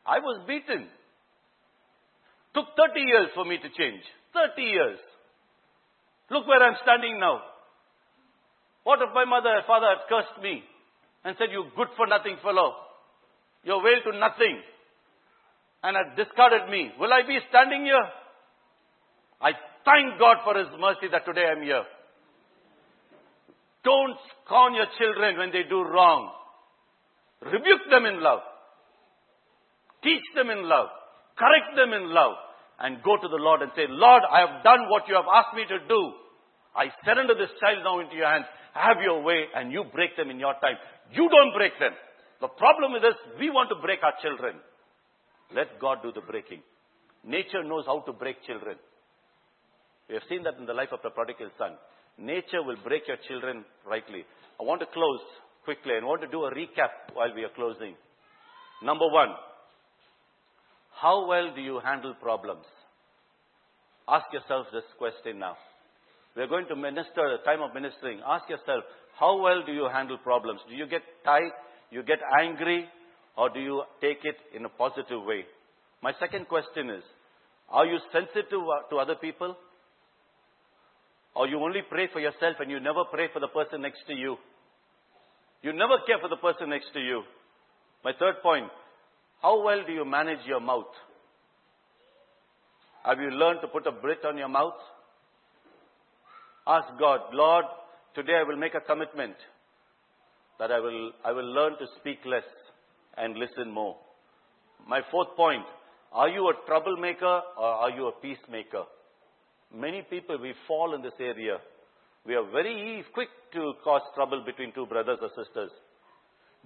I 0.05 0.19
was 0.19 0.45
beaten. 0.47 0.87
Took 2.57 2.73
30 2.73 2.99
years 3.05 3.29
for 3.35 3.45
me 3.45 3.57
to 3.61 3.69
change. 3.69 4.01
30 4.33 4.61
years. 4.63 4.97
Look 6.31 6.47
where 6.47 6.57
I'm 6.57 6.73
standing 6.81 7.19
now. 7.19 7.37
What 8.81 8.97
if 8.97 9.13
my 9.13 9.25
mother 9.25 9.61
and 9.61 9.65
father 9.67 9.85
had 9.93 10.09
cursed 10.09 10.41
me 10.41 10.63
and 11.23 11.35
said, 11.37 11.53
You 11.53 11.69
good 11.77 11.93
for 11.95 12.07
nothing 12.07 12.37
fellow? 12.41 12.73
You're 13.63 13.83
veiled 13.83 14.09
to 14.09 14.17
nothing. 14.17 14.57
And 15.83 15.93
had 16.01 16.17
discarded 16.17 16.67
me. 16.71 16.89
Will 16.99 17.13
I 17.13 17.21
be 17.27 17.37
standing 17.53 17.85
here? 17.85 18.07
I 19.39 19.51
thank 19.85 20.17
God 20.17 20.37
for 20.43 20.57
His 20.57 20.73
mercy 20.81 21.13
that 21.13 21.29
today 21.29 21.45
I'm 21.45 21.61
here. 21.61 21.85
Don't 23.83 24.17
scorn 24.33 24.73
your 24.73 24.89
children 24.97 25.37
when 25.37 25.51
they 25.51 25.69
do 25.69 25.83
wrong. 25.83 26.31
Rebuke 27.45 27.85
them 27.91 28.05
in 28.07 28.23
love. 28.23 28.41
Teach 30.01 30.25
them 30.33 30.49
in 30.49 30.67
love. 30.67 30.89
Correct 31.37 31.77
them 31.77 31.93
in 31.93 32.09
love. 32.11 32.46
And 32.79 33.01
go 33.01 33.17
to 33.17 33.27
the 33.27 33.41
Lord 33.41 33.61
and 33.61 33.71
say, 33.75 33.85
Lord, 33.89 34.23
I 34.29 34.45
have 34.45 34.63
done 34.63 34.89
what 34.89 35.07
you 35.07 35.15
have 35.15 35.25
asked 35.25 35.55
me 35.55 35.65
to 35.65 35.79
do. 35.87 36.01
I 36.75 36.93
surrender 37.03 37.33
this 37.33 37.49
child 37.59 37.81
now 37.83 37.99
into 37.99 38.15
your 38.15 38.29
hands. 38.29 38.45
Have 38.73 39.01
your 39.01 39.23
way 39.23 39.45
and 39.55 39.71
you 39.71 39.83
break 39.91 40.15
them 40.15 40.29
in 40.29 40.37
your 40.37 40.53
time. 40.61 40.77
You 41.11 41.27
don't 41.27 41.53
break 41.57 41.73
them. 41.79 41.93
The 42.39 42.47
problem 42.49 42.93
with 42.93 43.01
we 43.39 43.49
want 43.49 43.69
to 43.69 43.81
break 43.81 44.03
our 44.03 44.13
children. 44.21 44.61
Let 45.55 45.79
God 45.81 45.99
do 46.03 46.11
the 46.11 46.21
breaking. 46.21 46.61
Nature 47.25 47.63
knows 47.63 47.85
how 47.87 48.01
to 48.01 48.13
break 48.13 48.43
children. 48.45 48.77
We 50.07 50.15
have 50.15 50.23
seen 50.29 50.43
that 50.43 50.57
in 50.59 50.65
the 50.65 50.73
life 50.73 50.89
of 50.91 50.99
the 51.03 51.09
prodigal 51.09 51.49
son. 51.57 51.73
Nature 52.17 52.63
will 52.63 52.77
break 52.83 53.07
your 53.07 53.17
children 53.27 53.65
rightly. 53.85 54.23
I 54.59 54.63
want 54.63 54.81
to 54.81 54.87
close 54.87 55.19
quickly 55.65 55.97
and 55.97 56.05
want 56.05 56.21
to 56.21 56.27
do 56.27 56.45
a 56.45 56.53
recap 56.53 57.13
while 57.13 57.33
we 57.33 57.43
are 57.43 57.53
closing. 57.55 57.95
Number 58.83 59.07
one, 59.09 59.29
how 61.01 61.27
well 61.27 61.53
do 61.55 61.61
you 61.61 61.79
handle 61.83 62.13
problems? 62.15 62.65
Ask 64.07 64.25
yourself 64.31 64.67
this 64.71 64.83
question 64.97 65.39
now. 65.39 65.55
We 66.35 66.43
are 66.43 66.47
going 66.47 66.67
to 66.67 66.75
minister, 66.75 67.37
time 67.45 67.61
of 67.61 67.73
ministering. 67.73 68.21
Ask 68.25 68.49
yourself, 68.49 68.83
how 69.19 69.41
well 69.41 69.63
do 69.65 69.73
you 69.73 69.87
handle 69.91 70.17
problems? 70.17 70.61
Do 70.69 70.75
you 70.75 70.87
get 70.87 71.01
tight? 71.25 71.51
You 71.91 72.03
get 72.03 72.19
angry? 72.39 72.85
Or 73.37 73.49
do 73.49 73.59
you 73.59 73.83
take 74.01 74.19
it 74.23 74.37
in 74.55 74.65
a 74.65 74.69
positive 74.69 75.23
way? 75.23 75.45
My 76.01 76.13
second 76.19 76.47
question 76.47 76.89
is, 76.89 77.03
are 77.69 77.85
you 77.85 77.99
sensitive 78.11 78.49
to 78.89 78.97
other 78.97 79.15
people? 79.15 79.55
Or 81.35 81.47
you 81.47 81.59
only 81.59 81.81
pray 81.89 82.07
for 82.11 82.19
yourself 82.19 82.55
and 82.59 82.71
you 82.71 82.79
never 82.79 83.03
pray 83.11 83.27
for 83.33 83.39
the 83.39 83.47
person 83.47 83.81
next 83.81 83.99
to 84.07 84.13
you? 84.13 84.37
You 85.61 85.73
never 85.73 85.97
care 86.05 86.17
for 86.21 86.29
the 86.29 86.37
person 86.37 86.69
next 86.69 86.93
to 86.93 86.99
you. 86.99 87.23
My 88.03 88.13
third 88.17 88.35
point, 88.41 88.69
how 89.41 89.63
well 89.63 89.83
do 89.85 89.93
you 89.93 90.05
manage 90.05 90.45
your 90.45 90.59
mouth? 90.59 90.93
Have 93.03 93.19
you 93.19 93.29
learned 93.29 93.59
to 93.61 93.67
put 93.67 93.87
a 93.87 93.91
Brit 93.91 94.25
on 94.25 94.37
your 94.37 94.49
mouth? 94.49 94.73
Ask 96.65 96.87
God, 96.99 97.21
Lord, 97.31 97.65
today 98.15 98.33
I 98.33 98.43
will 98.43 98.57
make 98.57 98.73
a 98.73 98.81
commitment 98.81 99.35
that 100.59 100.71
I 100.71 100.79
will, 100.79 101.11
I 101.23 101.31
will 101.31 101.53
learn 101.53 101.73
to 101.73 101.85
speak 101.99 102.19
less 102.25 102.43
and 103.15 103.37
listen 103.37 103.71
more. 103.71 103.95
My 104.87 105.01
fourth 105.11 105.35
point, 105.35 105.63
are 106.11 106.29
you 106.29 106.49
a 106.49 106.53
troublemaker 106.65 107.41
or 107.57 107.65
are 107.65 107.91
you 107.91 108.07
a 108.07 108.11
peacemaker? 108.11 108.83
Many 109.73 110.01
people, 110.09 110.37
we 110.41 110.53
fall 110.67 110.95
in 110.95 111.01
this 111.01 111.13
area. 111.19 111.57
We 112.25 112.35
are 112.35 112.49
very 112.51 113.05
quick 113.13 113.29
to 113.53 113.73
cause 113.83 114.01
trouble 114.15 114.43
between 114.45 114.73
two 114.73 114.85
brothers 114.85 115.19
or 115.21 115.29
sisters. 115.29 115.71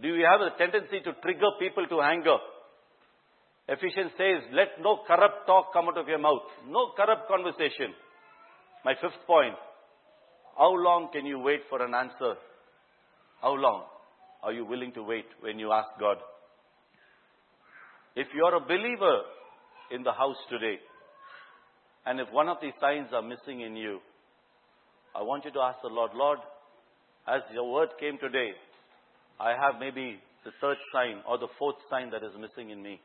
Do 0.01 0.07
you 0.07 0.25
have 0.25 0.41
a 0.41 0.57
tendency 0.57 0.99
to 1.01 1.13
trigger 1.21 1.51
people 1.59 1.85
to 1.87 2.01
anger? 2.01 2.37
Ephesians 3.71 4.11
says, 4.17 4.43
let 4.51 4.67
no 4.81 4.99
corrupt 5.07 5.47
talk 5.47 5.71
come 5.71 5.87
out 5.87 5.97
of 5.97 6.05
your 6.05 6.19
mouth. 6.19 6.41
No 6.67 6.91
corrupt 6.95 7.29
conversation. 7.29 7.95
My 8.83 8.95
fifth 8.99 9.25
point, 9.25 9.55
how 10.57 10.73
long 10.75 11.07
can 11.13 11.25
you 11.25 11.39
wait 11.39 11.61
for 11.69 11.81
an 11.81 11.93
answer? 11.95 12.33
How 13.41 13.53
long 13.53 13.83
are 14.43 14.51
you 14.51 14.65
willing 14.65 14.91
to 14.93 15.03
wait 15.03 15.25
when 15.39 15.57
you 15.57 15.71
ask 15.71 15.87
God? 16.01 16.17
If 18.13 18.27
you're 18.35 18.55
a 18.55 18.59
believer 18.59 19.21
in 19.89 20.03
the 20.03 20.11
house 20.11 20.35
today, 20.49 20.75
and 22.05 22.19
if 22.19 22.27
one 22.33 22.49
of 22.49 22.57
these 22.61 22.73
signs 22.81 23.07
are 23.13 23.21
missing 23.21 23.61
in 23.61 23.77
you, 23.77 23.99
I 25.15 25.21
want 25.21 25.45
you 25.45 25.51
to 25.51 25.59
ask 25.59 25.77
the 25.81 25.87
Lord, 25.87 26.11
Lord, 26.13 26.39
as 27.25 27.41
your 27.53 27.71
word 27.71 27.89
came 28.01 28.17
today, 28.17 28.51
I 29.39 29.51
have 29.51 29.79
maybe 29.79 30.19
the 30.43 30.51
third 30.59 30.77
sign 30.91 31.21
or 31.25 31.37
the 31.37 31.47
fourth 31.57 31.77
sign 31.89 32.09
that 32.09 32.23
is 32.23 32.33
missing 32.37 32.71
in 32.71 32.83
me. 32.83 32.99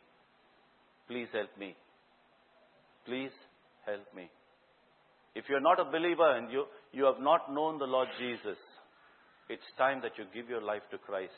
Please 1.08 1.28
help 1.32 1.50
me. 1.58 1.74
Please 3.04 3.30
help 3.84 4.04
me. 4.14 4.28
If 5.34 5.44
you're 5.48 5.60
not 5.60 5.78
a 5.78 5.84
believer 5.84 6.36
and 6.36 6.50
you, 6.50 6.64
you 6.92 7.04
have 7.04 7.20
not 7.20 7.52
known 7.52 7.78
the 7.78 7.84
Lord 7.84 8.08
Jesus, 8.18 8.56
it's 9.48 9.62
time 9.78 10.00
that 10.02 10.12
you 10.18 10.24
give 10.34 10.48
your 10.48 10.62
life 10.62 10.82
to 10.90 10.98
Christ. 10.98 11.32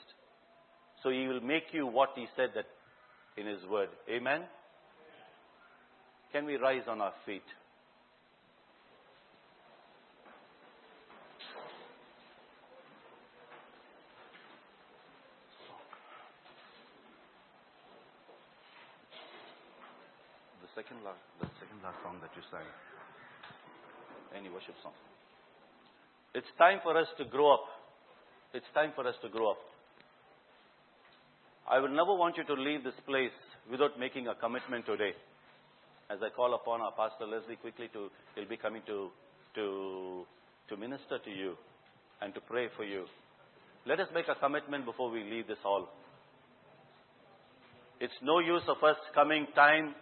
So 1.03 1.11
He 1.11 1.27
will 1.27 1.41
make 1.41 1.65
you 1.73 1.87
what 1.87 2.11
He 2.15 2.27
said 2.37 2.51
that 2.55 2.67
in 3.37 3.47
His 3.47 3.65
Word. 3.71 3.89
Amen? 4.09 4.43
Can 6.33 6.47
we 6.47 6.57
rise 6.57 6.83
on 6.89 7.01
our 7.01 7.13
feet? 7.27 7.43
Second 20.79 21.03
last, 21.03 21.19
the 21.43 21.51
second 21.59 21.83
last 21.83 21.99
song 22.07 22.23
that 22.23 22.31
you 22.39 22.43
sang. 22.55 22.63
Any 24.31 24.47
worship 24.49 24.79
song. 24.79 24.95
It's 26.39 26.47
time 26.57 26.79
for 26.85 26.97
us 26.97 27.09
to 27.19 27.25
grow 27.25 27.55
up. 27.55 27.67
It's 28.55 28.71
time 28.75 28.93
for 28.95 29.03
us 29.03 29.17
to 29.23 29.29
grow 29.29 29.51
up. 29.51 29.59
I 31.69 31.81
will 31.81 31.91
never 31.91 32.15
want 32.15 32.37
you 32.37 32.45
to 32.45 32.55
leave 32.55 32.85
this 32.85 32.95
place 33.07 33.35
without 33.69 33.99
making 33.99 34.29
a 34.29 34.37
commitment 34.37 34.87
today. 34.87 35.19
As 36.11 36.21
I 36.23 36.31
call 36.31 36.55
upon 36.55 36.81
our 36.81 36.93
Pastor 36.93 37.27
Leslie 37.27 37.57
quickly 37.57 37.91
to, 37.93 38.07
he'll 38.37 38.49
be 38.49 38.57
coming 38.57 38.83
to, 38.87 39.11
to, 39.57 40.23
to 40.69 40.77
minister 40.77 41.19
to 41.19 41.31
you 41.31 41.59
and 42.23 42.33
to 42.35 42.41
pray 42.41 42.69
for 42.77 42.85
you. 42.85 43.05
Let 43.85 43.99
us 43.99 44.07
make 44.15 44.29
a 44.29 44.39
commitment 44.39 44.85
before 44.85 45.11
we 45.11 45.25
leave 45.25 45.49
this 45.49 45.59
hall. 45.61 45.89
It's 47.99 48.21
no 48.23 48.39
use 48.39 48.63
of 48.69 48.79
us 48.87 48.97
coming 49.13 49.49
time 49.57 49.97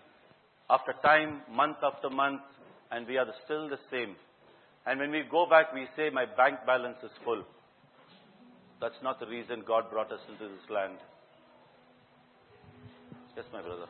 after 0.68 0.94
time, 1.02 1.42
month 1.50 1.78
after 1.82 2.10
month, 2.10 2.42
and 2.90 3.06
we 3.06 3.16
are 3.18 3.26
still 3.44 3.68
the 3.68 3.78
same. 3.90 4.16
And 4.86 5.00
when 5.00 5.10
we 5.10 5.22
go 5.30 5.46
back, 5.48 5.72
we 5.74 5.86
say, 5.96 6.10
My 6.10 6.26
bank 6.26 6.60
balance 6.66 6.98
is 7.02 7.10
full. 7.24 7.44
That's 8.80 8.94
not 9.02 9.18
the 9.20 9.26
reason 9.26 9.62
God 9.66 9.90
brought 9.90 10.12
us 10.12 10.20
into 10.28 10.44
this 10.44 10.70
land. 10.70 10.98
Yes, 13.36 13.46
my 13.52 13.62
brother. 13.62 13.86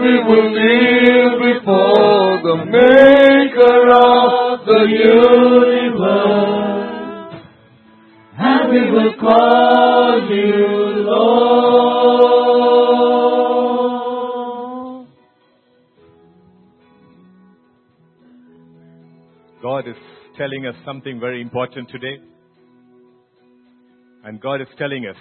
We 0.00 0.14
will 0.24 0.48
kneel 0.50 1.38
before 1.38 2.40
the 2.42 2.56
maker 2.64 3.80
of 3.92 4.64
the 4.66 4.82
universe. 5.04 6.60
And 8.38 8.70
we 8.70 8.82
will 8.90 9.14
call 9.20 10.12
you 10.30 10.66
Lord. 11.04 11.50
God 19.62 19.86
is 19.86 19.96
telling 20.38 20.66
us 20.66 20.74
something 20.86 21.20
very 21.20 21.42
important 21.42 21.90
today. 21.90 22.18
And 24.24 24.40
God 24.40 24.60
is 24.62 24.68
telling 24.78 25.06
us 25.06 25.16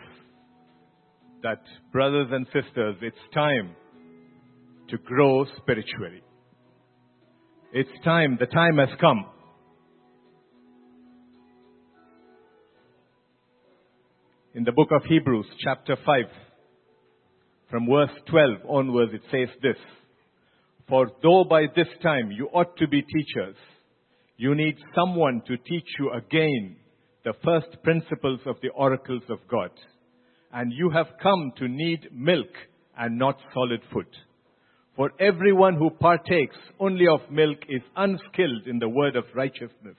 that, 1.44 1.62
brothers 1.92 2.28
and 2.32 2.46
sisters, 2.48 2.96
it's 3.02 3.18
time 3.34 3.76
to 4.90 4.98
grow 4.98 5.46
spiritually. 5.58 6.22
It's 7.72 7.90
time, 8.04 8.38
the 8.40 8.48
time 8.48 8.78
has 8.78 8.90
come. 9.00 9.26
In 14.56 14.64
the 14.64 14.72
book 14.72 14.90
of 14.92 15.04
Hebrews, 15.06 15.46
chapter 15.60 15.96
5, 15.96 16.26
from 17.70 17.88
verse 17.88 18.10
12 18.30 18.50
onwards, 18.68 19.14
it 19.14 19.22
says 19.32 19.56
this 19.62 19.78
For 20.88 21.12
though 21.22 21.44
by 21.44 21.66
this 21.76 21.88
time 22.02 22.32
you 22.32 22.48
ought 22.52 22.76
to 22.78 22.88
be 22.88 23.04
teachers, 23.04 23.56
you 24.38 24.56
need 24.56 24.76
someone 24.96 25.44
to 25.46 25.58
teach 25.58 25.88
you 26.00 26.12
again 26.14 26.78
the 27.24 27.34
first 27.44 27.84
principles 27.84 28.40
of 28.48 28.56
the 28.64 28.70
oracles 28.70 29.24
of 29.30 29.40
God. 29.48 29.70
And 30.52 30.74
you 30.74 30.90
have 30.90 31.08
come 31.22 31.52
to 31.58 31.68
need 31.68 32.08
milk 32.12 32.50
and 32.98 33.20
not 33.20 33.38
solid 33.54 33.82
food. 33.94 34.08
For 35.00 35.14
everyone 35.18 35.76
who 35.76 35.92
partakes 35.92 36.58
only 36.78 37.06
of 37.08 37.22
milk 37.32 37.60
is 37.70 37.82
unskilled 37.96 38.68
in 38.68 38.80
the 38.80 38.90
word 38.90 39.16
of 39.16 39.24
righteousness, 39.34 39.96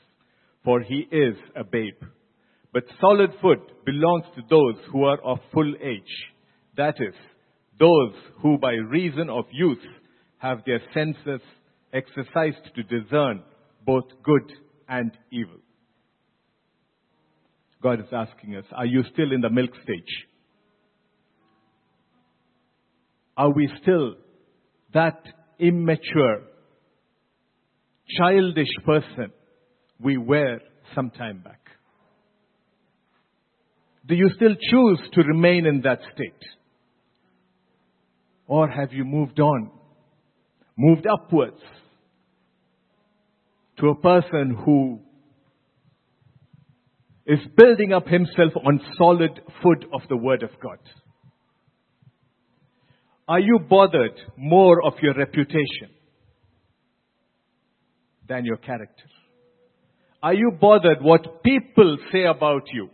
for 0.63 0.83
he 0.83 1.09
is 1.11 1.37
a 1.57 1.65
babe. 1.65 1.97
But 2.75 2.83
solid 3.01 3.31
food 3.41 3.61
belongs 3.87 4.27
to 4.35 4.43
those 4.51 4.75
who 4.93 5.05
are 5.05 5.19
of 5.23 5.39
full 5.55 5.73
age. 5.83 6.03
That 6.77 6.97
is, 6.99 7.15
those 7.79 8.13
who 8.43 8.59
by 8.59 8.73
reason 8.73 9.31
of 9.31 9.47
youth 9.51 9.83
have 10.37 10.59
their 10.67 10.83
senses 10.93 11.41
exercised 11.95 12.69
to 12.75 12.83
discern 12.83 13.43
both 13.87 14.05
good 14.23 14.53
and 14.87 15.13
evil. 15.33 15.61
God 17.83 18.01
is 18.01 18.13
asking 18.13 18.55
us, 18.57 18.67
are 18.77 18.85
you 18.85 19.03
still 19.15 19.33
in 19.33 19.41
the 19.41 19.49
milk 19.49 19.71
stage? 19.83 20.27
Are 23.39 23.51
we 23.51 23.67
still 23.81 24.17
that 24.95 25.23
immature, 25.59 26.43
childish 28.19 28.75
person 28.85 29.33
we 30.03 30.17
were 30.17 30.59
some 30.95 31.11
time 31.11 31.41
back? 31.43 31.61
Do 34.07 34.15
you 34.15 34.31
still 34.35 34.55
choose 34.55 35.01
to 35.13 35.23
remain 35.23 35.67
in 35.67 35.83
that 35.83 36.01
state? 36.15 36.43
Or 38.47 38.69
have 38.69 38.93
you 38.93 39.05
moved 39.05 39.39
on, 39.39 39.71
moved 40.77 41.07
upwards 41.07 41.61
to 43.79 43.89
a 43.91 43.95
person 43.95 44.57
who 44.65 45.01
is 47.27 47.39
building 47.57 47.93
up 47.93 48.09
himself 48.09 48.53
on 48.57 48.81
solid 48.99 49.41
food 49.63 49.87
of 49.93 50.01
the 50.09 50.17
Word 50.17 50.43
of 50.43 50.51
God? 50.61 50.79
Are 53.31 53.39
you 53.39 53.61
bothered 53.61 54.21
more 54.37 54.85
of 54.85 54.95
your 55.01 55.15
reputation 55.15 55.91
than 58.29 58.45
your 58.45 58.57
character? 58.57 59.05
Are 60.21 60.35
you 60.35 60.51
bothered 60.61 61.01
what 61.01 61.41
people 61.45 61.97
say 62.11 62.25
about 62.25 62.63
you? 62.73 62.91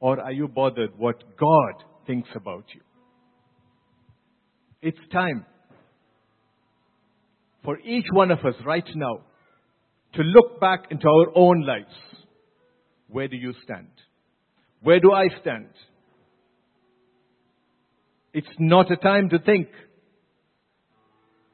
Or 0.00 0.20
are 0.20 0.32
you 0.32 0.48
bothered 0.48 0.98
what 0.98 1.22
God 1.38 1.84
thinks 2.08 2.28
about 2.34 2.64
you? 2.74 2.80
It's 4.82 4.98
time 5.12 5.46
for 7.62 7.78
each 7.78 8.06
one 8.12 8.32
of 8.32 8.40
us 8.40 8.56
right 8.66 8.88
now 8.96 9.18
to 10.14 10.22
look 10.22 10.58
back 10.58 10.86
into 10.90 11.06
our 11.06 11.28
own 11.36 11.64
lives. 11.64 11.94
Where 13.06 13.28
do 13.28 13.36
you 13.36 13.54
stand? 13.62 13.92
Where 14.82 14.98
do 14.98 15.12
I 15.12 15.28
stand? 15.40 15.68
It's 18.34 18.46
not 18.58 18.90
a 18.90 18.96
time 18.96 19.28
to 19.30 19.38
think, 19.38 19.68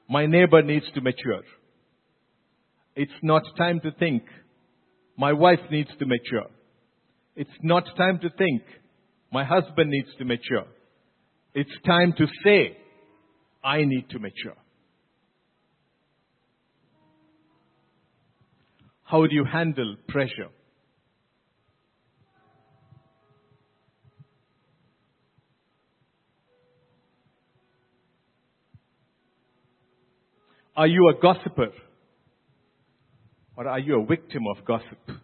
my 0.09 0.27
neighbor 0.27 0.63
needs 0.63 0.87
to 0.95 1.01
mature. 1.01 1.43
It's 2.95 3.13
not 3.23 3.43
time 3.57 3.81
to 3.81 3.91
think, 3.93 4.23
my 5.17 5.33
wife 5.33 5.61
needs 5.71 5.91
to 5.99 6.07
mature. 6.07 6.47
It's 7.37 7.51
not 7.63 7.85
time 7.97 8.21
to 8.21 8.31
think, 8.31 8.63
my 9.33 9.45
husband 9.45 9.91
needs 9.91 10.09
to 10.19 10.25
mature. 10.25 10.67
It's 11.55 11.71
time 11.85 12.15
to 12.19 12.27
say, 12.45 12.77
I 13.63 13.85
need 13.85 14.09
to 14.11 14.19
mature. 14.19 14.57
How 19.03 19.27
do 19.27 19.35
you 19.35 19.45
handle 19.45 19.97
pressure? 20.07 20.51
Are 30.79 30.87
you 30.87 31.09
a 31.09 31.21
gossiper? 31.21 31.73
Or 33.57 33.67
are 33.67 33.81
you 33.81 34.01
a 34.01 34.07
victim 34.07 34.43
of 34.57 34.65
gossip? 34.65 35.19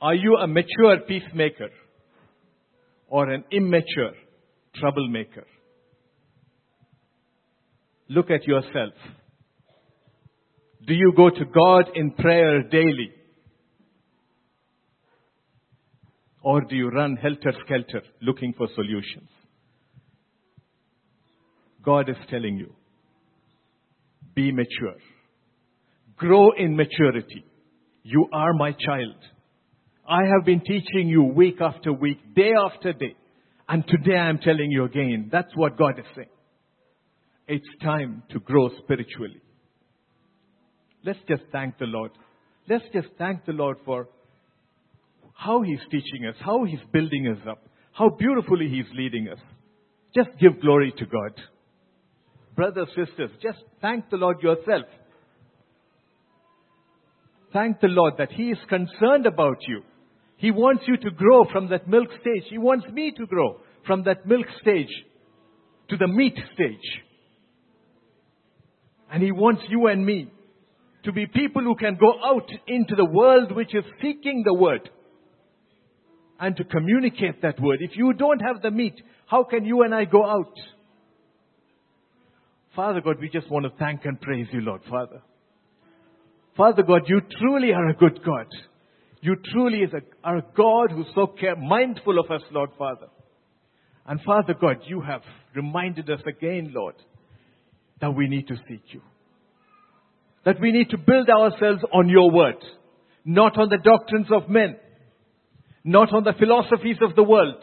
Are 0.00 0.14
you 0.14 0.36
a 0.36 0.46
mature 0.46 0.98
peacemaker? 1.08 1.70
Or 3.08 3.28
an 3.28 3.42
immature 3.50 4.12
troublemaker? 4.76 5.44
Look 8.08 8.30
at 8.30 8.46
yourself. 8.46 8.94
Do 10.86 10.94
you 10.94 11.12
go 11.16 11.30
to 11.30 11.44
God 11.44 11.90
in 11.96 12.12
prayer 12.12 12.62
daily? 12.62 13.10
Or 16.40 16.60
do 16.60 16.76
you 16.76 16.88
run 16.88 17.16
helter 17.16 17.52
skelter 17.64 18.02
looking 18.22 18.54
for 18.56 18.68
solutions? 18.76 19.28
God 21.84 22.08
is 22.08 22.16
telling 22.30 22.58
you, 22.58 22.77
be 24.38 24.52
mature. 24.52 24.94
Grow 26.16 26.52
in 26.56 26.76
maturity. 26.76 27.44
You 28.04 28.28
are 28.32 28.52
my 28.54 28.70
child. 28.70 29.16
I 30.08 30.20
have 30.32 30.46
been 30.46 30.60
teaching 30.60 31.08
you 31.08 31.24
week 31.24 31.56
after 31.60 31.92
week, 31.92 32.18
day 32.36 32.52
after 32.66 32.92
day. 32.92 33.16
And 33.68 33.84
today 33.88 34.16
I 34.16 34.28
am 34.28 34.38
telling 34.38 34.70
you 34.70 34.84
again, 34.84 35.28
that's 35.32 35.54
what 35.56 35.76
God 35.76 35.98
is 35.98 36.04
saying. 36.14 36.28
It's 37.48 37.82
time 37.82 38.22
to 38.30 38.38
grow 38.38 38.70
spiritually. 38.82 39.40
Let's 41.04 41.18
just 41.28 41.42
thank 41.50 41.78
the 41.78 41.86
Lord. 41.86 42.12
Let's 42.68 42.84
just 42.92 43.08
thank 43.18 43.44
the 43.44 43.52
Lord 43.52 43.78
for 43.84 44.06
how 45.34 45.62
He's 45.62 45.84
teaching 45.90 46.26
us, 46.28 46.36
how 46.38 46.64
He's 46.64 46.84
building 46.92 47.26
us 47.34 47.44
up, 47.50 47.58
how 47.92 48.08
beautifully 48.10 48.68
He's 48.68 48.90
leading 48.94 49.28
us. 49.28 49.40
Just 50.14 50.30
give 50.40 50.60
glory 50.60 50.92
to 50.96 51.06
God. 51.06 51.34
Brothers, 52.58 52.88
sisters, 52.88 53.30
just 53.40 53.60
thank 53.80 54.10
the 54.10 54.16
Lord 54.16 54.42
yourself. 54.42 54.86
Thank 57.52 57.80
the 57.80 57.86
Lord 57.86 58.14
that 58.18 58.32
He 58.32 58.50
is 58.50 58.58
concerned 58.68 59.26
about 59.26 59.58
you. 59.68 59.82
He 60.38 60.50
wants 60.50 60.82
you 60.88 60.96
to 60.96 61.10
grow 61.12 61.44
from 61.52 61.68
that 61.68 61.86
milk 61.86 62.08
stage. 62.20 62.42
He 62.50 62.58
wants 62.58 62.84
me 62.92 63.12
to 63.16 63.26
grow 63.26 63.60
from 63.86 64.02
that 64.06 64.26
milk 64.26 64.46
stage 64.60 64.90
to 65.88 65.96
the 65.96 66.08
meat 66.08 66.36
stage. 66.54 67.04
And 69.12 69.22
He 69.22 69.30
wants 69.30 69.62
you 69.68 69.86
and 69.86 70.04
me 70.04 70.28
to 71.04 71.12
be 71.12 71.26
people 71.26 71.62
who 71.62 71.76
can 71.76 71.96
go 71.96 72.12
out 72.24 72.50
into 72.66 72.96
the 72.96 73.04
world 73.04 73.54
which 73.54 73.72
is 73.72 73.84
seeking 74.02 74.42
the 74.44 74.54
word 74.54 74.90
and 76.40 76.56
to 76.56 76.64
communicate 76.64 77.40
that 77.42 77.60
word. 77.60 77.78
If 77.82 77.92
you 77.96 78.14
don't 78.14 78.40
have 78.40 78.62
the 78.62 78.72
meat, 78.72 79.00
how 79.26 79.44
can 79.44 79.64
you 79.64 79.82
and 79.82 79.94
I 79.94 80.06
go 80.06 80.26
out? 80.28 80.54
Father 82.74 83.00
God, 83.00 83.16
we 83.20 83.28
just 83.28 83.50
want 83.50 83.64
to 83.64 83.72
thank 83.78 84.04
and 84.04 84.20
praise 84.20 84.46
you, 84.52 84.60
Lord 84.60 84.82
Father. 84.88 85.20
Father 86.56 86.82
God, 86.82 87.02
you 87.06 87.20
truly 87.40 87.72
are 87.72 87.88
a 87.88 87.94
good 87.94 88.20
God. 88.24 88.46
You 89.20 89.36
truly 89.52 89.78
is 89.78 89.90
a, 89.92 90.00
are 90.26 90.38
a 90.38 90.44
God 90.56 90.90
who's 90.92 91.06
so 91.14 91.26
care, 91.26 91.56
mindful 91.56 92.18
of 92.18 92.30
us, 92.30 92.42
Lord 92.50 92.70
Father. 92.78 93.06
And 94.06 94.20
Father 94.22 94.54
God, 94.54 94.78
you 94.86 95.00
have 95.00 95.22
reminded 95.54 96.08
us 96.10 96.20
again, 96.26 96.72
Lord, 96.74 96.94
that 98.00 98.10
we 98.10 98.28
need 98.28 98.48
to 98.48 98.56
seek 98.68 98.82
you. 98.92 99.02
That 100.44 100.60
we 100.60 100.72
need 100.72 100.90
to 100.90 100.98
build 100.98 101.28
ourselves 101.28 101.82
on 101.92 102.08
your 102.08 102.30
word, 102.30 102.62
not 103.24 103.58
on 103.58 103.68
the 103.68 103.78
doctrines 103.78 104.28
of 104.32 104.48
men, 104.48 104.76
not 105.84 106.12
on 106.12 106.24
the 106.24 106.32
philosophies 106.38 106.98
of 107.02 107.16
the 107.16 107.22
world, 107.22 107.62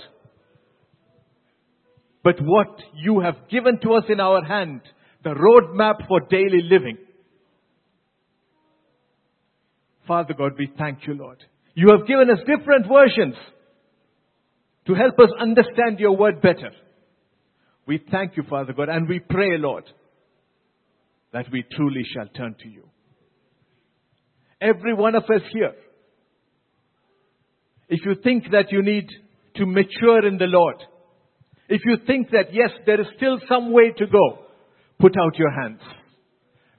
but 2.26 2.38
what 2.41 2.82
you 2.95 3.19
have 3.19 3.36
given 3.51 3.78
to 3.84 3.93
us 3.93 4.05
in 4.09 4.19
our 4.19 4.43
hand, 4.43 4.82
the 5.23 5.30
roadmap 5.30 6.07
for 6.07 6.21
daily 6.21 6.63
living. 6.63 6.97
Father 10.07 10.34
God, 10.34 10.53
we 10.57 10.71
thank 10.76 11.05
you, 11.05 11.13
Lord. 11.13 11.38
You 11.76 11.89
have 11.95 12.07
given 12.07 12.32
us 12.32 12.39
different 12.39 12.88
versions 12.88 13.36
to 14.88 14.95
help 14.95 15.19
us 15.19 15.30
understand 15.39 15.99
your 15.99 16.17
word 16.17 16.41
better. 16.41 16.71
We 17.86 18.03
thank 18.09 18.38
you, 18.38 18.43
Father 18.49 18.73
God, 18.73 18.89
and 18.89 19.07
we 19.07 19.19
pray, 19.19 19.59
Lord, 19.59 19.84
that 21.32 21.45
we 21.51 21.63
truly 21.76 22.01
shall 22.11 22.28
turn 22.30 22.55
to 22.63 22.67
you. 22.67 22.86
Every 24.59 24.95
one 24.95 25.13
of 25.13 25.26
us 25.26 25.41
here, 25.53 25.76
if 27.88 28.03
you 28.03 28.15
think 28.23 28.45
that 28.51 28.71
you 28.71 28.82
need 28.82 29.07
to 29.57 29.67
mature 29.67 30.28
in 30.28 30.39
the 30.39 30.47
Lord, 30.47 30.78
if 31.68 31.82
you 31.86 31.97
think 32.05 32.30
that 32.32 32.53
yes, 32.53 32.70
there 32.86 33.01
is 33.01 33.07
still 33.18 33.39
some 33.49 33.72
way 33.72 33.91
to 33.97 34.05
go, 34.05 34.39
put 34.99 35.16
out 35.18 35.38
your 35.38 35.51
hands. 35.51 35.82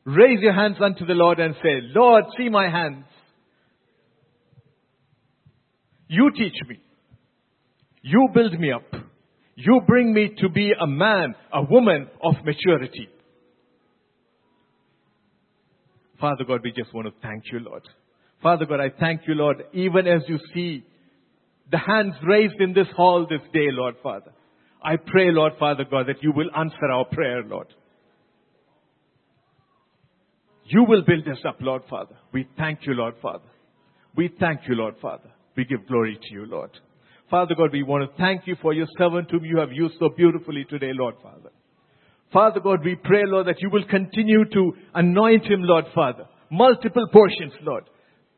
Raise 0.05 0.41
your 0.41 0.53
hands 0.53 0.76
unto 0.80 1.05
the 1.05 1.14
Lord 1.14 1.41
and 1.41 1.55
say, 1.57 1.80
Lord, 1.95 2.24
see 2.39 2.49
my 2.49 2.68
hands. 2.70 3.05
You 6.09 6.30
teach 6.37 6.55
me. 6.68 6.78
You 8.03 8.28
build 8.32 8.59
me 8.59 8.70
up. 8.70 8.84
You 9.57 9.80
bring 9.87 10.14
me 10.14 10.30
to 10.39 10.49
be 10.49 10.72
a 10.80 10.87
man, 10.87 11.34
a 11.53 11.62
woman 11.62 12.09
of 12.22 12.34
maturity. 12.45 13.09
Father 16.20 16.45
God, 16.45 16.61
we 16.62 16.70
just 16.70 16.95
want 16.95 17.09
to 17.09 17.12
thank 17.20 17.45
you, 17.53 17.59
Lord. 17.59 17.82
Father 18.43 18.64
God, 18.64 18.80
I 18.80 18.91
thank 19.01 19.22
you, 19.26 19.34
Lord, 19.34 19.64
even 19.72 20.07
as 20.07 20.22
you 20.28 20.39
see 20.55 20.84
the 21.70 21.78
hands 21.78 22.14
raised 22.22 22.61
in 22.61 22.74
this 22.74 22.87
hall 22.97 23.26
this 23.28 23.41
day, 23.53 23.68
Lord 23.70 23.97
Father. 24.03 24.32
I 24.83 24.97
pray, 24.97 25.31
Lord 25.31 25.55
Father 25.59 25.85
God, 25.91 26.07
that 26.09 26.22
you 26.22 26.33
will 26.33 26.51
answer 26.57 26.87
our 26.93 27.05
prayer, 27.07 27.43
Lord. 27.43 27.68
You 30.64 30.85
will 30.85 31.03
build 31.03 31.27
us 31.29 31.43
up, 31.47 31.57
Lord 31.61 31.83
Father. 31.89 32.16
We 32.33 32.49
thank 32.57 32.81
you, 32.87 32.95
Lord 32.95 33.14
Father. 33.22 33.49
We 34.16 34.31
thank 34.41 34.61
you, 34.68 34.74
Lord 34.74 34.97
Father. 35.01 35.31
We 35.57 35.64
give 35.64 35.87
glory 35.87 36.18
to 36.20 36.35
you, 36.35 36.47
Lord. 36.47 36.70
Father 37.31 37.55
God, 37.57 37.72
we 37.72 37.83
want 37.83 38.09
to 38.09 38.16
thank 38.16 38.47
you 38.47 38.57
for 38.61 38.72
your 38.72 38.87
servant 38.99 39.31
whom 39.31 39.45
you 39.45 39.59
have 39.59 39.72
used 39.72 39.95
so 39.99 40.09
beautifully 40.16 40.64
today, 40.68 40.91
Lord 40.93 41.14
Father. 41.22 41.51
Father 42.33 42.61
God, 42.61 42.85
we 42.85 42.97
pray, 42.97 43.22
Lord, 43.24 43.47
that 43.47 43.61
you 43.61 43.70
will 43.70 43.85
continue 43.87 44.45
to 44.45 44.72
anoint 44.95 45.45
him, 45.45 45.62
Lord 45.62 45.87
Father. 45.95 46.27
Multiple 46.51 47.07
portions, 47.12 47.53
Lord. 47.62 47.85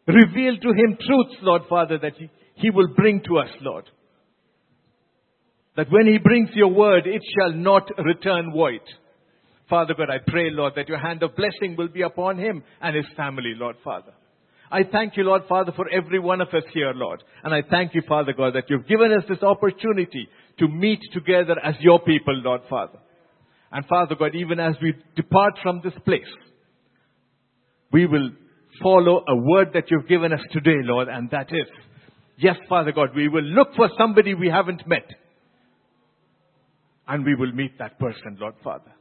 Reveal 0.07 0.57
to 0.57 0.69
him 0.69 0.97
truths, 1.01 1.37
Lord 1.43 1.63
Father, 1.69 1.99
that 1.99 2.15
he, 2.17 2.31
he 2.55 2.71
will 2.71 2.89
bring 2.95 3.23
to 3.27 3.39
us, 3.39 3.51
Lord. 3.61 3.85
That 5.79 5.93
when 5.93 6.09
he 6.09 6.19
brings 6.19 6.51
your 6.55 6.73
word, 6.73 7.07
it 7.07 7.23
shall 7.39 7.53
not 7.53 7.89
return 8.05 8.51
void. 8.53 8.81
Father 9.71 9.95
God, 9.95 10.11
I 10.11 10.19
pray, 10.27 10.51
Lord, 10.51 10.73
that 10.75 10.89
your 10.89 10.99
hand 10.99 11.23
of 11.23 11.37
blessing 11.37 11.77
will 11.77 11.87
be 11.87 12.03
upon 12.03 12.37
him 12.37 12.65
and 12.81 12.97
his 12.97 13.05
family, 13.17 13.53
Lord 13.55 13.77
Father. 13.85 14.11
I 14.73 14.81
thank 14.83 15.17
you, 15.17 15.23
Lord 15.23 15.43
Father, 15.49 15.71
for 15.77 15.89
every 15.89 16.19
one 16.19 16.41
of 16.41 16.49
us 16.49 16.65
here, 16.75 16.93
Lord. 16.97 17.23
And 17.45 17.55
I 17.55 17.63
thank 17.63 17.95
you, 17.95 18.03
Father 18.09 18.33
God, 18.33 18.57
that 18.57 18.65
you've 18.69 18.89
given 18.89 19.13
us 19.13 19.23
this 19.29 19.41
opportunity 19.45 20.27
to 20.59 20.67
meet 20.67 20.99
together 21.13 21.55
as 21.65 21.77
your 21.79 22.01
people, 22.01 22.35
Lord 22.35 22.63
Father. 22.69 22.99
And 23.71 23.87
Father 23.87 24.17
God, 24.17 24.35
even 24.35 24.59
as 24.59 24.75
we 24.83 24.95
depart 25.15 25.61
from 25.63 25.81
this 25.85 25.95
place, 26.05 26.23
we 27.93 28.05
will 28.07 28.31
follow 28.83 29.23
a 29.29 29.37
word 29.37 29.69
that 29.75 29.93
you've 29.93 30.09
given 30.09 30.33
us 30.33 30.43
today, 30.51 30.81
Lord, 30.83 31.07
and 31.07 31.31
that 31.31 31.53
is, 31.53 31.69
yes, 32.37 32.57
Father 32.69 32.91
God, 32.91 33.11
we 33.15 33.29
will 33.29 33.45
look 33.45 33.69
for 33.77 33.89
somebody 33.97 34.35
we 34.35 34.51
haven't 34.51 34.83
met. 34.85 35.09
And 37.09 37.25
we 37.25 37.35
will 37.35 37.53
meet 37.53 37.79
that 37.79 37.99
person, 37.99 38.37
Lord 38.39 38.55
Father. 38.63 38.93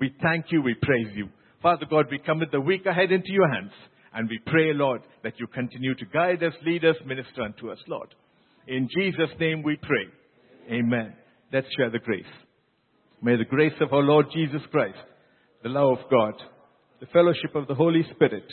We 0.00 0.14
thank 0.22 0.46
you, 0.50 0.62
we 0.62 0.74
praise 0.80 1.08
you. 1.14 1.28
Father 1.62 1.86
God, 1.88 2.06
we 2.10 2.18
commit 2.18 2.50
the 2.52 2.60
week 2.60 2.86
ahead 2.86 3.12
into 3.12 3.30
your 3.30 3.52
hands. 3.52 3.72
And 4.14 4.28
we 4.28 4.40
pray, 4.46 4.72
Lord, 4.72 5.02
that 5.22 5.38
you 5.38 5.46
continue 5.48 5.94
to 5.94 6.06
guide 6.06 6.42
us, 6.42 6.54
lead 6.64 6.84
us, 6.84 6.96
minister 7.04 7.42
unto 7.42 7.70
us, 7.70 7.78
Lord. 7.86 8.14
In 8.66 8.88
Jesus' 8.96 9.30
name 9.38 9.62
we 9.62 9.76
pray. 9.76 10.76
Amen. 10.78 11.14
Let's 11.52 11.66
share 11.76 11.90
the 11.90 11.98
grace. 11.98 12.24
May 13.22 13.36
the 13.36 13.44
grace 13.44 13.74
of 13.80 13.92
our 13.92 14.02
Lord 14.02 14.26
Jesus 14.32 14.62
Christ, 14.70 14.98
the 15.62 15.68
love 15.68 15.98
of 15.98 16.10
God, 16.10 16.34
the 17.00 17.06
fellowship 17.06 17.54
of 17.54 17.66
the 17.66 17.74
Holy 17.74 18.04
Spirit 18.14 18.44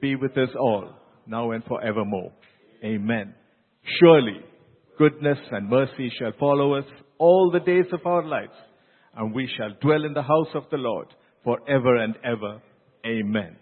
be 0.00 0.14
with 0.14 0.36
us 0.38 0.50
all, 0.58 0.90
now 1.26 1.50
and 1.50 1.64
forevermore. 1.64 2.32
Amen. 2.84 3.34
Surely, 4.00 4.40
goodness 4.98 5.38
and 5.50 5.68
mercy 5.68 6.10
shall 6.18 6.32
follow 6.38 6.74
us 6.74 6.84
all 7.18 7.50
the 7.50 7.60
days 7.60 7.86
of 7.92 8.04
our 8.06 8.24
lives, 8.24 8.54
and 9.16 9.34
we 9.34 9.48
shall 9.56 9.70
dwell 9.80 10.04
in 10.04 10.12
the 10.12 10.22
house 10.22 10.54
of 10.54 10.64
the 10.70 10.76
Lord 10.76 11.08
forever 11.44 11.96
and 11.96 12.14
ever. 12.24 12.60
Amen. 13.06 13.56